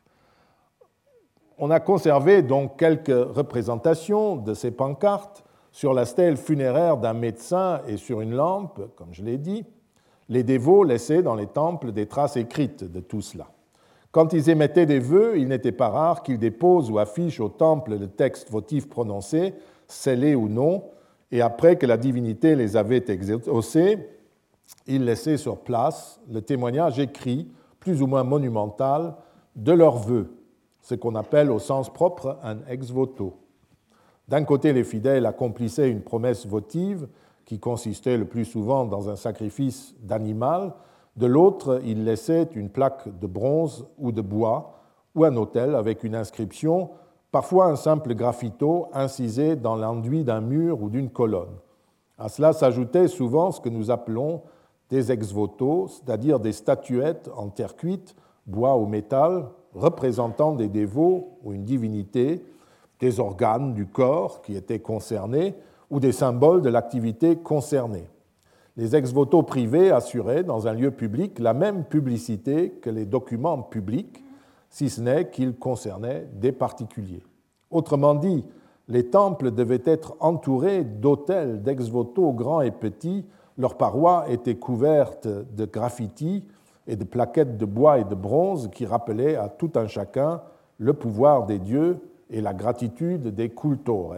On 1.56 1.70
a 1.70 1.80
conservé 1.80 2.42
donc 2.42 2.76
quelques 2.76 3.06
représentations 3.34 4.36
de 4.36 4.52
ces 4.52 4.72
pancartes 4.72 5.42
sur 5.72 5.94
la 5.94 6.04
stèle 6.04 6.36
funéraire 6.36 6.98
d'un 6.98 7.14
médecin 7.14 7.80
et 7.88 7.96
sur 7.96 8.20
une 8.20 8.34
lampe, 8.34 8.82
comme 8.96 9.12
je 9.12 9.22
l'ai 9.22 9.38
dit. 9.38 9.64
Les 10.28 10.42
dévots 10.42 10.84
laissaient 10.84 11.22
dans 11.22 11.34
les 11.34 11.46
temples 11.46 11.92
des 11.92 12.08
traces 12.08 12.36
écrites 12.36 12.84
de 12.84 13.00
tout 13.00 13.22
cela. 13.22 13.46
Quand 14.10 14.34
ils 14.34 14.50
émettaient 14.50 14.86
des 14.86 15.00
vœux, 15.00 15.38
il 15.38 15.48
n'était 15.48 15.72
pas 15.72 15.88
rare 15.88 16.22
qu'ils 16.22 16.38
déposent 16.38 16.90
ou 16.90 16.98
affichent 16.98 17.40
au 17.40 17.48
temple 17.48 17.96
le 17.96 18.08
texte 18.08 18.50
votif 18.50 18.90
prononcé 18.90 19.54
scellés 19.86 20.34
ou 20.34 20.48
non, 20.48 20.84
et 21.30 21.40
après 21.40 21.76
que 21.76 21.86
la 21.86 21.96
divinité 21.96 22.54
les 22.54 22.76
avait 22.76 23.04
exaucés, 23.08 24.08
ils 24.86 25.04
laissaient 25.04 25.36
sur 25.36 25.58
place 25.58 26.20
le 26.30 26.42
témoignage 26.42 26.98
écrit, 26.98 27.50
plus 27.80 28.02
ou 28.02 28.06
moins 28.06 28.24
monumental, 28.24 29.14
de 29.56 29.72
leurs 29.72 29.98
vœux, 29.98 30.30
ce 30.80 30.94
qu'on 30.94 31.14
appelle 31.14 31.50
au 31.50 31.58
sens 31.58 31.92
propre 31.92 32.38
un 32.42 32.58
ex 32.68 32.90
voto. 32.90 33.34
D'un 34.28 34.44
côté, 34.44 34.72
les 34.72 34.84
fidèles 34.84 35.26
accomplissaient 35.26 35.90
une 35.90 36.02
promesse 36.02 36.46
votive 36.46 37.08
qui 37.44 37.58
consistait 37.58 38.16
le 38.16 38.24
plus 38.24 38.44
souvent 38.44 38.84
dans 38.84 39.10
un 39.10 39.16
sacrifice 39.16 39.94
d'animal, 40.00 40.72
de 41.16 41.26
l'autre, 41.26 41.80
ils 41.84 42.04
laissaient 42.04 42.48
une 42.54 42.70
plaque 42.70 43.18
de 43.20 43.26
bronze 43.26 43.86
ou 43.98 44.10
de 44.10 44.20
bois 44.20 44.80
ou 45.14 45.24
un 45.24 45.36
autel 45.36 45.76
avec 45.76 46.02
une 46.02 46.16
inscription 46.16 46.90
parfois 47.34 47.66
un 47.66 47.74
simple 47.74 48.14
graffito 48.14 48.86
incisé 48.92 49.56
dans 49.56 49.74
l'enduit 49.74 50.22
d'un 50.22 50.40
mur 50.40 50.80
ou 50.80 50.88
d'une 50.88 51.10
colonne. 51.10 51.56
À 52.16 52.28
cela 52.28 52.52
s'ajoutait 52.52 53.08
souvent 53.08 53.50
ce 53.50 53.60
que 53.60 53.68
nous 53.68 53.90
appelons 53.90 54.42
des 54.88 55.10
ex-voto, 55.10 55.88
c'est-à-dire 55.88 56.38
des 56.38 56.52
statuettes 56.52 57.28
en 57.36 57.48
terre 57.48 57.74
cuite, 57.74 58.14
bois 58.46 58.76
ou 58.76 58.86
métal, 58.86 59.46
représentant 59.74 60.52
des 60.52 60.68
dévots 60.68 61.36
ou 61.42 61.52
une 61.52 61.64
divinité, 61.64 62.44
des 63.00 63.18
organes 63.18 63.74
du 63.74 63.86
corps 63.86 64.40
qui 64.42 64.54
étaient 64.54 64.78
concernés 64.78 65.56
ou 65.90 65.98
des 65.98 66.12
symboles 66.12 66.62
de 66.62 66.70
l'activité 66.70 67.34
concernée. 67.34 68.08
Les 68.76 68.94
ex-voto 68.94 69.42
privés 69.42 69.90
assuraient 69.90 70.44
dans 70.44 70.68
un 70.68 70.72
lieu 70.72 70.92
public 70.92 71.40
la 71.40 71.52
même 71.52 71.82
publicité 71.82 72.70
que 72.80 72.90
les 72.90 73.06
documents 73.06 73.60
publics, 73.60 74.23
si 74.74 74.90
ce 74.90 75.00
n'est 75.00 75.30
qu'ils 75.30 75.54
concernaient 75.54 76.26
des 76.32 76.50
particuliers. 76.50 77.22
Autrement 77.70 78.16
dit, 78.16 78.44
les 78.88 79.08
temples 79.08 79.52
devaient 79.52 79.84
être 79.84 80.16
entourés 80.18 80.82
d'autels 80.82 81.62
d'ex-voto 81.62 82.32
grands 82.32 82.60
et 82.60 82.72
petits, 82.72 83.24
leurs 83.56 83.76
parois 83.76 84.24
étaient 84.28 84.56
couvertes 84.56 85.28
de 85.28 85.64
graffitis 85.64 86.42
et 86.88 86.96
de 86.96 87.04
plaquettes 87.04 87.56
de 87.56 87.64
bois 87.64 88.00
et 88.00 88.04
de 88.04 88.16
bronze 88.16 88.68
qui 88.74 88.84
rappelaient 88.84 89.36
à 89.36 89.48
tout 89.48 89.70
un 89.76 89.86
chacun 89.86 90.42
le 90.78 90.92
pouvoir 90.92 91.46
des 91.46 91.60
dieux 91.60 92.00
et 92.28 92.40
la 92.40 92.52
gratitude 92.52 93.28
des 93.28 93.50
cultores. 93.50 94.16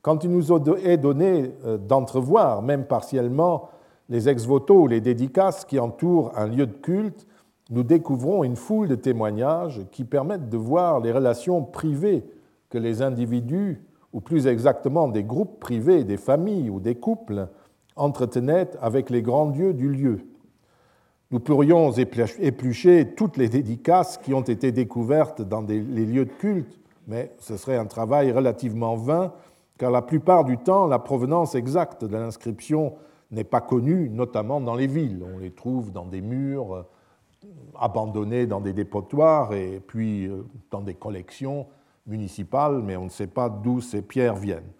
Quand 0.00 0.24
il 0.24 0.30
nous 0.30 0.50
est 0.82 0.96
donné 0.96 1.52
euh, 1.66 1.76
d'entrevoir, 1.76 2.62
même 2.62 2.86
partiellement, 2.86 3.68
les 4.08 4.30
ex-voto 4.30 4.84
ou 4.84 4.86
les 4.86 5.02
dédicaces 5.02 5.66
qui 5.66 5.78
entourent 5.78 6.32
un 6.36 6.46
lieu 6.46 6.66
de 6.66 6.72
culte, 6.72 7.26
nous 7.70 7.82
découvrons 7.82 8.44
une 8.44 8.56
foule 8.56 8.88
de 8.88 8.94
témoignages 8.94 9.82
qui 9.92 10.04
permettent 10.04 10.48
de 10.48 10.56
voir 10.56 11.00
les 11.00 11.12
relations 11.12 11.62
privées 11.62 12.24
que 12.68 12.78
les 12.78 13.02
individus 13.02 13.82
ou 14.12 14.20
plus 14.20 14.46
exactement 14.46 15.08
des 15.08 15.24
groupes 15.24 15.58
privés, 15.60 16.04
des 16.04 16.16
familles 16.16 16.70
ou 16.70 16.80
des 16.80 16.94
couples, 16.94 17.48
entretenaient 17.96 18.70
avec 18.80 19.10
les 19.10 19.22
grands 19.22 19.46
dieux 19.46 19.74
du 19.74 19.88
lieu. 19.88 20.20
Nous 21.30 21.40
pourrions 21.40 21.92
éplucher 21.92 23.14
toutes 23.14 23.38
les 23.38 23.48
dédicaces 23.48 24.18
qui 24.18 24.34
ont 24.34 24.42
été 24.42 24.70
découvertes 24.70 25.40
dans 25.40 25.62
les 25.62 25.80
lieux 25.80 26.26
de 26.26 26.32
culte, 26.32 26.78
mais 27.06 27.32
ce 27.38 27.56
serait 27.56 27.78
un 27.78 27.86
travail 27.86 28.32
relativement 28.32 28.96
vain, 28.96 29.32
car 29.78 29.90
la 29.90 30.02
plupart 30.02 30.44
du 30.44 30.58
temps, 30.58 30.86
la 30.86 30.98
provenance 30.98 31.54
exacte 31.54 32.04
de 32.04 32.16
l'inscription 32.16 32.94
n'est 33.30 33.44
pas 33.44 33.62
connue, 33.62 34.10
notamment 34.10 34.60
dans 34.60 34.74
les 34.74 34.86
villes. 34.86 35.24
On 35.34 35.38
les 35.38 35.50
trouve 35.50 35.90
dans 35.90 36.04
des 36.04 36.20
murs 36.20 36.84
abandonnés 37.78 38.46
dans 38.46 38.60
des 38.60 38.72
dépotoirs 38.72 39.52
et 39.52 39.80
puis 39.86 40.26
euh, 40.26 40.44
dans 40.70 40.80
des 40.80 40.94
collections 40.94 41.66
municipales, 42.06 42.82
mais 42.82 42.96
on 42.96 43.04
ne 43.04 43.10
sait 43.10 43.26
pas 43.26 43.48
d'où 43.48 43.80
ces 43.80 44.02
pierres 44.02 44.36
viennent. 44.36 44.70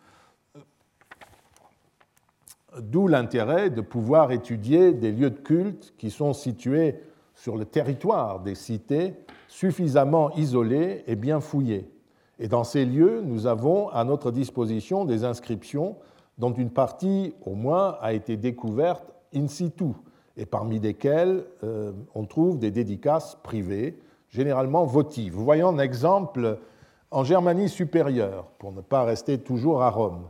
D'où 2.80 3.06
l'intérêt 3.06 3.70
de 3.70 3.80
pouvoir 3.80 4.32
étudier 4.32 4.92
des 4.92 5.12
lieux 5.12 5.30
de 5.30 5.38
culte 5.38 5.94
qui 5.98 6.10
sont 6.10 6.32
situés 6.32 6.96
sur 7.34 7.56
le 7.56 7.64
territoire 7.64 8.40
des 8.40 8.54
cités, 8.54 9.14
suffisamment 9.48 10.30
isolés 10.36 11.04
et 11.06 11.16
bien 11.16 11.40
fouillés. 11.40 11.90
Et 12.38 12.48
dans 12.48 12.64
ces 12.64 12.84
lieux, 12.84 13.20
nous 13.22 13.46
avons 13.46 13.88
à 13.88 14.04
notre 14.04 14.30
disposition 14.30 15.04
des 15.04 15.24
inscriptions 15.24 15.96
dont 16.38 16.52
une 16.52 16.70
partie 16.70 17.34
au 17.44 17.54
moins 17.54 17.96
a 18.00 18.14
été 18.14 18.36
découverte 18.36 19.12
in 19.34 19.48
situ, 19.48 19.92
et 20.36 20.46
parmi 20.46 20.78
lesquelles 20.78 21.44
euh, 21.62 21.92
on 22.14 22.24
trouve 22.24 22.58
des 22.58 22.70
dédicaces 22.70 23.36
privées, 23.42 23.98
généralement 24.28 24.84
votives. 24.84 25.34
Vous 25.34 25.44
voyez 25.44 25.62
un 25.62 25.78
exemple 25.78 26.58
en 27.10 27.24
Germanie 27.24 27.68
supérieure, 27.68 28.46
pour 28.58 28.72
ne 28.72 28.80
pas 28.80 29.04
rester 29.04 29.38
toujours 29.38 29.82
à 29.82 29.90
Rome. 29.90 30.22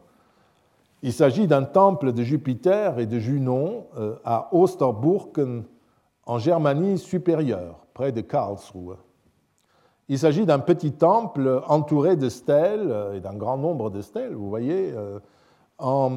Il 1.03 1.13
s'agit 1.13 1.47
d'un 1.47 1.63
temple 1.63 2.13
de 2.13 2.23
Jupiter 2.23 2.99
et 2.99 3.07
de 3.07 3.19
Junon 3.19 3.87
euh, 3.97 4.17
à 4.25 4.49
Osterburken, 4.53 5.65
en 6.27 6.39
Germanie 6.39 6.99
supérieure, 6.99 7.87
près 7.95 8.13
de 8.13 8.21
Karlsruhe. 8.21 8.97
Il 10.09 10.19
s'agit 10.19 10.47
d'un 10.47 10.59
petit 10.59 10.93
temple 10.93 11.63
entouré 11.69 12.17
de 12.17 12.29
stèles, 12.29 12.91
euh, 12.91 13.15
et 13.15 13.21
d'un 13.21 13.35
grand 13.35 13.57
nombre 13.57 13.91
de 13.91 14.01
stèles, 14.03 14.35
vous 14.35 14.49
voyez, 14.49 14.93
en, 15.79 16.13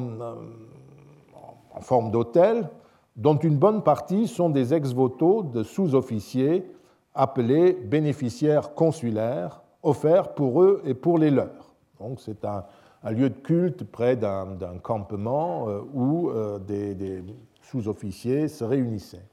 en 1.74 1.80
forme 1.80 2.10
d'autel, 2.10 2.68
dont 3.16 3.36
une 3.36 3.56
bonne 3.56 3.82
partie 3.82 4.28
sont 4.28 4.50
des 4.50 4.74
ex-voto 4.74 5.42
de 5.42 5.62
sous-officiers 5.62 6.64
appelés 7.14 7.72
bénéficiaires 7.72 8.74
consulaires, 8.74 9.62
offerts 9.82 10.34
pour 10.34 10.62
eux 10.62 10.82
et 10.84 10.94
pour 10.94 11.18
les 11.18 11.30
leurs. 11.30 11.74
Donc 11.98 12.20
c'est 12.20 12.44
un, 12.44 12.64
lieu 13.10 13.30
de 13.30 13.38
culte 13.38 13.84
près 13.84 14.16
d'un 14.16 14.78
campement 14.82 15.68
euh, 15.68 15.80
où 15.94 16.28
euh, 16.28 16.58
des, 16.58 17.22
sous-officiers 17.62 18.48
se 18.48 18.64
réunissaient. 18.64 19.24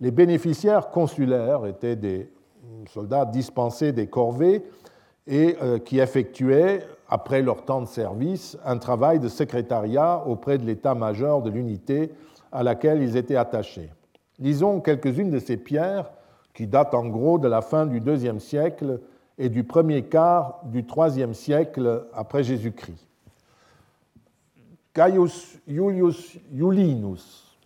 Les 0.00 0.10
bénéficiaires 0.10 0.90
consulaires 0.90 1.66
étaient 1.66 1.96
des 1.96 2.30
soldats 2.88 3.24
dispensés 3.24 3.92
des 3.92 4.06
corvées 4.06 4.64
et 5.26 5.56
euh, 5.60 5.78
qui 5.78 5.98
effectuaient, 5.98 6.86
après 7.08 7.42
leur 7.42 7.64
temps 7.64 7.82
de 7.82 7.86
service, 7.86 8.56
un 8.64 8.78
travail 8.78 9.18
de 9.18 9.28
secrétariat 9.28 10.24
auprès 10.26 10.56
de 10.56 10.64
l'état-major 10.64 11.42
de 11.42 11.50
l'unité 11.50 12.12
à 12.52 12.62
laquelle 12.62 13.02
ils 13.02 13.16
étaient 13.16 13.36
attachés. 13.36 13.90
Lisons 14.38 14.80
quelques-unes 14.80 15.30
de 15.30 15.38
ces 15.38 15.56
pierres 15.56 16.10
qui 16.54 16.66
datent 16.66 16.94
en 16.94 17.06
gros 17.06 17.38
de 17.38 17.48
la 17.48 17.62
fin 17.62 17.86
du 17.86 18.00
IIe 18.00 18.40
siècle 18.40 19.00
et 19.36 19.48
du 19.48 19.64
premier 19.64 20.04
quart 20.04 20.60
du 20.64 20.84
IIIe 20.84 21.34
siècle 21.34 22.06
après 22.12 22.42
Jésus-Christ. 22.42 23.06
Gaius 24.94 25.58
Julius 25.68 26.38
Julinus, 26.52 27.56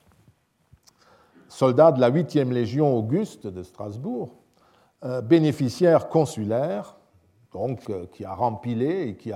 soldat 1.49 1.93
de 1.93 2.01
la 2.01 2.11
8e 2.11 2.51
Légion 2.51 2.95
Auguste 2.95 3.47
de 3.47 3.63
Strasbourg, 3.63 4.35
euh, 5.05 5.21
bénéficiaire 5.21 6.09
consulaire, 6.09 6.97
donc 7.53 7.89
euh, 7.89 8.07
qui 8.13 8.25
a 8.25 8.35
rempilé 8.35 9.09
et 9.09 9.17
qui, 9.17 9.33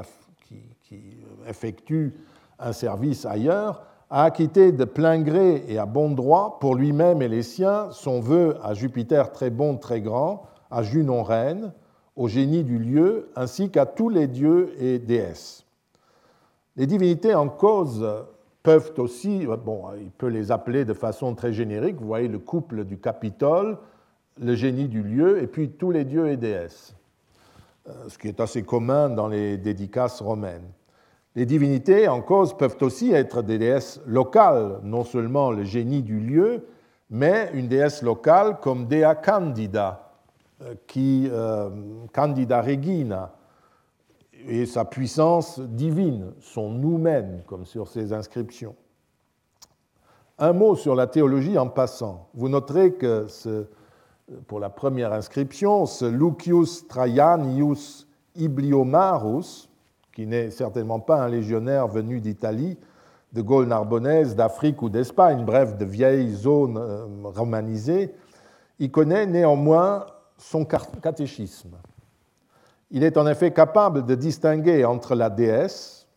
effectue 1.49 2.15
un 2.59 2.73
service 2.73 3.25
ailleurs, 3.25 3.85
a 4.11 4.25
acquitté 4.25 4.73
de 4.73 4.85
plein 4.85 5.21
gré 5.21 5.65
et 5.69 5.79
à 5.79 5.87
bon 5.87 6.11
droit 6.11 6.59
pour 6.61 6.75
lui-même 6.77 7.23
et 7.23 7.29
les 7.29 7.43
siens 7.43 7.89
son 7.91 8.21
vœu 8.21 8.57
à 8.63 8.75
Jupiter 8.75 9.33
très 9.33 9.51
bon, 9.51 9.77
très 9.77 10.01
grand, 10.01 10.45
à 10.71 10.83
Junon 10.83 11.23
reine, 11.23 11.73
au 12.15 12.29
génie 12.29 12.65
du 12.65 12.79
lieu, 12.79 13.31
ainsi 13.37 13.71
qu'à 13.71 13.85
tous 13.85 14.09
les 14.09 14.27
dieux 14.27 14.73
et 14.79 14.99
déesses. 14.99 15.65
Les 16.77 16.87
divinités 16.87 17.35
en 17.35 17.49
cause 17.49 18.07
peuvent 18.63 18.93
aussi, 18.99 19.47
bon, 19.65 19.85
il 20.01 20.11
peut 20.11 20.29
les 20.29 20.51
appeler 20.51 20.85
de 20.85 20.95
façon 20.95 21.35
très 21.35 21.53
générique, 21.53 21.97
vous 21.97 22.07
voyez 22.07 22.29
le 22.29 22.39
couple 22.39 22.85
du 22.85 22.99
Capitole, 22.99 23.79
le 24.41 24.55
génie 24.55 24.89
du 24.89 25.03
lieu, 25.03 25.43
et 25.43 25.47
puis 25.47 25.71
tous 25.71 25.91
les 25.91 26.05
dieux 26.05 26.29
et 26.29 26.37
déesses, 26.37 26.95
euh, 27.89 27.93
ce 28.09 28.19
qui 28.19 28.29
est 28.29 28.41
assez 28.41 28.63
commun 28.63 29.09
dans 29.09 29.29
les 29.29 29.57
dédicaces 29.57 30.21
romaines. 30.21 30.69
Les 31.37 31.45
divinités 31.45 32.09
en 32.09 32.23
cause 32.23 32.57
peuvent 32.57 32.79
aussi 32.81 33.13
être 33.13 33.43
des 33.43 33.59
déesses 33.59 34.01
locales, 34.07 34.81
non 34.83 35.05
seulement 35.05 35.51
le 35.51 35.65
génie 35.65 36.03
du 36.03 36.19
lieu, 36.19 36.67
mais 37.11 37.51
une 37.53 37.69
déesse 37.69 38.01
locale 38.03 38.59
comme 38.61 38.87
Dea 38.87 39.15
Candida, 39.15 40.15
euh, 40.63 40.75
qui, 40.87 41.29
euh, 41.31 41.69
Candida 42.15 42.63
Regina, 42.63 43.35
et 44.49 44.65
sa 44.65 44.87
puissance 44.87 45.61
divine, 45.61 46.33
son 46.41 46.71
nous-mêmes, 46.71 47.43
comme 47.47 47.67
sur 47.67 47.89
ces 47.89 48.15
inscriptions. 48.15 48.75
Un 50.39 50.55
mot 50.55 50.75
sur 50.75 50.95
la 50.95 51.07
théologie 51.07 51.59
en 51.59 51.69
passant. 51.69 52.31
Vous 52.33 52.49
noterez 52.49 52.95
que 52.95 53.27
pour 54.47 54.59
la 54.59 54.71
première 54.71 55.13
inscription, 55.13 55.85
ce 55.85 56.07
Lucius 56.07 56.89
Traianius 56.89 58.09
Ibliomarus, 58.37 59.69
qui 60.17 60.27
n'est 60.27 60.51
certainement 60.51 60.99
pas 60.99 61.23
un 61.23 61.29
légionnaire 61.29 61.89
venu 61.89 62.23
d'Italie, 62.23 62.79
de 63.35 63.43
Gaule 63.43 63.67
narbonnaise, 63.67 64.35
d'Afrique 64.35 64.81
ou 64.81 64.89
d'Espagne, 64.89 65.45
bref, 65.45 65.77
de 65.77 65.85
vieilles 65.85 66.33
zones 66.33 66.79
euh, 66.79 67.05
romanisées, 67.23 68.15
il 68.79 68.91
connaît 68.91 69.27
néanmoins 69.27 70.07
son 70.39 70.65
catéchisme. 70.65 71.77
Il 72.91 73.05
est 73.05 73.19
en 73.19 73.27
effet 73.27 73.53
capable 73.53 74.07
de 74.07 74.15
distinguer 74.15 74.87
entre 74.87 75.15
la 75.15 75.29
déesse, 75.29 76.09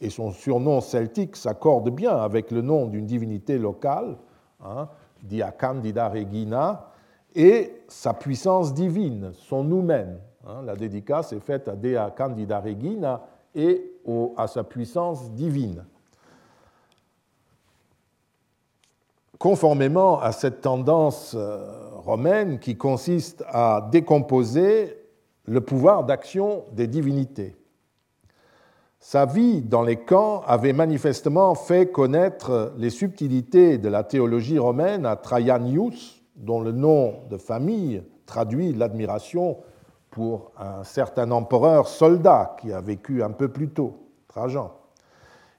et 0.00 0.10
son 0.10 0.32
surnom 0.32 0.80
celtique 0.80 1.36
s'accorde 1.36 1.90
bien 1.90 2.16
avec 2.16 2.50
le 2.50 2.62
nom 2.62 2.86
d'une 2.86 3.06
divinité 3.06 3.60
locale, 3.60 4.16
hein, 4.60 4.88
Dia 5.22 5.52
Candida 5.52 6.08
Regina, 6.08 6.90
et 7.36 7.80
sa 7.86 8.12
puissance 8.12 8.74
divine, 8.74 9.30
son 9.34 9.62
nous-mêmes. 9.62 10.18
Hein. 10.46 10.62
la 10.64 10.76
dédicace 10.76 11.32
est 11.32 11.40
faite 11.40 11.68
à 11.68 11.76
Dea 11.76 12.10
Candida 12.16 12.60
Regina 12.60 13.22
et 13.54 13.92
à 14.36 14.46
sa 14.46 14.64
puissance 14.64 15.30
divine. 15.32 15.84
Conformément 19.38 20.20
à 20.20 20.32
cette 20.32 20.60
tendance 20.60 21.34
euh, 21.36 21.88
romaine 21.92 22.58
qui 22.58 22.76
consiste 22.76 23.44
à 23.48 23.88
décomposer 23.90 24.96
le 25.44 25.60
pouvoir 25.60 26.04
d'action 26.04 26.64
des 26.72 26.86
divinités. 26.86 27.56
Sa 29.00 29.26
vie 29.26 29.60
dans 29.60 29.82
les 29.82 29.96
camps 29.96 30.40
avait 30.46 30.72
manifestement 30.72 31.54
fait 31.54 31.90
connaître 31.90 32.72
les 32.78 32.88
subtilités 32.88 33.76
de 33.76 33.88
la 33.88 34.02
théologie 34.02 34.58
romaine 34.58 35.04
à 35.04 35.16
Traianius, 35.16 36.22
dont 36.36 36.60
le 36.60 36.72
nom 36.72 37.20
de 37.28 37.36
famille 37.36 38.02
traduit 38.24 38.72
l'admiration 38.72 39.58
pour 40.14 40.52
un 40.56 40.84
certain 40.84 41.32
empereur 41.32 41.88
soldat 41.88 42.54
qui 42.60 42.72
a 42.72 42.80
vécu 42.80 43.24
un 43.24 43.32
peu 43.32 43.48
plus 43.48 43.70
tôt, 43.70 43.96
Trajan. 44.28 44.70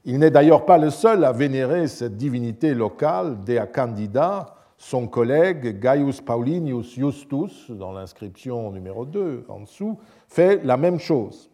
Il 0.06 0.18
n'est 0.20 0.32
d'ailleurs 0.32 0.66
pas 0.66 0.78
le 0.78 0.92
seul 0.92 1.26
à 1.26 1.34
vénérer 1.34 1.90
cette 1.90 2.16
divinité 2.16 2.74
locale, 2.74 3.44
Dea 3.44 3.68
Candida, 3.68 4.56
son 4.78 5.08
collègue 5.08 5.82
Gaius 5.82 6.22
Paulinius 6.22 6.94
Justus, 6.94 7.70
dans 7.70 7.92
l'inscription 7.92 8.72
numéro 8.72 9.04
2 9.04 9.44
en 9.50 9.60
dessous, 9.60 10.00
fait 10.30 10.64
la 10.64 10.78
même 10.78 11.00
chose. 11.00 11.52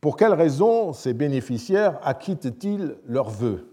Pour 0.00 0.16
quelles 0.16 0.34
raisons 0.34 0.92
ces 0.92 1.14
bénéficiaires 1.14 2.00
acquittent-ils 2.02 2.96
leurs 3.06 3.30
vœux? 3.30 3.68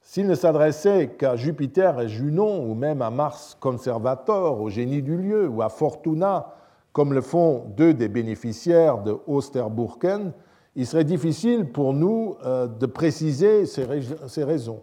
S'ils 0.00 0.26
ne 0.26 0.34
s'adressaient 0.34 1.10
qu'à 1.16 1.36
Jupiter 1.36 2.00
et 2.00 2.08
Junon, 2.08 2.64
ou 2.64 2.74
même 2.74 3.00
à 3.00 3.10
Mars 3.10 3.56
Conservator, 3.60 4.60
au 4.60 4.70
génie 4.70 5.02
du 5.02 5.16
lieu, 5.16 5.46
ou 5.46 5.62
à 5.62 5.68
Fortuna, 5.68 6.54
comme 6.92 7.12
le 7.12 7.20
font 7.20 7.66
deux 7.76 7.94
des 7.94 8.08
bénéficiaires 8.08 8.98
de 9.02 9.16
Osterburken, 9.26 10.32
il 10.76 10.86
serait 10.86 11.04
difficile 11.04 11.66
pour 11.66 11.92
nous 11.92 12.36
euh, 12.44 12.66
de 12.66 12.86
préciser 12.86 13.66
ces 13.66 14.44
raisons 14.44 14.82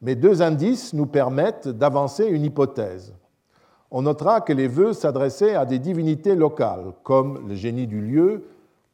mais 0.00 0.14
deux 0.14 0.42
indices 0.42 0.94
nous 0.94 1.06
permettent 1.06 1.68
d'avancer 1.68 2.26
une 2.26 2.44
hypothèse. 2.44 3.14
On 3.90 4.02
notera 4.02 4.40
que 4.40 4.52
les 4.52 4.68
vœux 4.68 4.92
s'adressaient 4.92 5.54
à 5.54 5.66
des 5.66 5.78
divinités 5.78 6.34
locales, 6.34 6.92
comme 7.02 7.48
le 7.48 7.54
génie 7.54 7.86
du 7.86 8.00
lieu 8.00 8.44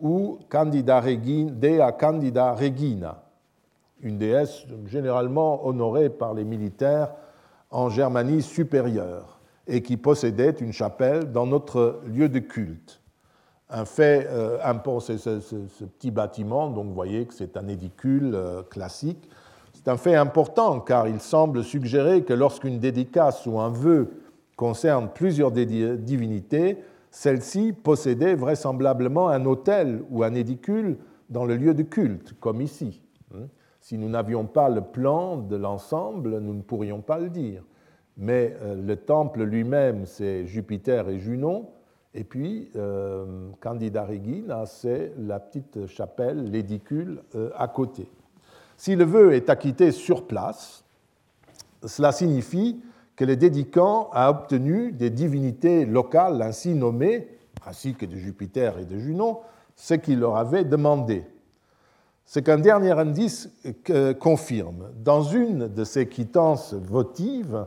ou 0.01 0.39
Candida 0.49 1.01
Regina, 1.01 1.51
Dea 1.53 1.93
Candida 1.93 2.53
Regina, 2.55 3.23
une 4.01 4.19
déesse 4.19 4.65
généralement 4.87 5.67
honorée 5.67 6.11
par 6.11 6.35
les 6.35 6.45
militaires 6.45 7.13
en 7.71 7.89
Germanie 7.89 8.43
supérieure 8.43 9.36
et 9.67 9.83
qui 9.83 9.97
possédait 9.97 10.51
une 10.61 10.73
chapelle 10.73 11.33
dans 11.33 11.47
notre 11.47 12.01
lieu 12.07 12.29
de 12.29 12.39
culte. 12.39 13.01
Un 13.69 13.85
fait 13.85 14.29
euh, 14.31 14.59
c'est 15.01 15.19
ce, 15.19 15.85
petit 15.85 16.11
bâtiment, 16.11 16.71
donc 16.71 16.87
vous 16.87 16.95
voyez 16.95 17.27
que 17.27 17.35
c'est 17.35 17.57
un 17.57 17.67
édicule 17.67 18.33
euh, 18.35 18.63
classique. 18.63 19.29
C'est 19.73 19.89
un 19.89 19.97
fait 19.97 20.15
important 20.15 20.81
car 20.81 21.09
il 21.09 21.21
semble 21.21 21.65
suggérer 21.65 22.23
que 22.23 22.33
lorsqu'une 22.33 22.79
dédicace 22.79 23.45
ou 23.47 23.59
un 23.59 23.71
vœu 23.71 24.11
concerne 24.57 25.09
plusieurs 25.13 25.51
divinités, 25.51 26.79
celle-ci 27.11 27.73
possédait 27.73 28.35
vraisemblablement 28.35 29.29
un 29.29 29.45
autel 29.47 30.03
ou 30.11 30.23
un 30.23 30.35
édicule 30.35 30.97
dans 31.29 31.45
le 31.45 31.57
lieu 31.57 31.75
de 31.75 31.83
culte, 31.83 32.35
comme 32.41 32.61
ici. 32.61 33.03
Si 33.81 33.99
nous 33.99 34.09
n'avions 34.09 34.47
pas 34.47 34.69
le 34.69 34.81
plan 34.81 35.37
de 35.37 35.57
l'ensemble, 35.57 36.39
nous 36.41 36.55
ne 36.55 36.63
pourrions 36.63 37.01
pas 37.01 37.19
le 37.19 37.29
dire. 37.29 37.63
Mais 38.17 38.57
euh, 38.63 38.75
le 38.75 38.97
temple 38.97 39.43
lui-même, 39.43 40.07
c'est 40.07 40.47
Jupiter 40.47 41.09
et 41.09 41.19
Junon, 41.19 41.69
et 42.15 42.25
puis 42.25 42.71
euh, 42.77 43.51
Candida 43.61 44.05
Regina, 44.05 44.65
c'est 44.65 45.13
la 45.19 45.39
petite 45.39 45.87
chapelle, 45.87 46.51
l'édicule 46.51 47.23
euh, 47.35 47.51
à 47.57 47.69
côté. 47.69 48.09
Si 48.79 48.97
le 48.97 49.05
vœu 49.05 49.35
est 49.35 49.51
acquitté 49.51 49.93
sur 49.93 50.27
place, 50.27 50.85
cela 51.85 52.13
signifie 52.13 52.83
que 53.17 53.25
le 53.25 53.37
dédicant 53.37 54.11
a 54.13 54.31
obtenu 54.31 54.93
des 54.93 55.11
divinités 55.11 55.85
locales 55.85 56.41
ainsi 56.41 56.75
nommées, 56.75 57.29
ainsi 57.67 57.95
que 57.95 58.07
de 58.07 58.17
Jupiter 58.17 58.79
et 58.79 58.85
de 58.85 58.99
Junon, 58.99 59.41
ce 59.75 59.95
qu'il 59.95 60.21
leur 60.21 60.37
avait 60.37 60.65
demandé 60.65 61.25
ce 62.27 62.41
qu'un 62.41 62.59
dernier 62.59 62.91
indice 62.91 63.49
confirme. 64.19 64.91
Dans 65.03 65.23
une 65.23 65.69
de 65.69 65.85
ces 65.85 66.09
quittances 66.09 66.75
votives, 66.75 67.67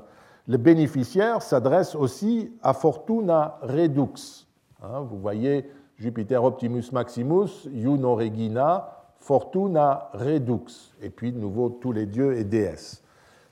le 0.49 0.57
bénéficiaire 0.57 1.43
s'adresse 1.43 1.93
aussi 1.93 2.51
à 2.63 2.73
Fortuna 2.73 3.59
Redux. 3.61 4.47
Hein, 4.81 5.01
vous 5.01 5.19
voyez 5.19 5.69
Jupiter 5.95 6.43
Optimus 6.43 6.85
Maximus, 6.91 7.69
Juno 7.71 8.15
Regina, 8.15 8.89
Fortuna 9.19 10.09
Redux, 10.13 10.95
et 11.03 11.11
puis 11.11 11.31
de 11.31 11.37
nouveau 11.37 11.69
tous 11.69 11.91
les 11.91 12.07
dieux 12.07 12.35
et 12.35 12.43
déesses. 12.43 13.03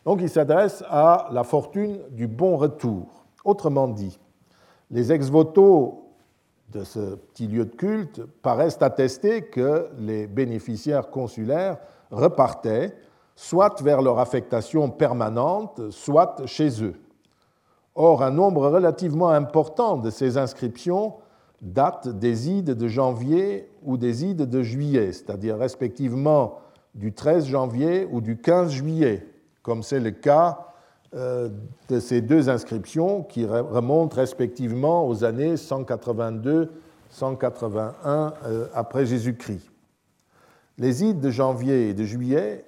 Donc 0.06 0.22
il 0.24 0.30
s'adresse 0.30 0.84
à 0.90 1.30
la 1.32 1.44
fortune 1.44 2.00
du 2.10 2.26
bon 2.26 2.58
retour. 2.58 3.28
Autrement 3.46 3.88
dit, 3.88 4.20
les 4.90 5.12
ex-voto 5.12 6.16
de 6.72 6.84
ce 6.84 7.14
petit 7.14 7.46
lieu 7.46 7.66
de 7.66 7.76
culte 7.76 8.24
paraissent 8.42 8.82
attester 8.82 9.44
que 9.44 9.88
les 10.00 10.26
bénéficiaires 10.26 11.12
consulaires 11.12 11.78
repartaient 12.10 12.96
soit 13.38 13.82
vers 13.84 14.02
leur 14.02 14.18
affectation 14.18 14.90
permanente, 14.90 15.92
soit 15.92 16.42
chez 16.48 16.84
eux. 16.84 16.96
Or, 17.94 18.24
un 18.24 18.32
nombre 18.32 18.68
relativement 18.68 19.30
important 19.30 19.96
de 19.96 20.10
ces 20.10 20.38
inscriptions 20.38 21.14
datent 21.62 22.08
des 22.08 22.50
ides 22.50 22.72
de 22.72 22.88
janvier 22.88 23.70
ou 23.84 23.98
des 23.98 24.26
ides 24.26 24.50
de 24.50 24.64
juillet, 24.64 25.14
c'est-à-dire 25.14 25.56
respectivement 25.56 26.58
du 26.96 27.14
13 27.14 27.46
janvier 27.46 28.08
ou 28.12 28.22
du 28.22 28.38
15 28.38 28.72
juillet, 28.72 29.28
comme 29.62 29.84
c'est 29.84 30.00
le 30.00 30.12
cas 30.12 30.74
euh, 31.14 31.50
de 31.90 32.00
ces 32.00 32.22
deux 32.22 32.50
inscriptions 32.50 33.22
qui 33.22 33.46
remontent 33.46 34.16
respectivement 34.16 35.08
aux 35.08 35.24
années 35.24 35.54
182-181 35.56 36.72
euh, 38.46 38.68
après 38.74 39.06
Jésus-Christ. 39.06 39.70
Les 40.80 41.04
ides 41.04 41.20
de 41.20 41.30
janvier 41.30 41.90
et 41.90 41.94
de 41.94 42.04
juillet 42.04 42.67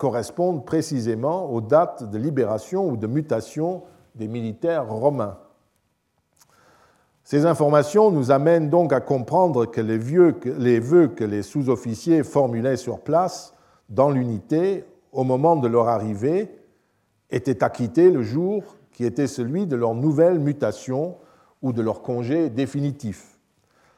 correspondent 0.00 0.64
précisément 0.64 1.52
aux 1.52 1.60
dates 1.60 2.10
de 2.10 2.16
libération 2.16 2.88
ou 2.88 2.96
de 2.96 3.06
mutation 3.06 3.82
des 4.14 4.28
militaires 4.28 4.88
romains. 4.90 5.36
Ces 7.22 7.44
informations 7.44 8.10
nous 8.10 8.30
amènent 8.30 8.70
donc 8.70 8.94
à 8.94 9.00
comprendre 9.00 9.66
que 9.66 9.82
les, 9.82 9.98
les 10.58 10.80
vœux 10.80 11.08
que 11.08 11.22
les 11.22 11.42
sous-officiers 11.42 12.22
formulaient 12.22 12.78
sur 12.78 13.00
place 13.00 13.54
dans 13.90 14.08
l'unité 14.08 14.84
au 15.12 15.22
moment 15.22 15.54
de 15.54 15.68
leur 15.68 15.88
arrivée 15.88 16.50
étaient 17.30 17.62
acquittés 17.62 18.10
le 18.10 18.22
jour 18.22 18.76
qui 18.92 19.04
était 19.04 19.26
celui 19.26 19.66
de 19.66 19.76
leur 19.76 19.94
nouvelle 19.94 20.38
mutation 20.38 21.16
ou 21.60 21.74
de 21.74 21.82
leur 21.82 22.00
congé 22.00 22.48
définitif. 22.48 23.38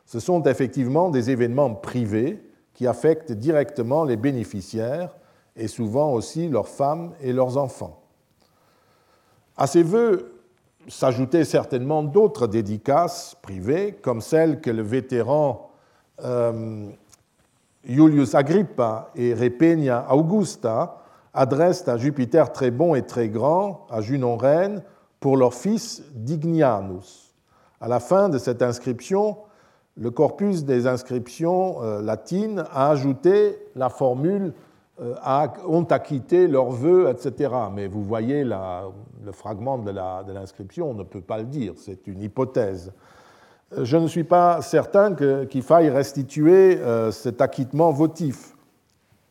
Ce 0.04 0.18
sont 0.18 0.42
effectivement 0.42 1.10
des 1.10 1.30
événements 1.30 1.76
privés 1.76 2.42
qui 2.74 2.88
affectent 2.88 3.32
directement 3.32 4.02
les 4.02 4.16
bénéficiaires 4.16 5.16
et 5.56 5.68
souvent 5.68 6.12
aussi 6.12 6.48
leurs 6.48 6.68
femmes 6.68 7.12
et 7.20 7.32
leurs 7.32 7.56
enfants. 7.56 8.02
À 9.56 9.66
ces 9.66 9.82
vœux 9.82 10.32
s'ajoutaient 10.88 11.44
certainement 11.44 12.02
d'autres 12.02 12.46
dédicaces 12.46 13.36
privées, 13.42 13.98
comme 14.02 14.20
celle 14.20 14.60
que 14.60 14.70
le 14.70 14.82
vétéran 14.82 15.70
euh, 16.24 16.88
Julius 17.84 18.34
Agrippa 18.34 19.10
et 19.14 19.34
Repenia 19.34 20.06
Augusta 20.12 21.02
adressent 21.34 21.88
à 21.88 21.96
Jupiter 21.96 22.52
très 22.52 22.70
bon 22.70 22.94
et 22.94 23.02
très 23.02 23.28
grand, 23.28 23.86
à 23.90 24.00
Junon 24.00 24.36
reine, 24.36 24.82
pour 25.20 25.36
leur 25.36 25.54
fils 25.54 26.02
Dignianus. 26.14 27.34
À 27.80 27.88
la 27.88 28.00
fin 28.00 28.28
de 28.28 28.38
cette 28.38 28.62
inscription, 28.62 29.36
le 29.96 30.10
corpus 30.10 30.64
des 30.64 30.86
inscriptions 30.86 31.82
euh, 31.82 32.00
latines 32.00 32.64
a 32.72 32.90
ajouté 32.90 33.58
la 33.74 33.88
formule 33.88 34.54
ont 34.98 35.84
acquitté 35.84 36.46
leurs 36.46 36.70
vœux, 36.70 37.08
etc. 37.10 37.50
Mais 37.72 37.86
vous 37.86 38.02
voyez 38.04 38.44
le 38.44 39.32
fragment 39.32 39.78
de 39.78 40.32
l'inscription, 40.32 40.90
on 40.90 40.94
ne 40.94 41.02
peut 41.02 41.20
pas 41.20 41.38
le 41.38 41.44
dire, 41.44 41.74
c'est 41.76 42.06
une 42.06 42.22
hypothèse. 42.22 42.92
Euh, 43.72 43.84
je 43.84 43.96
ne 43.96 44.06
suis 44.06 44.24
pas 44.24 44.60
certain 44.60 45.14
qu'il 45.14 45.62
faille 45.62 45.90
restituer 45.90 46.78
cet 47.10 47.40
acquittement 47.40 47.90
votif. 47.90 48.54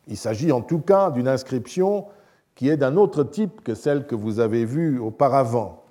Il 0.08 0.16
s'agit 0.16 0.50
en 0.50 0.62
tout 0.62 0.80
cas 0.80 1.10
d'une 1.10 1.28
inscription 1.28 2.06
qui 2.54 2.68
est 2.68 2.76
d'un 2.76 2.96
autre 2.96 3.24
type 3.24 3.62
que 3.62 3.74
celle 3.74 4.06
que 4.06 4.14
vous 4.14 4.40
avez 4.40 4.64
vue 4.64 4.98
auparavant. 4.98 5.84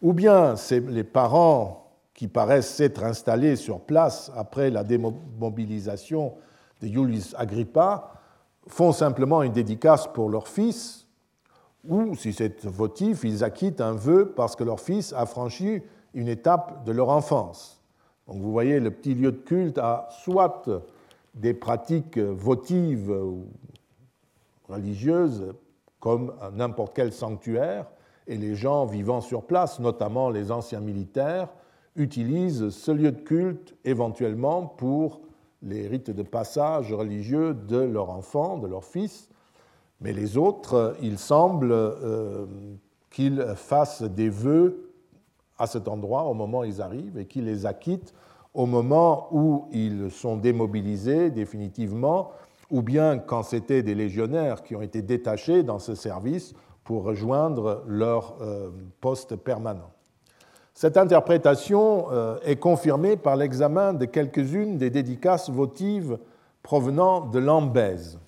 Ou 0.00 0.12
bien 0.12 0.56
c'est 0.56 0.80
les 0.80 1.04
parents 1.04 1.90
qui 2.14 2.28
paraissent 2.28 2.74
s'être 2.74 3.04
installés 3.04 3.56
sur 3.56 3.80
place 3.80 4.30
après 4.36 4.70
la 4.70 4.84
démobilisation 4.84 6.34
de 6.80 6.88
Julius 6.88 7.34
Agrippa 7.36 8.12
font 8.68 8.92
simplement 8.92 9.42
une 9.42 9.52
dédicace 9.52 10.06
pour 10.06 10.30
leur 10.30 10.48
fils, 10.48 11.06
ou 11.88 12.14
si 12.14 12.32
c'est 12.32 12.64
votif, 12.66 13.24
ils 13.24 13.44
acquittent 13.44 13.80
un 13.80 13.94
vœu 13.94 14.32
parce 14.36 14.56
que 14.56 14.64
leur 14.64 14.80
fils 14.80 15.12
a 15.12 15.26
franchi 15.26 15.82
une 16.14 16.28
étape 16.28 16.84
de 16.84 16.92
leur 16.92 17.08
enfance. 17.08 17.82
Donc 18.26 18.42
vous 18.42 18.52
voyez, 18.52 18.78
le 18.78 18.90
petit 18.90 19.14
lieu 19.14 19.32
de 19.32 19.38
culte 19.38 19.78
a 19.78 20.08
soit 20.22 20.68
des 21.34 21.54
pratiques 21.54 22.18
votives 22.18 23.10
ou 23.10 23.46
religieuses 24.68 25.54
comme 26.00 26.34
n'importe 26.52 26.94
quel 26.94 27.12
sanctuaire, 27.12 27.86
et 28.26 28.36
les 28.36 28.54
gens 28.54 28.84
vivant 28.84 29.20
sur 29.20 29.44
place, 29.44 29.80
notamment 29.80 30.30
les 30.30 30.52
anciens 30.52 30.80
militaires, 30.80 31.48
utilisent 31.96 32.68
ce 32.68 32.92
lieu 32.92 33.10
de 33.10 33.20
culte 33.20 33.74
éventuellement 33.84 34.66
pour 34.66 35.22
les 35.62 35.88
rites 35.88 36.10
de 36.10 36.22
passage 36.22 36.92
religieux 36.92 37.54
de 37.54 37.78
leur 37.78 38.10
enfant, 38.10 38.58
de 38.58 38.66
leur 38.66 38.84
fils, 38.84 39.28
mais 40.00 40.12
les 40.12 40.36
autres, 40.36 40.96
il 41.02 41.18
semble 41.18 41.72
euh, 41.72 42.46
qu'ils 43.10 43.44
fassent 43.56 44.02
des 44.02 44.28
vœux 44.28 44.92
à 45.58 45.66
cet 45.66 45.88
endroit 45.88 46.24
au 46.24 46.34
moment 46.34 46.60
où 46.60 46.64
ils 46.64 46.80
arrivent 46.80 47.18
et 47.18 47.26
qu'ils 47.26 47.44
les 47.44 47.66
acquittent 47.66 48.14
au 48.54 48.66
moment 48.66 49.28
où 49.32 49.68
ils 49.72 50.10
sont 50.10 50.36
démobilisés 50.36 51.30
définitivement, 51.30 52.30
ou 52.70 52.82
bien 52.82 53.18
quand 53.18 53.42
c'était 53.42 53.82
des 53.82 53.94
légionnaires 53.94 54.62
qui 54.62 54.74
ont 54.76 54.82
été 54.82 55.02
détachés 55.02 55.62
dans 55.62 55.78
ce 55.78 55.94
service 55.94 56.54
pour 56.84 57.04
rejoindre 57.04 57.82
leur 57.86 58.36
euh, 58.40 58.70
poste 59.00 59.36
permanent. 59.36 59.90
Cette 60.80 60.96
interprétation 60.96 62.06
euh, 62.12 62.38
est 62.44 62.54
confirmée 62.54 63.16
par 63.16 63.34
l'examen 63.34 63.94
de 63.94 64.04
quelques-unes 64.04 64.78
des 64.78 64.90
dédicaces 64.90 65.50
votives 65.50 66.20
provenant 66.62 67.22
de 67.22 67.40
Lambèze, 67.40 68.20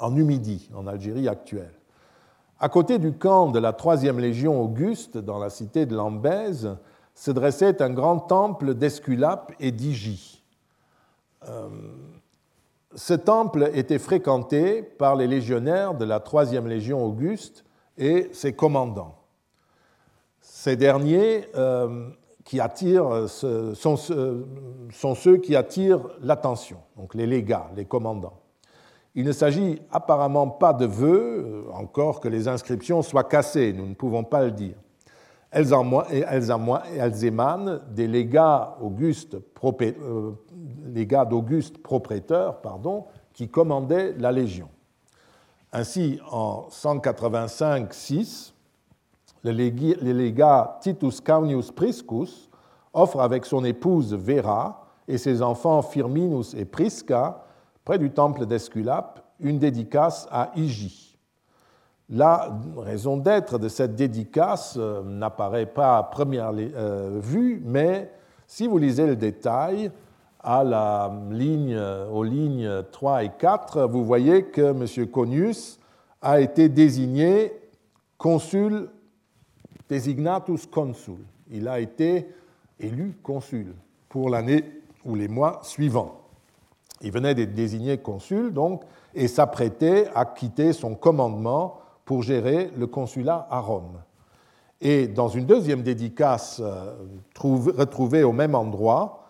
en 0.00 0.10
Numidie, 0.10 0.68
en 0.74 0.88
Algérie 0.88 1.28
actuelle. 1.28 1.72
À 2.58 2.68
côté 2.68 2.98
du 2.98 3.12
camp 3.12 3.52
de 3.52 3.60
la 3.60 3.72
troisième 3.72 4.18
légion 4.18 4.60
Auguste, 4.60 5.16
dans 5.16 5.38
la 5.38 5.48
cité 5.48 5.86
de 5.86 5.94
Lambèze, 5.94 6.76
se 7.14 7.30
dressait 7.30 7.80
un 7.80 7.90
grand 7.90 8.18
temple 8.18 8.74
d'Esculape 8.74 9.52
et 9.60 9.70
d'Igie. 9.70 10.42
Euh, 11.48 11.68
ce 12.96 13.14
temple 13.14 13.70
était 13.74 14.00
fréquenté 14.00 14.82
par 14.82 15.14
les 15.14 15.28
légionnaires 15.28 15.94
de 15.94 16.04
la 16.04 16.18
troisième 16.18 16.66
légion 16.66 17.04
Auguste 17.04 17.64
et 17.96 18.28
ses 18.32 18.54
commandants. 18.54 19.19
Ces 20.62 20.76
derniers, 20.76 21.48
euh, 21.54 22.10
qui 22.44 22.60
attirent, 22.60 23.30
sont, 23.30 23.96
sont 23.96 25.14
ceux 25.14 25.38
qui 25.38 25.56
attirent 25.56 26.06
l'attention, 26.20 26.76
donc 26.98 27.14
les 27.14 27.26
légats, 27.26 27.70
les 27.74 27.86
commandants. 27.86 28.38
Il 29.14 29.24
ne 29.24 29.32
s'agit 29.32 29.80
apparemment 29.90 30.48
pas 30.48 30.74
de 30.74 30.84
vœux, 30.84 31.64
encore 31.72 32.20
que 32.20 32.28
les 32.28 32.46
inscriptions 32.46 33.00
soient 33.00 33.24
cassées, 33.24 33.72
nous 33.72 33.86
ne 33.86 33.94
pouvons 33.94 34.22
pas 34.22 34.44
le 34.44 34.50
dire. 34.50 34.74
Elles, 35.50 35.72
émanent 37.24 37.78
des 37.88 38.06
légats 38.06 38.76
euh, 38.82 38.88
d'Auguste 41.24 41.78
propriétaire 41.82 42.60
pardon, 42.60 43.06
qui 43.32 43.48
commandaient 43.48 44.12
la 44.18 44.30
Légion. 44.30 44.68
Ainsi, 45.72 46.20
en 46.30 46.68
185-6, 46.70 48.52
le 49.42 50.12
légat 50.12 50.78
Titus 50.80 51.20
Caunius 51.20 51.70
Priscus 51.72 52.50
offre 52.92 53.20
avec 53.20 53.46
son 53.46 53.64
épouse 53.64 54.14
Vera 54.14 54.86
et 55.08 55.18
ses 55.18 55.42
enfants 55.42 55.82
Firminus 55.82 56.54
et 56.54 56.64
Prisca, 56.64 57.44
près 57.84 57.98
du 57.98 58.10
temple 58.10 58.46
d'Esculape, 58.46 59.24
une 59.40 59.58
dédicace 59.58 60.28
à 60.30 60.50
Hygie. 60.54 61.18
La 62.08 62.58
raison 62.76 63.16
d'être 63.16 63.58
de 63.58 63.68
cette 63.68 63.94
dédicace 63.94 64.74
euh, 64.76 65.02
n'apparaît 65.04 65.66
pas 65.66 65.98
à 65.98 66.02
première 66.02 66.52
euh, 66.54 67.20
vue, 67.22 67.62
mais 67.64 68.12
si 68.46 68.66
vous 68.66 68.78
lisez 68.78 69.06
le 69.06 69.14
détail, 69.14 69.92
ligne, 71.30 71.78
aux 72.12 72.24
lignes 72.24 72.82
3 72.90 73.24
et 73.24 73.30
4, 73.38 73.86
vous 73.86 74.04
voyez 74.04 74.46
que 74.46 74.72
M. 74.72 75.06
Conius 75.06 75.78
a 76.22 76.40
été 76.40 76.68
désigné 76.68 77.52
consul 78.18 78.88
designatus 79.90 80.66
consul. 80.66 81.18
Il 81.50 81.68
a 81.68 81.80
été 81.80 82.28
élu 82.78 83.18
consul 83.22 83.74
pour 84.08 84.30
l'année 84.30 84.64
ou 85.04 85.16
les 85.16 85.28
mois 85.28 85.58
suivants. 85.62 86.20
Il 87.02 87.12
venait 87.12 87.34
d'être 87.34 87.54
désigné 87.54 87.98
consul, 87.98 88.52
donc, 88.52 88.84
et 89.14 89.26
s'apprêtait 89.26 90.08
à 90.14 90.24
quitter 90.24 90.72
son 90.72 90.94
commandement 90.94 91.78
pour 92.04 92.22
gérer 92.22 92.70
le 92.76 92.86
consulat 92.86 93.48
à 93.50 93.60
Rome. 93.60 94.00
Et 94.80 95.08
dans 95.08 95.28
une 95.28 95.44
deuxième 95.44 95.82
dédicace 95.82 96.60
euh, 96.62 96.94
retrouvée 97.76 98.22
au 98.22 98.32
même 98.32 98.54
endroit, 98.54 99.26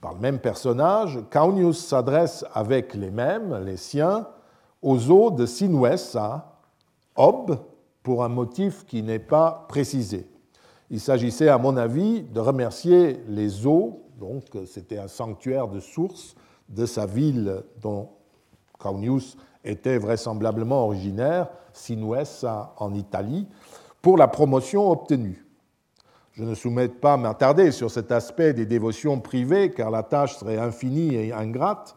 par 0.00 0.14
le 0.14 0.20
même 0.20 0.40
personnage, 0.40 1.20
Caunius 1.30 1.78
s'adresse 1.86 2.44
avec 2.52 2.94
les 2.94 3.10
mêmes, 3.10 3.64
les 3.64 3.76
siens, 3.76 4.26
aux 4.82 5.10
eaux 5.10 5.30
de 5.30 5.46
Sinuessa, 5.46 6.58
Ob, 7.14 7.56
pour 8.02 8.24
un 8.24 8.28
motif 8.28 8.84
qui 8.86 9.02
n'est 9.02 9.18
pas 9.18 9.66
précisé. 9.68 10.26
Il 10.90 11.00
s'agissait, 11.00 11.48
à 11.48 11.58
mon 11.58 11.76
avis, 11.76 12.22
de 12.22 12.40
remercier 12.40 13.22
les 13.28 13.66
eaux, 13.66 14.02
donc 14.18 14.44
c'était 14.66 14.98
un 14.98 15.08
sanctuaire 15.08 15.68
de 15.68 15.80
source 15.80 16.34
de 16.68 16.86
sa 16.86 17.06
ville 17.06 17.62
dont 17.80 18.10
Caunius 18.78 19.36
était 19.64 19.98
vraisemblablement 19.98 20.84
originaire, 20.84 21.48
Sinuessa 21.72 22.74
en 22.78 22.94
Italie, 22.94 23.46
pour 24.00 24.16
la 24.16 24.28
promotion 24.28 24.90
obtenue. 24.90 25.46
Je 26.32 26.44
ne 26.44 26.54
souhaite 26.54 27.00
pas 27.00 27.16
m'attarder 27.16 27.70
sur 27.72 27.90
cet 27.90 28.10
aspect 28.10 28.54
des 28.54 28.66
dévotions 28.66 29.20
privées, 29.20 29.70
car 29.70 29.90
la 29.90 30.02
tâche 30.02 30.36
serait 30.36 30.58
infinie 30.58 31.14
et 31.14 31.32
ingrate. 31.32 31.94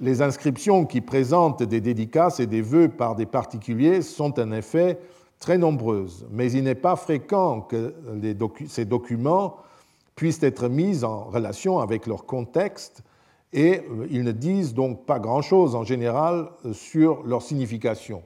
Les 0.00 0.22
inscriptions 0.22 0.86
qui 0.86 1.00
présentent 1.00 1.62
des 1.62 1.80
dédicaces 1.80 2.40
et 2.40 2.46
des 2.46 2.62
vœux 2.62 2.88
par 2.88 3.16
des 3.16 3.26
particuliers 3.26 4.02
sont 4.02 4.38
en 4.38 4.52
effet 4.52 4.98
très 5.40 5.58
nombreuses, 5.58 6.26
mais 6.30 6.52
il 6.52 6.64
n'est 6.64 6.74
pas 6.74 6.96
fréquent 6.96 7.62
que 7.62 7.94
ces 8.68 8.84
documents 8.84 9.56
puissent 10.14 10.42
être 10.42 10.68
mis 10.68 11.02
en 11.02 11.24
relation 11.24 11.78
avec 11.78 12.06
leur 12.06 12.26
contexte 12.26 13.02
et 13.52 13.80
euh, 13.80 14.06
ils 14.10 14.22
ne 14.22 14.32
disent 14.32 14.74
donc 14.74 15.06
pas 15.06 15.18
grand-chose 15.18 15.74
en 15.74 15.82
général 15.82 16.50
sur 16.72 17.22
leur 17.24 17.42
signification. 17.42 18.22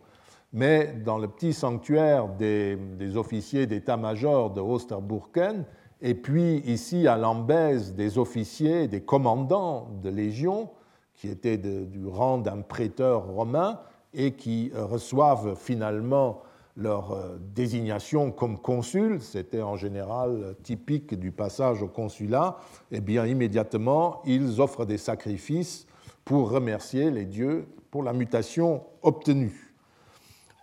Mais 0.53 0.93
dans 1.05 1.19
le 1.19 1.29
petit 1.29 1.53
sanctuaire 1.53 2.29
des, 2.29 2.79
officiers 3.17 3.67
d'état-major 3.67 4.51
de 4.51 4.61
Osterburken, 4.61 5.65
et 6.01 6.15
puis 6.15 6.59
ici 6.67 7.09
à 7.09 7.17
Lambèse 7.17 7.95
des 7.95 8.19
officiers, 8.19 8.87
des 8.87 9.01
commandants 9.01 9.89
de 10.03 10.11
légion, 10.11 10.71
qui 11.15 11.29
étaient 11.29 11.59
du 11.59 12.07
rang 12.07 12.39
d'un 12.39 12.61
prêteur 12.61 13.27
romain 13.27 13.81
et 14.12 14.33
qui 14.33 14.71
reçoivent 14.75 15.57
finalement 15.57 16.43
leur 16.77 17.12
euh, 17.12 17.39
désignation 17.55 18.31
comme 18.31 18.59
consul, 18.59 19.20
c'était 19.20 19.62
en 19.62 19.77
général 19.77 20.57
typique 20.62 21.18
du 21.18 21.31
passage 21.31 21.83
au 21.83 21.89
consulat, 21.89 22.57
eh 22.91 23.01
bien 23.01 23.27
immédiatement 23.27 24.22
ils 24.25 24.61
offrent 24.61 24.85
des 24.85 24.99
sacrifices 24.99 25.87
pour 26.25 26.51
remercier 26.51 27.11
les 27.11 27.25
dieux 27.25 27.66
pour 27.91 28.03
la 28.03 28.12
mutation 28.12 28.83
obtenue. 29.03 29.75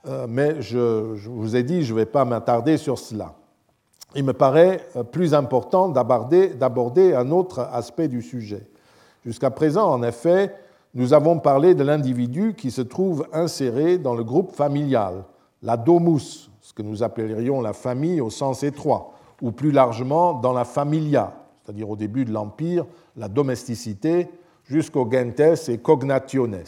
Euh, 0.08 0.26
mais 0.28 0.62
je, 0.62 1.16
vous 1.30 1.56
ai 1.56 1.64
dit, 1.64 1.84
je 1.84 1.94
ne 1.94 2.00
vais 2.00 2.06
pas 2.06 2.26
m'attarder 2.26 2.78
sur 2.78 2.98
cela. 2.98 3.36
Il 4.16 4.24
me 4.24 4.34
paraît 4.34 4.86
euh, 4.96 5.04
plus 5.04 5.34
important 5.34 5.88
d'aborder 5.88 7.14
un 7.14 7.32
autre 7.32 7.60
aspect 7.72 8.08
du 8.08 8.22
sujet. 8.22 8.68
Jusqu'à 9.24 9.52
présent, 9.52 9.90
en 9.92 10.02
effet, 10.02 10.54
nous 10.94 11.14
avons 11.14 11.40
parlé 11.40 11.76
de 11.76 11.84
l'individu 11.84 12.56
qui 12.56 12.72
se 12.72 12.82
trouve 12.82 13.28
inséré 13.32 13.98
dans 13.98 14.16
le 14.16 14.24
groupe 14.24 14.52
familial, 14.52 15.24
la 15.62 15.78
domus, 15.78 16.50
ce 16.62 16.74
que 16.74 16.82
nous 16.82 17.04
appellerions 17.04 17.62
la 17.62 17.74
famille 17.74 18.22
au 18.22 18.30
sens 18.30 18.64
étroit, 18.64 19.14
ou 19.42 19.52
plus 19.52 19.72
largement 19.72 20.34
dans 20.34 20.54
la 20.54 20.66
familia, 20.66 21.34
c'est-à-dire 21.64 21.90
au 21.90 21.96
début 21.96 22.26
de 22.26 22.32
l'Empire, 22.32 22.86
la 23.16 23.28
domesticité, 23.28 24.28
jusqu'au 24.66 25.10
gentes 25.12 25.70
et 25.70 25.78
cognationes. 25.78 26.64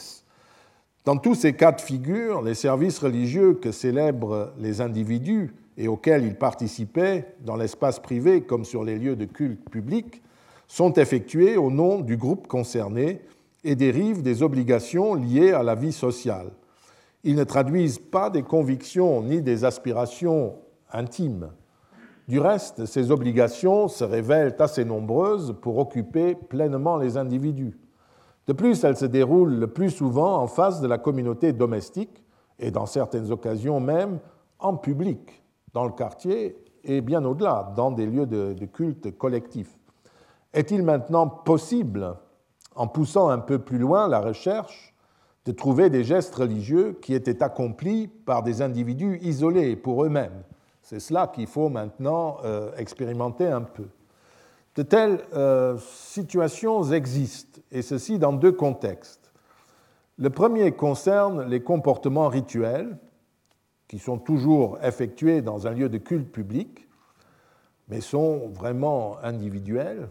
Dans 1.06 1.18
tous 1.18 1.36
ces 1.36 1.54
cas 1.54 1.72
de 1.72 1.82
figure, 1.82 2.42
les 2.42 2.56
services 2.56 3.00
religieux 3.00 3.56
que 3.56 3.72
célèbrent 3.72 4.54
les 4.58 4.82
individus 4.82 5.54
et 5.78 5.88
auxquels 5.88 6.24
ils 6.24 6.36
participaient 6.36 7.36
dans 7.42 7.56
l'espace 7.56 8.00
privé 8.00 8.42
comme 8.42 8.64
sur 8.64 8.84
les 8.84 8.98
lieux 8.98 9.16
de 9.16 9.26
culte 9.26 9.70
public 9.70 10.22
sont 10.68 10.94
effectués 10.94 11.58
au 11.58 11.72
nom 11.72 12.00
du 12.00 12.18
groupe 12.18 12.48
concerné 12.48 13.22
et 13.64 13.76
dérivent 13.76 14.22
des 14.22 14.44
obligations 14.44 15.14
liées 15.14 15.52
à 15.52 15.64
la 15.64 15.76
vie 15.76 15.92
sociale. 15.92 16.52
Ils 17.24 17.36
ne 17.36 17.44
traduisent 17.44 18.00
pas 18.00 18.30
des 18.30 18.44
convictions 18.44 19.24
ni 19.24 19.42
des 19.42 19.66
aspirations 19.66 20.56
intimes. 20.92 21.52
Du 22.28 22.40
reste, 22.40 22.86
ces 22.86 23.12
obligations 23.12 23.88
se 23.88 24.04
révèlent 24.04 24.56
assez 24.60 24.86
nombreuses 24.86 25.56
pour 25.62 25.78
occuper 25.78 26.36
pleinement 26.36 26.98
les 26.98 27.18
individus. 27.18 27.78
De 28.48 28.54
plus, 28.54 28.84
elles 28.84 28.98
se 28.98 29.06
déroulent 29.06 29.56
le 29.56 29.68
plus 29.68 29.90
souvent 29.90 30.38
en 30.38 30.48
face 30.48 30.82
de 30.82 30.88
la 30.88 30.98
communauté 30.98 31.54
domestique 31.54 32.24
et 32.60 32.72
dans 32.72 32.86
certaines 32.86 33.32
occasions 33.32 33.80
même 33.80 34.20
en 34.60 34.76
public, 34.76 35.44
dans 35.74 35.86
le 35.86 35.92
quartier 35.92 36.58
et 36.84 37.02
bien 37.02 37.24
au-delà, 37.24 37.74
dans 37.76 37.92
des 37.92 38.06
lieux 38.06 38.26
de, 38.26 38.66
culte 38.66 39.18
collectif. 39.18 39.78
Est-il 40.54 40.84
maintenant 40.84 41.28
possible, 41.28 42.16
en 42.76 42.88
poussant 42.88 43.30
un 43.30 43.40
peu 43.40 43.60
plus 43.60 43.78
loin 43.78 44.08
la 44.08 44.20
recherche, 44.20 44.93
de 45.46 45.52
trouver 45.52 45.90
des 45.90 46.04
gestes 46.04 46.36
religieux 46.36 46.98
qui 47.02 47.14
étaient 47.14 47.44
accomplis 47.44 48.08
par 48.08 48.44
des 48.44 48.62
individus 48.62 49.20
isolés 49.22 49.76
pour 49.76 50.04
eux-mêmes. 50.06 50.44
C'est 50.82 51.00
cela 51.00 51.28
qu'il 51.28 51.48
faut 51.48 51.70
maintenant 51.70 52.38
euh, 52.44 52.72
expérimenter 52.78 53.48
un 53.48 53.62
peu. 53.62 53.88
De 54.76 54.84
telles 54.84 55.20
euh, 55.34 55.78
situations 55.78 56.84
existent, 56.92 57.62
et 57.72 57.82
ceci 57.82 58.20
dans 58.20 58.34
deux 58.34 58.52
contextes. 58.52 59.32
Le 60.18 60.30
premier 60.30 60.72
concerne 60.72 61.44
les 61.48 61.62
comportements 61.62 62.28
rituels, 62.28 62.98
qui 63.88 64.00
sont 64.00 64.18
toujours 64.18 64.80
effectués 64.84 65.42
dans 65.42 65.68
un 65.68 65.72
lieu 65.72 65.90
de 65.90 65.98
culte 65.98 66.32
public, 66.32 66.88
mais 67.90 68.02
sont 68.02 68.50
vraiment 68.50 69.18
individuels. 69.22 70.10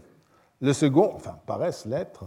Le 0.61 0.71
second, 0.73 1.11
enfin 1.15 1.37
paraissent 1.45 1.85
l'être, 1.85 2.23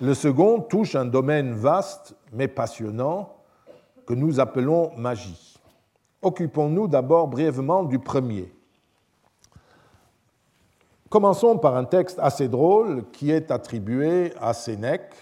le 0.00 0.14
second 0.14 0.60
touche 0.60 0.94
un 0.94 1.04
domaine 1.04 1.52
vaste 1.54 2.14
mais 2.32 2.48
passionnant 2.48 3.34
que 4.06 4.14
nous 4.14 4.40
appelons 4.40 4.92
magie. 4.96 5.56
Occupons-nous 6.22 6.88
d'abord 6.88 7.28
brièvement 7.28 7.84
du 7.84 7.98
premier. 7.98 8.52
Commençons 11.08 11.58
par 11.58 11.76
un 11.76 11.84
texte 11.84 12.18
assez 12.20 12.48
drôle 12.48 13.04
qui 13.12 13.30
est 13.30 13.50
attribué 13.50 14.32
à 14.40 14.52
Sénèque, 14.52 15.14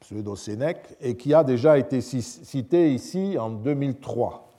pseudo-Sénèque, 0.00 0.96
et 1.00 1.16
qui 1.16 1.32
a 1.32 1.44
déjà 1.44 1.78
été 1.78 2.00
cité 2.00 2.92
ici 2.92 3.38
en 3.38 3.50
2003. 3.50 4.52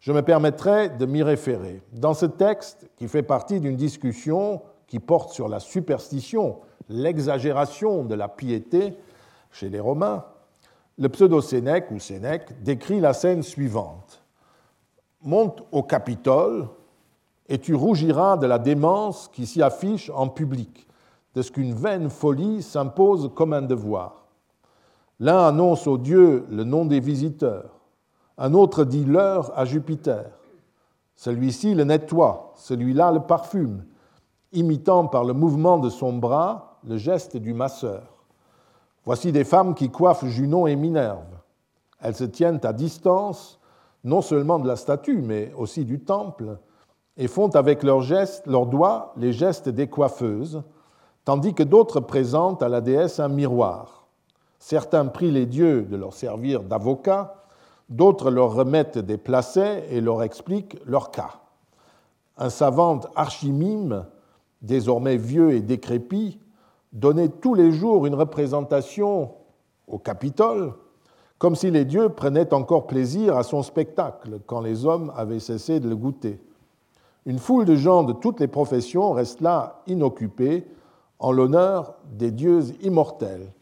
Je 0.00 0.12
me 0.12 0.22
permettrai 0.22 0.90
de 0.90 1.06
m'y 1.06 1.22
référer. 1.22 1.82
Dans 1.92 2.14
ce 2.14 2.26
texte, 2.26 2.90
qui 2.96 3.08
fait 3.08 3.22
partie 3.22 3.60
d'une 3.60 3.76
discussion 3.76 4.62
qui 4.86 4.98
porte 4.98 5.32
sur 5.32 5.48
la 5.48 5.60
superstition 5.60 6.58
l'exagération 6.88 8.04
de 8.04 8.14
la 8.14 8.28
piété 8.28 8.96
chez 9.50 9.68
les 9.68 9.80
Romains, 9.80 10.24
le 10.98 11.08
pseudo-Sénèque 11.08 11.90
ou 11.90 11.98
Sénèque 11.98 12.62
décrit 12.62 13.00
la 13.00 13.12
scène 13.12 13.42
suivante. 13.42 14.22
Monte 15.22 15.62
au 15.72 15.82
Capitole 15.82 16.68
et 17.48 17.58
tu 17.58 17.74
rougiras 17.74 18.36
de 18.36 18.46
la 18.46 18.58
démence 18.58 19.28
qui 19.28 19.46
s'y 19.46 19.62
affiche 19.62 20.10
en 20.14 20.28
public, 20.28 20.86
de 21.34 21.42
ce 21.42 21.50
qu'une 21.50 21.74
vaine 21.74 22.10
folie 22.10 22.62
s'impose 22.62 23.30
comme 23.34 23.52
un 23.52 23.62
devoir. 23.62 24.26
L'un 25.18 25.46
annonce 25.46 25.86
aux 25.86 25.98
dieux 25.98 26.46
le 26.50 26.64
nom 26.64 26.84
des 26.84 27.00
visiteurs, 27.00 27.80
un 28.38 28.54
autre 28.54 28.84
dit 28.84 29.04
l'heure 29.04 29.52
à 29.58 29.64
Jupiter. 29.64 30.30
Celui-ci 31.16 31.74
le 31.74 31.84
nettoie, 31.84 32.52
celui-là 32.56 33.12
le 33.12 33.20
parfume, 33.20 33.84
imitant 34.52 35.06
par 35.06 35.24
le 35.24 35.34
mouvement 35.34 35.78
de 35.78 35.90
son 35.90 36.14
bras 36.14 36.69
le 36.86 36.96
geste 36.96 37.36
du 37.36 37.52
masseur. 37.52 38.02
Voici 39.04 39.32
des 39.32 39.44
femmes 39.44 39.74
qui 39.74 39.90
coiffent 39.90 40.26
Junon 40.26 40.66
et 40.66 40.76
Minerve. 40.76 41.38
Elles 42.00 42.14
se 42.14 42.24
tiennent 42.24 42.60
à 42.62 42.72
distance, 42.72 43.58
non 44.04 44.22
seulement 44.22 44.58
de 44.58 44.68
la 44.68 44.76
statue, 44.76 45.20
mais 45.22 45.52
aussi 45.56 45.84
du 45.84 46.00
temple, 46.00 46.58
et 47.16 47.28
font 47.28 47.48
avec 47.50 47.82
leurs, 47.82 48.02
gestes, 48.02 48.46
leurs 48.46 48.66
doigts 48.66 49.12
les 49.16 49.32
gestes 49.32 49.68
des 49.68 49.88
coiffeuses, 49.88 50.62
tandis 51.24 51.54
que 51.54 51.62
d'autres 51.62 52.00
présentent 52.00 52.62
à 52.62 52.68
la 52.68 52.80
déesse 52.80 53.20
un 53.20 53.28
miroir. 53.28 54.06
Certains 54.58 55.06
prient 55.06 55.30
les 55.30 55.46
dieux 55.46 55.82
de 55.82 55.96
leur 55.96 56.14
servir 56.14 56.62
d'avocats, 56.62 57.44
d'autres 57.88 58.30
leur 58.30 58.54
remettent 58.54 58.98
des 58.98 59.18
placets 59.18 59.86
et 59.90 60.00
leur 60.00 60.22
expliquent 60.22 60.78
leur 60.86 61.10
cas. 61.10 61.40
Un 62.38 62.50
savant 62.50 63.00
archimime, 63.16 64.06
désormais 64.62 65.16
vieux 65.16 65.52
et 65.52 65.60
décrépit, 65.60 66.38
donnait 66.92 67.28
tous 67.28 67.54
les 67.54 67.72
jours 67.72 68.06
une 68.06 68.14
représentation 68.14 69.30
au 69.86 69.98
Capitole, 69.98 70.72
comme 71.38 71.56
si 71.56 71.70
les 71.70 71.84
dieux 71.84 72.10
prenaient 72.10 72.52
encore 72.52 72.86
plaisir 72.86 73.36
à 73.36 73.42
son 73.42 73.62
spectacle 73.62 74.40
quand 74.46 74.60
les 74.60 74.84
hommes 74.84 75.12
avaient 75.16 75.40
cessé 75.40 75.80
de 75.80 75.88
le 75.88 75.96
goûter. 75.96 76.40
Une 77.26 77.38
foule 77.38 77.64
de 77.64 77.76
gens 77.76 78.02
de 78.02 78.12
toutes 78.12 78.40
les 78.40 78.48
professions 78.48 79.12
reste 79.12 79.40
là 79.40 79.82
inoccupée 79.86 80.66
en 81.18 81.32
l'honneur 81.32 81.94
des 82.12 82.30
dieux 82.30 82.62
immortels. 82.82 83.52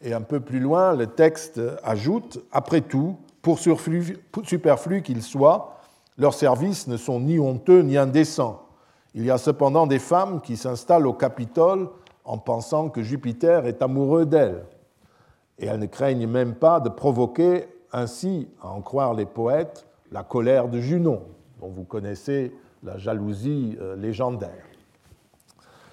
Et 0.00 0.12
un 0.12 0.20
peu 0.20 0.40
plus 0.40 0.60
loin, 0.60 0.94
le 0.94 1.06
texte 1.06 1.60
ajoute, 1.82 2.40
après 2.52 2.82
tout, 2.82 3.16
pour 3.42 3.58
superflu 3.58 5.02
qu'ils 5.02 5.22
soient, 5.22 5.78
leurs 6.18 6.34
services 6.34 6.86
ne 6.86 6.96
sont 6.96 7.20
ni 7.20 7.38
honteux 7.38 7.82
ni 7.82 7.96
indécents. 7.96 8.62
Il 9.14 9.24
y 9.24 9.30
a 9.30 9.38
cependant 9.38 9.86
des 9.86 9.98
femmes 9.98 10.40
qui 10.40 10.56
s'installent 10.56 11.06
au 11.06 11.12
Capitole 11.12 11.88
en 12.28 12.36
pensant 12.36 12.90
que 12.90 13.02
Jupiter 13.02 13.64
est 13.64 13.80
amoureux 13.80 14.26
d'elles. 14.26 14.62
Et 15.58 15.66
elles 15.66 15.80
ne 15.80 15.86
craignent 15.86 16.26
même 16.26 16.54
pas 16.54 16.78
de 16.78 16.90
provoquer 16.90 17.66
ainsi, 17.90 18.48
à 18.62 18.68
en 18.68 18.82
croire 18.82 19.14
les 19.14 19.24
poètes, 19.24 19.86
la 20.12 20.22
colère 20.22 20.68
de 20.68 20.78
Junon, 20.78 21.22
dont 21.58 21.68
vous 21.68 21.84
connaissez 21.84 22.52
la 22.84 22.98
jalousie 22.98 23.78
euh, 23.80 23.96
légendaire. 23.96 24.66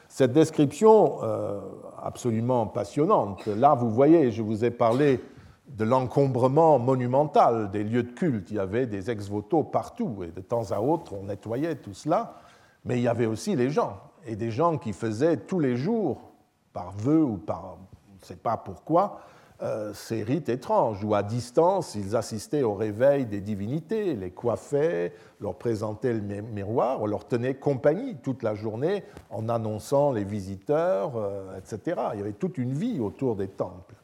Cette 0.09 0.33
description 0.33 1.23
euh, 1.23 1.61
absolument 2.03 2.67
passionnante, 2.67 3.47
là 3.47 3.73
vous 3.73 3.89
voyez, 3.89 4.31
je 4.31 4.41
vous 4.41 4.65
ai 4.65 4.71
parlé 4.71 5.21
de 5.69 5.85
l'encombrement 5.85 6.79
monumental 6.79 7.71
des 7.71 7.85
lieux 7.85 8.03
de 8.03 8.11
culte. 8.11 8.51
Il 8.51 8.57
y 8.57 8.59
avait 8.59 8.87
des 8.87 9.09
ex-voto 9.09 9.63
partout 9.63 10.17
et 10.23 10.31
de 10.31 10.41
temps 10.41 10.71
à 10.71 10.81
autre 10.81 11.13
on 11.13 11.23
nettoyait 11.23 11.75
tout 11.75 11.93
cela, 11.93 12.35
mais 12.83 12.97
il 12.97 13.03
y 13.03 13.07
avait 13.07 13.25
aussi 13.25 13.55
les 13.55 13.69
gens 13.69 13.97
et 14.25 14.35
des 14.35 14.51
gens 14.51 14.77
qui 14.77 14.93
faisaient 14.93 15.37
tous 15.37 15.59
les 15.59 15.75
jours, 15.75 16.31
par 16.73 16.91
vœu 16.91 17.23
ou 17.23 17.37
par 17.37 17.77
on 18.09 18.21
ne 18.21 18.25
sait 18.25 18.35
pas 18.35 18.57
pourquoi, 18.57 19.19
euh, 19.61 19.93
ces 19.93 20.21
rites 20.21 20.49
étranges, 20.49 21.01
où 21.03 21.15
à 21.15 21.23
distance, 21.23 21.95
ils 21.95 22.17
assistaient 22.17 22.63
au 22.63 22.73
réveil 22.73 23.25
des 23.25 23.39
divinités, 23.39 24.13
les 24.13 24.31
coiffaient, 24.31 25.13
leur 25.39 25.55
présentaient 25.55 26.11
le 26.11 26.19
miroir, 26.19 27.01
on 27.01 27.05
leur 27.05 27.25
tenait 27.25 27.53
compagnie 27.53 28.17
toute 28.17 28.43
la 28.43 28.53
journée 28.53 29.05
en 29.29 29.47
annonçant 29.47 30.11
les 30.11 30.25
visiteurs, 30.25 31.13
euh, 31.15 31.57
etc. 31.57 32.01
Il 32.13 32.19
y 32.19 32.21
avait 32.21 32.33
toute 32.33 32.57
une 32.57 32.73
vie 32.73 32.99
autour 32.99 33.37
des 33.37 33.47
temples. 33.47 33.95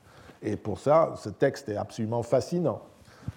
Et 0.41 0.55
pour 0.55 0.79
ça, 0.79 1.13
ce 1.17 1.27
texte 1.27 1.67
est 1.67 1.75
absolument 1.75 2.23
fascinant. 2.23 2.81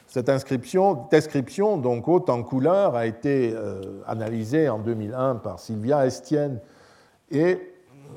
Cette 0.07 0.29
inscription, 0.29 1.09
description, 1.11 1.79
donc 1.79 2.07
haute 2.07 2.31
en 2.31 2.45
couleur, 2.45 2.95
a 2.95 3.07
été 3.07 3.53
euh, 3.53 4.03
analysée 4.07 4.69
en 4.69 4.79
2001 4.79 5.37
par 5.37 5.59
Sylvia 5.59 6.07
Estienne 6.07 6.61
et 7.35 7.75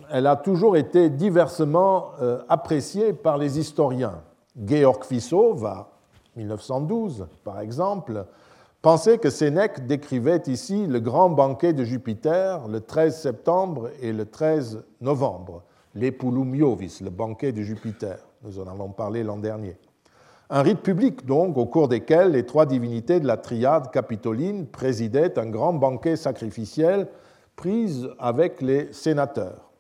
elle 0.10 0.28
a 0.28 0.36
toujours 0.36 0.78
été 0.78 1.10
diversement 1.10 2.12
euh, 2.22 2.42
appréciée 2.50 3.14
par 3.14 3.38
les 3.38 3.60
historiens. 3.60 4.22
Georg 4.66 5.04
Fissow, 5.04 5.66
en 5.66 5.86
1912 6.36 7.28
par 7.44 7.60
exemple, 7.60 8.26
pensait 8.82 9.18
que 9.18 9.30
Sénèque 9.30 9.86
décrivait 9.86 10.44
ici 10.48 10.88
le 10.88 11.00
grand 11.00 11.30
banquet 11.30 11.74
de 11.74 11.84
Jupiter 11.84 12.68
le 12.68 12.80
13 12.80 13.20
septembre 13.20 13.90
et 14.02 14.14
le 14.14 14.26
13 14.26 14.84
novembre, 15.02 15.64
l'Epulum 15.94 16.56
Iovis, 16.56 17.02
le 17.04 17.10
banquet 17.10 17.52
de 17.52 17.62
Jupiter. 17.62 18.18
Nous 18.44 18.60
en 18.60 18.68
avons 18.68 18.90
parlé 18.90 19.24
l'an 19.24 19.38
dernier. 19.38 19.78
Un 20.50 20.62
rite 20.62 20.80
public, 20.80 21.26
donc, 21.26 21.58
au 21.58 21.66
cours 21.66 21.90
desquels 21.90 22.32
les 22.32 22.46
trois 22.46 22.66
divinités 22.66 23.20
de 23.20 23.28
la 23.28 23.36
triade 23.36 23.92
capitoline 23.92 24.66
présidaient 24.66 25.38
un 25.38 25.48
grand 25.48 25.74
banquet 25.74 26.16
sacrificiel 26.16 27.08
pris 27.58 28.08
avec 28.20 28.62
les 28.62 28.94
sénateurs. 28.94 29.72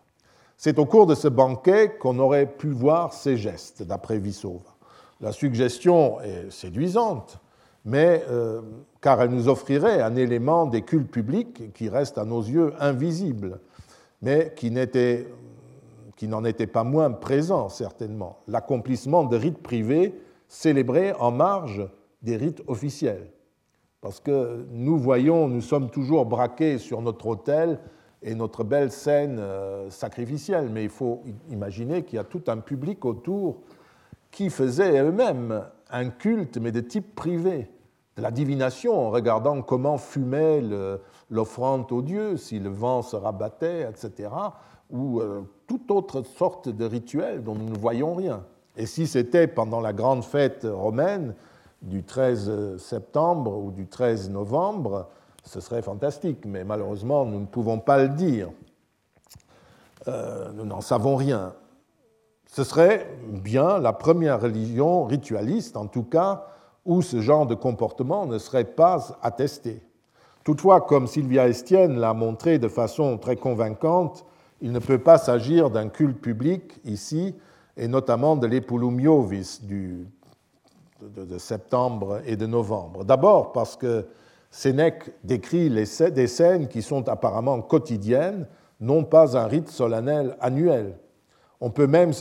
C'est 0.57 0.79
au 0.79 0.85
cours 0.85 1.05
de 1.05 1.15
ce 1.15 1.27
banquet 1.27 1.97
qu'on 1.99 2.19
aurait 2.19 2.47
pu 2.47 2.71
voir 2.71 3.13
ces 3.13 3.37
gestes, 3.37 3.83
d'après 3.83 4.17
Vissova. 4.17 4.75
La 5.21 5.31
suggestion 5.31 6.19
est 6.21 6.51
séduisante, 6.51 7.39
mais 7.85 8.25
euh, 8.29 8.61
car 8.99 9.21
elle 9.21 9.29
nous 9.29 9.47
offrirait 9.47 10.01
un 10.01 10.15
élément 10.15 10.65
des 10.65 10.81
cultes 10.81 11.11
publics 11.11 11.71
qui 11.73 11.87
reste 11.87 12.17
à 12.17 12.25
nos 12.25 12.41
yeux 12.41 12.73
invisible, 12.79 13.59
mais 14.21 14.53
qui 14.55 14.71
n'en 16.27 16.43
était 16.43 16.67
pas 16.67 16.83
moins 16.83 17.11
présent, 17.11 17.69
certainement, 17.69 18.39
l'accomplissement 18.47 19.23
de 19.23 19.37
rites 19.37 19.61
privés 19.61 20.19
célébrés 20.47 21.13
en 21.13 21.31
marge 21.31 21.87
des 22.23 22.37
rites 22.37 22.63
officiels. 22.67 23.29
Parce 24.01 24.19
que 24.19 24.65
nous 24.71 24.97
voyons, 24.97 25.47
nous 25.47 25.61
sommes 25.61 25.89
toujours 25.89 26.25
braqués 26.25 26.77
sur 26.77 27.01
notre 27.01 27.27
autel 27.27 27.79
et 28.21 28.35
notre 28.35 28.63
belle 28.63 28.91
scène 28.91 29.37
euh, 29.39 29.89
sacrificielle, 29.89 30.69
mais 30.71 30.83
il 30.83 30.89
faut 30.89 31.23
imaginer 31.49 32.03
qu'il 32.03 32.17
y 32.17 32.19
a 32.19 32.23
tout 32.23 32.43
un 32.47 32.57
public 32.57 33.05
autour 33.05 33.57
qui 34.31 34.49
faisait 34.49 35.01
eux-mêmes 35.01 35.63
un 35.89 36.09
culte, 36.09 36.57
mais 36.57 36.71
de 36.71 36.81
type 36.81 37.15
privé, 37.15 37.69
de 38.17 38.21
la 38.21 38.31
divination, 38.31 39.07
en 39.07 39.09
regardant 39.09 39.61
comment 39.61 39.97
fumait 39.97 40.61
l'offrande 41.29 41.91
aux 41.91 42.01
dieux, 42.01 42.37
si 42.37 42.59
le 42.59 42.69
vent 42.69 43.01
se 43.01 43.15
rabattait, 43.15 43.87
etc., 43.89 44.29
ou 44.89 45.19
euh, 45.19 45.41
toute 45.67 45.91
autre 45.91 46.23
sorte 46.23 46.69
de 46.69 46.85
rituel 46.85 47.43
dont 47.43 47.55
nous 47.55 47.69
ne 47.69 47.77
voyons 47.77 48.15
rien. 48.15 48.43
Et 48.77 48.85
si 48.85 49.07
c'était 49.07 49.47
pendant 49.47 49.81
la 49.81 49.91
grande 49.91 50.23
fête 50.23 50.65
romaine 50.69 51.33
du 51.87 52.03
13 52.03 52.77
septembre 52.77 53.57
ou 53.57 53.71
du 53.71 53.87
13 53.87 54.29
novembre, 54.29 55.07
ce 55.43 55.61
serait 55.61 55.81
fantastique, 55.81 56.45
mais 56.45 56.63
malheureusement, 56.63 57.25
nous 57.25 57.39
ne 57.39 57.45
pouvons 57.45 57.79
pas 57.79 58.01
le 58.03 58.09
dire. 58.09 58.49
Euh, 60.07 60.51
nous 60.53 60.65
n'en 60.65 60.81
savons 60.81 61.15
rien. 61.15 61.53
Ce 62.51 62.63
serait 62.63 63.07
bien 63.27 63.79
la 63.79 63.93
première 63.93 64.41
religion 64.41 65.05
ritualiste, 65.05 65.77
en 65.77 65.87
tout 65.87 66.03
cas, 66.03 66.47
où 66.85 67.01
ce 67.01 67.21
genre 67.21 67.45
de 67.45 67.55
comportement 67.55 68.25
ne 68.25 68.37
serait 68.37 68.65
pas 68.65 69.17
attesté. 69.21 69.81
Toutefois, 70.43 70.81
comme 70.81 71.07
Sylvia 71.07 71.47
Estienne 71.47 71.99
l'a 71.99 72.13
montré 72.13 72.59
de 72.59 72.69
façon 72.69 73.17
très 73.17 73.35
convaincante, 73.35 74.25
il 74.61 74.71
ne 74.71 74.79
peut 74.79 74.99
pas 74.99 75.17
s'agir 75.17 75.69
d'un 75.69 75.89
culte 75.89 76.19
public 76.19 76.79
ici, 76.85 77.35
et 77.75 77.87
notamment 77.87 78.35
de 78.35 78.47
l'Epulum 78.47 78.99
Iovis 78.99 79.61
de, 81.01 81.37
septembre 81.37 82.21
et 82.25 82.35
de 82.35 82.45
novembre. 82.45 83.03
D'abord 83.03 83.51
parce 83.51 83.75
que 83.75 84.05
Sénèque 84.51 85.11
décrit 85.23 85.69
des 85.69 86.27
scènes 86.27 86.67
qui 86.67 86.81
sont 86.81 87.07
apparemment 87.09 87.61
quotidiennes, 87.61 88.47
non 88.79 89.03
pas 89.03 89.37
un 89.37 89.45
rite 89.47 89.69
solennel 89.69 90.37
annuel. 90.39 90.97
On 91.59 91.71
peut 91.71 91.87
même, 91.87 92.11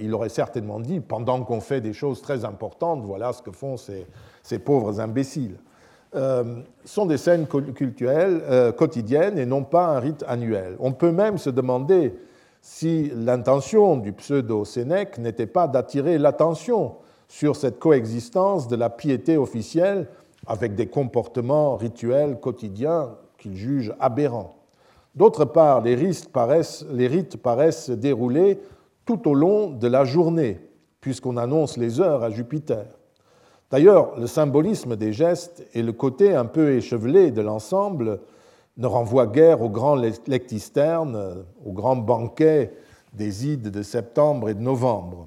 il 0.00 0.14
aurait 0.14 0.30
certainement 0.30 0.80
dit, 0.80 1.00
pendant 1.00 1.42
qu'on 1.44 1.60
fait 1.60 1.80
des 1.80 1.92
choses 1.92 2.22
très 2.22 2.44
importantes, 2.44 3.02
voilà 3.04 3.32
ce 3.32 3.42
que 3.42 3.52
font 3.52 3.76
ces, 3.76 4.58
pauvres 4.58 5.00
imbéciles. 5.00 5.56
Euh, 6.14 6.62
sont 6.86 7.04
des 7.04 7.18
scènes 7.18 7.46
culturelles 7.46 8.40
euh, 8.48 8.72
quotidiennes 8.72 9.38
et 9.38 9.44
non 9.44 9.62
pas 9.62 9.88
un 9.88 10.00
rite 10.00 10.24
annuel. 10.26 10.74
On 10.80 10.92
peut 10.92 11.12
même 11.12 11.36
se 11.36 11.50
demander 11.50 12.14
si 12.62 13.12
l'intention 13.14 13.98
du 13.98 14.14
pseudo-Sénèque 14.14 15.18
n'était 15.18 15.46
pas 15.46 15.68
d'attirer 15.68 16.16
l'attention 16.16 16.94
sur 17.28 17.56
cette 17.56 17.78
coexistence 17.78 18.68
de 18.68 18.76
la 18.76 18.90
piété 18.90 19.36
officielle 19.36 20.08
avec 20.46 20.74
des 20.74 20.86
comportements 20.86 21.76
rituels 21.76 22.40
quotidiens 22.40 23.14
qu'il 23.36 23.54
juge 23.54 23.94
aberrants. 24.00 24.56
D'autre 25.14 25.44
part, 25.44 25.82
les 25.82 25.94
rites, 25.94 26.32
paraissent, 26.32 26.84
les 26.90 27.08
se 27.08 27.92
dérouler 27.92 28.58
tout 29.04 29.28
au 29.28 29.34
long 29.34 29.70
de 29.70 29.88
la 29.88 30.04
journée, 30.04 30.60
puisqu'on 31.00 31.36
annonce 31.36 31.76
les 31.76 32.00
heures 32.00 32.22
à 32.22 32.30
Jupiter. 32.30 32.86
D'ailleurs, 33.70 34.18
le 34.18 34.26
symbolisme 34.26 34.96
des 34.96 35.12
gestes 35.12 35.66
et 35.74 35.82
le 35.82 35.92
côté 35.92 36.34
un 36.34 36.46
peu 36.46 36.72
échevelé 36.72 37.30
de 37.30 37.42
l'ensemble 37.42 38.20
ne 38.78 38.86
renvoie 38.86 39.26
guère 39.26 39.60
au 39.60 39.68
grand 39.68 39.96
lectisterne, 39.96 41.44
au 41.64 41.72
grand 41.72 41.96
banquet 41.96 42.72
des 43.12 43.48
Ides 43.48 43.70
de 43.70 43.82
septembre 43.82 44.48
et 44.48 44.54
de 44.54 44.60
novembre. 44.60 45.26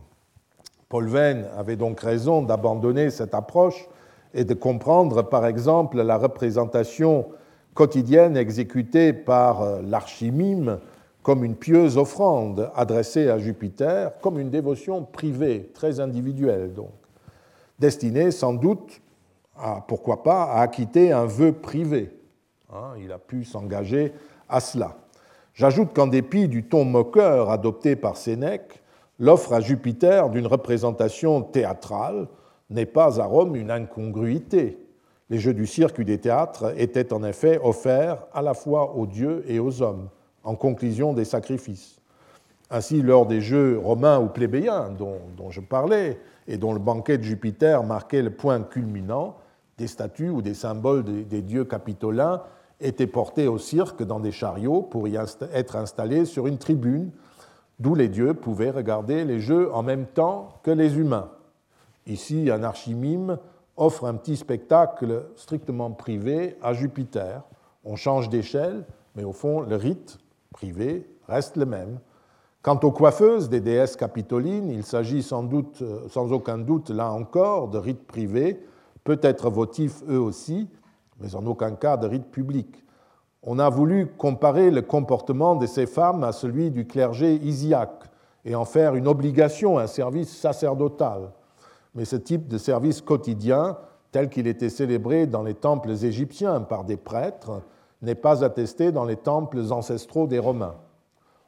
Paul 0.91 1.07
Venn 1.07 1.45
avait 1.57 1.77
donc 1.77 2.01
raison 2.01 2.41
d'abandonner 2.41 3.11
cette 3.11 3.33
approche 3.33 3.87
et 4.33 4.43
de 4.43 4.53
comprendre, 4.53 5.21
par 5.21 5.45
exemple, 5.45 6.01
la 6.01 6.17
représentation 6.17 7.29
quotidienne 7.73 8.35
exécutée 8.35 9.13
par 9.13 9.61
euh, 9.61 9.81
l'archimime 9.81 10.79
comme 11.23 11.45
une 11.45 11.55
pieuse 11.55 11.97
offrande 11.97 12.69
adressée 12.75 13.29
à 13.29 13.37
Jupiter, 13.37 14.19
comme 14.19 14.37
une 14.37 14.49
dévotion 14.49 15.05
privée, 15.05 15.71
très 15.73 16.01
individuelle 16.01 16.73
donc, 16.73 16.91
destinée 17.79 18.29
sans 18.29 18.53
doute 18.53 19.01
à, 19.57 19.85
pourquoi 19.87 20.23
pas, 20.23 20.43
à 20.43 20.61
acquitter 20.61 21.13
un 21.13 21.25
vœu 21.25 21.53
privé. 21.53 22.09
Hein, 22.73 22.95
il 23.01 23.13
a 23.13 23.17
pu 23.17 23.45
s'engager 23.45 24.11
à 24.49 24.59
cela. 24.59 24.97
J'ajoute 25.53 25.93
qu'en 25.93 26.07
dépit 26.07 26.49
du 26.49 26.65
ton 26.65 26.83
moqueur 26.83 27.49
adopté 27.49 27.95
par 27.95 28.17
Sénèque, 28.17 28.80
l'offre 29.21 29.53
à 29.53 29.61
Jupiter 29.61 30.31
d'une 30.31 30.47
représentation 30.47 31.43
théâtrale 31.43 32.27
n'est 32.71 32.87
pas 32.87 33.21
à 33.21 33.25
Rome 33.25 33.55
une 33.55 33.69
incongruité. 33.69 34.79
Les 35.29 35.37
jeux 35.37 35.53
du 35.53 35.67
cirque 35.67 35.99
ou 35.99 36.03
des 36.03 36.17
théâtres 36.17 36.73
étaient 36.75 37.13
en 37.13 37.23
effet 37.23 37.59
offerts 37.63 38.25
à 38.33 38.41
la 38.41 38.55
fois 38.55 38.95
aux 38.95 39.05
dieux 39.05 39.45
et 39.47 39.59
aux 39.59 39.83
hommes, 39.83 40.09
en 40.43 40.55
conclusion 40.55 41.13
des 41.13 41.23
sacrifices. 41.23 42.01
Ainsi, 42.71 43.03
lors 43.03 43.27
des 43.27 43.41
jeux 43.41 43.77
romains 43.77 44.19
ou 44.19 44.27
plébéiens 44.27 44.89
dont, 44.89 45.51
je 45.51 45.61
parlais, 45.61 46.19
et 46.47 46.57
dont 46.57 46.73
le 46.73 46.79
banquet 46.79 47.19
de 47.19 47.23
Jupiter 47.23 47.83
marquait 47.83 48.23
le 48.23 48.31
point 48.31 48.61
culminant, 48.61 49.35
des 49.77 49.87
statues 49.87 50.29
ou 50.29 50.41
des 50.41 50.55
symboles 50.55 51.03
des 51.03 51.41
dieux 51.43 51.65
capitolins 51.65 52.41
étaient 52.79 53.07
portés 53.07 53.47
au 53.47 53.59
cirque 53.59 54.01
dans 54.01 54.19
des 54.19 54.31
chariots 54.31 54.81
pour 54.81 55.07
y 55.07 55.15
être 55.15 55.75
installés 55.75 56.25
sur 56.25 56.47
une 56.47 56.57
tribune, 56.57 57.11
d'où 57.81 57.95
les 57.95 58.09
dieux 58.09 58.35
pouvaient 58.35 58.69
regarder 58.69 59.25
les 59.25 59.39
jeux 59.39 59.73
en 59.73 59.81
même 59.81 60.05
temps 60.05 60.49
que 60.61 60.71
les 60.71 60.97
humains. 60.97 61.29
Ici, 62.05 62.49
un 62.51 62.63
archimime 62.63 63.39
offre 63.75 64.05
un 64.05 64.13
petit 64.13 64.37
spectacle 64.37 65.25
strictement 65.35 65.89
privé 65.89 66.57
à 66.61 66.73
Jupiter. 66.73 67.41
On 67.83 67.95
change 67.95 68.29
d'échelle, 68.29 68.85
mais 69.15 69.23
au 69.23 69.31
fond, 69.31 69.61
le 69.61 69.75
rite 69.75 70.19
privé 70.53 71.07
reste 71.27 71.57
le 71.57 71.65
même. 71.65 71.99
Quant 72.61 72.79
aux 72.83 72.91
coiffeuses 72.91 73.49
des 73.49 73.61
déesses 73.61 73.95
capitolines, 73.95 74.69
il 74.69 74.83
s'agit 74.83 75.23
sans, 75.23 75.41
doute, 75.41 75.83
sans 76.09 76.31
aucun 76.31 76.59
doute, 76.59 76.91
là 76.91 77.11
encore, 77.11 77.69
de 77.69 77.79
rites 77.79 78.05
privés, 78.05 78.63
peut-être 79.03 79.49
votifs 79.49 80.03
eux 80.07 80.19
aussi, 80.19 80.69
mais 81.19 81.33
en 81.33 81.43
aucun 81.47 81.71
cas 81.71 81.97
de 81.97 82.05
rite 82.05 82.29
public. 82.29 82.83
On 83.43 83.59
a 83.59 83.69
voulu 83.69 84.07
comparer 84.07 84.71
le 84.71 84.81
comportement 84.81 85.55
de 85.55 85.65
ces 85.65 85.85
femmes 85.85 86.23
à 86.23 86.31
celui 86.31 86.71
du 86.71 86.85
clergé 86.85 87.35
isiaque 87.35 88.03
et 88.45 88.55
en 88.55 88.65
faire 88.65 88.95
une 88.95 89.07
obligation, 89.07 89.77
un 89.77 89.87
service 89.87 90.35
sacerdotal 90.35 91.31
mais 91.95 92.05
ce 92.05 92.15
type 92.15 92.47
de 92.47 92.57
service 92.57 93.01
quotidien, 93.01 93.77
tel 94.11 94.29
qu'il 94.29 94.47
était 94.47 94.69
célébré 94.69 95.27
dans 95.27 95.43
les 95.43 95.53
temples 95.53 95.91
égyptiens 95.91 96.61
par 96.61 96.83
des 96.83 96.97
prêtres, 96.97 97.61
n'est 98.01 98.15
pas 98.15 98.43
attesté 98.43 98.91
dans 98.91 99.05
les 99.05 99.15
temples 99.15 99.71
ancestraux 99.71 100.27
des 100.27 100.39
Romains. 100.39 100.75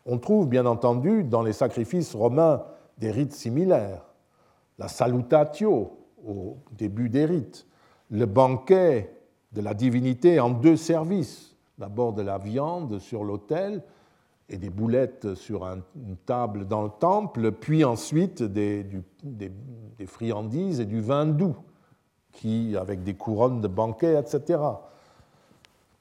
On 0.06 0.18
trouve 0.18 0.48
bien 0.48 0.66
entendu 0.66 1.24
dans 1.24 1.42
les 1.42 1.54
sacrifices 1.54 2.14
romains 2.14 2.64
des 2.98 3.10
rites 3.10 3.34
similaires, 3.34 4.06
la 4.78 4.88
salutatio 4.88 5.98
au 6.26 6.58
début 6.72 7.10
des 7.10 7.26
rites, 7.26 7.66
le 8.10 8.26
banquet 8.26 9.16
de 9.54 9.62
la 9.62 9.74
divinité 9.74 10.40
en 10.40 10.50
deux 10.50 10.76
services, 10.76 11.53
d'abord 11.78 12.14
de 12.14 12.22
la 12.22 12.38
viande 12.38 13.00
sur 13.00 13.24
l'autel 13.24 13.84
et 14.50 14.58
des 14.58 14.70
boulettes 14.70 15.36
sur 15.36 15.64
une 15.66 16.18
table 16.26 16.68
dans 16.68 16.84
le 16.84 16.90
temple, 16.90 17.52
puis 17.52 17.84
ensuite 17.84 18.44
des, 18.44 18.86
friandises 20.06 20.80
et 20.80 20.86
du 20.86 21.02
vin 21.02 21.26
doux, 21.26 21.56
qui, 22.32 22.76
avec 22.78 23.04
des 23.04 23.14
couronnes 23.14 23.62
de 23.62 23.68
banquets, 23.68 24.20
etc. 24.20 24.60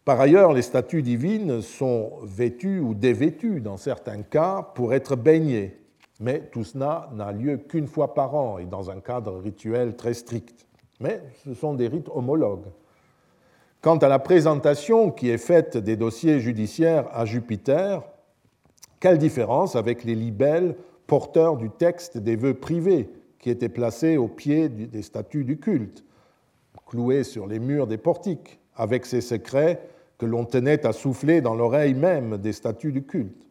Par 0.05 0.21
ailleurs, 0.21 0.53
les 0.53 0.63
statues 0.63 1.03
divines 1.03 1.63
sont 1.63 2.13
vêtues 2.25 2.81
ou 2.81 2.95
dévêtues 2.95 3.61
dans 3.61 3.77
certains 3.77 4.23
cas 4.23 4.63
pour 4.75 4.95
être 4.95 5.15
baignées, 5.15 5.79
mais 6.19 6.41
tout 6.51 6.65
cela 6.65 7.09
n'a 7.15 7.31
lieu 7.31 7.57
qu'une 7.57 7.87
fois 7.87 8.13
par 8.13 8.35
an 8.35 8.59
et 8.59 8.67
dans 8.67 8.91
un 8.91 9.01
cadre 9.01 9.39
rituel 9.39 9.95
très 9.97 10.15
strict. 10.15 10.67
Mais 10.99 11.23
ce 11.45 11.55
sont 11.55 11.75
des 11.75 11.89
rites 11.89 12.09
homologues. 12.13 12.67
Quant 13.83 13.97
à 13.97 14.07
la 14.07 14.21
présentation 14.21 15.11
qui 15.11 15.29
est 15.29 15.39
faite 15.39 15.77
des 15.77 15.97
dossiers 15.97 16.39
judiciaires 16.39 17.09
à 17.13 17.25
Jupiter, 17.25 18.05
quelle 19.01 19.19
différence 19.19 19.75
avec 19.75 20.05
les 20.05 20.15
libelles 20.15 20.77
porteurs 21.09 21.57
du 21.57 21.69
texte 21.69 22.17
des 22.17 22.37
vœux 22.37 22.55
privés 22.55 23.11
qui 23.41 23.51
étaient 23.51 23.69
placés 23.69 24.17
au 24.17 24.29
pied 24.29 24.69
des 24.69 25.03
statues 25.03 25.43
du 25.43 25.59
culte, 25.59 26.05
cloués 26.87 27.25
sur 27.25 27.49
les 27.49 27.59
murs 27.59 27.89
des 27.89 27.99
portiques, 27.99 28.61
avec 28.77 29.05
ces 29.05 29.21
secrets 29.21 29.83
que 30.17 30.27
l'on 30.27 30.45
tenait 30.45 30.87
à 30.87 30.93
souffler 30.93 31.41
dans 31.41 31.57
l'oreille 31.57 31.95
même 31.95 32.39
des 32.39 32.53
statues 32.53 32.93
du 32.93 33.03
culte. 33.03 33.49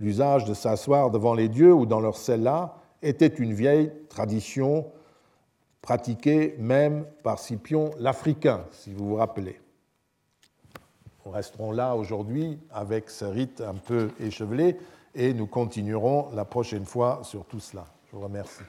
L'usage 0.00 0.46
de 0.46 0.54
s'asseoir 0.54 1.10
devant 1.10 1.34
les 1.34 1.50
dieux 1.50 1.74
ou 1.74 1.84
dans 1.84 2.00
leur 2.00 2.16
cella 2.16 2.76
était 3.02 3.26
une 3.26 3.52
vieille 3.52 3.92
tradition 4.08 4.86
pratiquée 5.82 6.54
même 6.58 7.04
par 7.22 7.38
Scipion 7.38 7.90
l'Africain, 7.98 8.64
si 8.72 8.92
vous 8.92 9.08
vous 9.08 9.16
rappelez. 9.16 9.60
Nous 11.24 11.32
resterons 11.32 11.72
là 11.72 11.94
aujourd'hui 11.94 12.58
avec 12.70 13.10
ce 13.10 13.24
rite 13.24 13.60
un 13.60 13.74
peu 13.74 14.10
échevelé 14.20 14.76
et 15.14 15.34
nous 15.34 15.46
continuerons 15.46 16.30
la 16.34 16.44
prochaine 16.44 16.84
fois 16.84 17.20
sur 17.22 17.44
tout 17.44 17.60
cela. 17.60 17.86
Je 18.06 18.16
vous 18.16 18.22
remercie. 18.22 18.62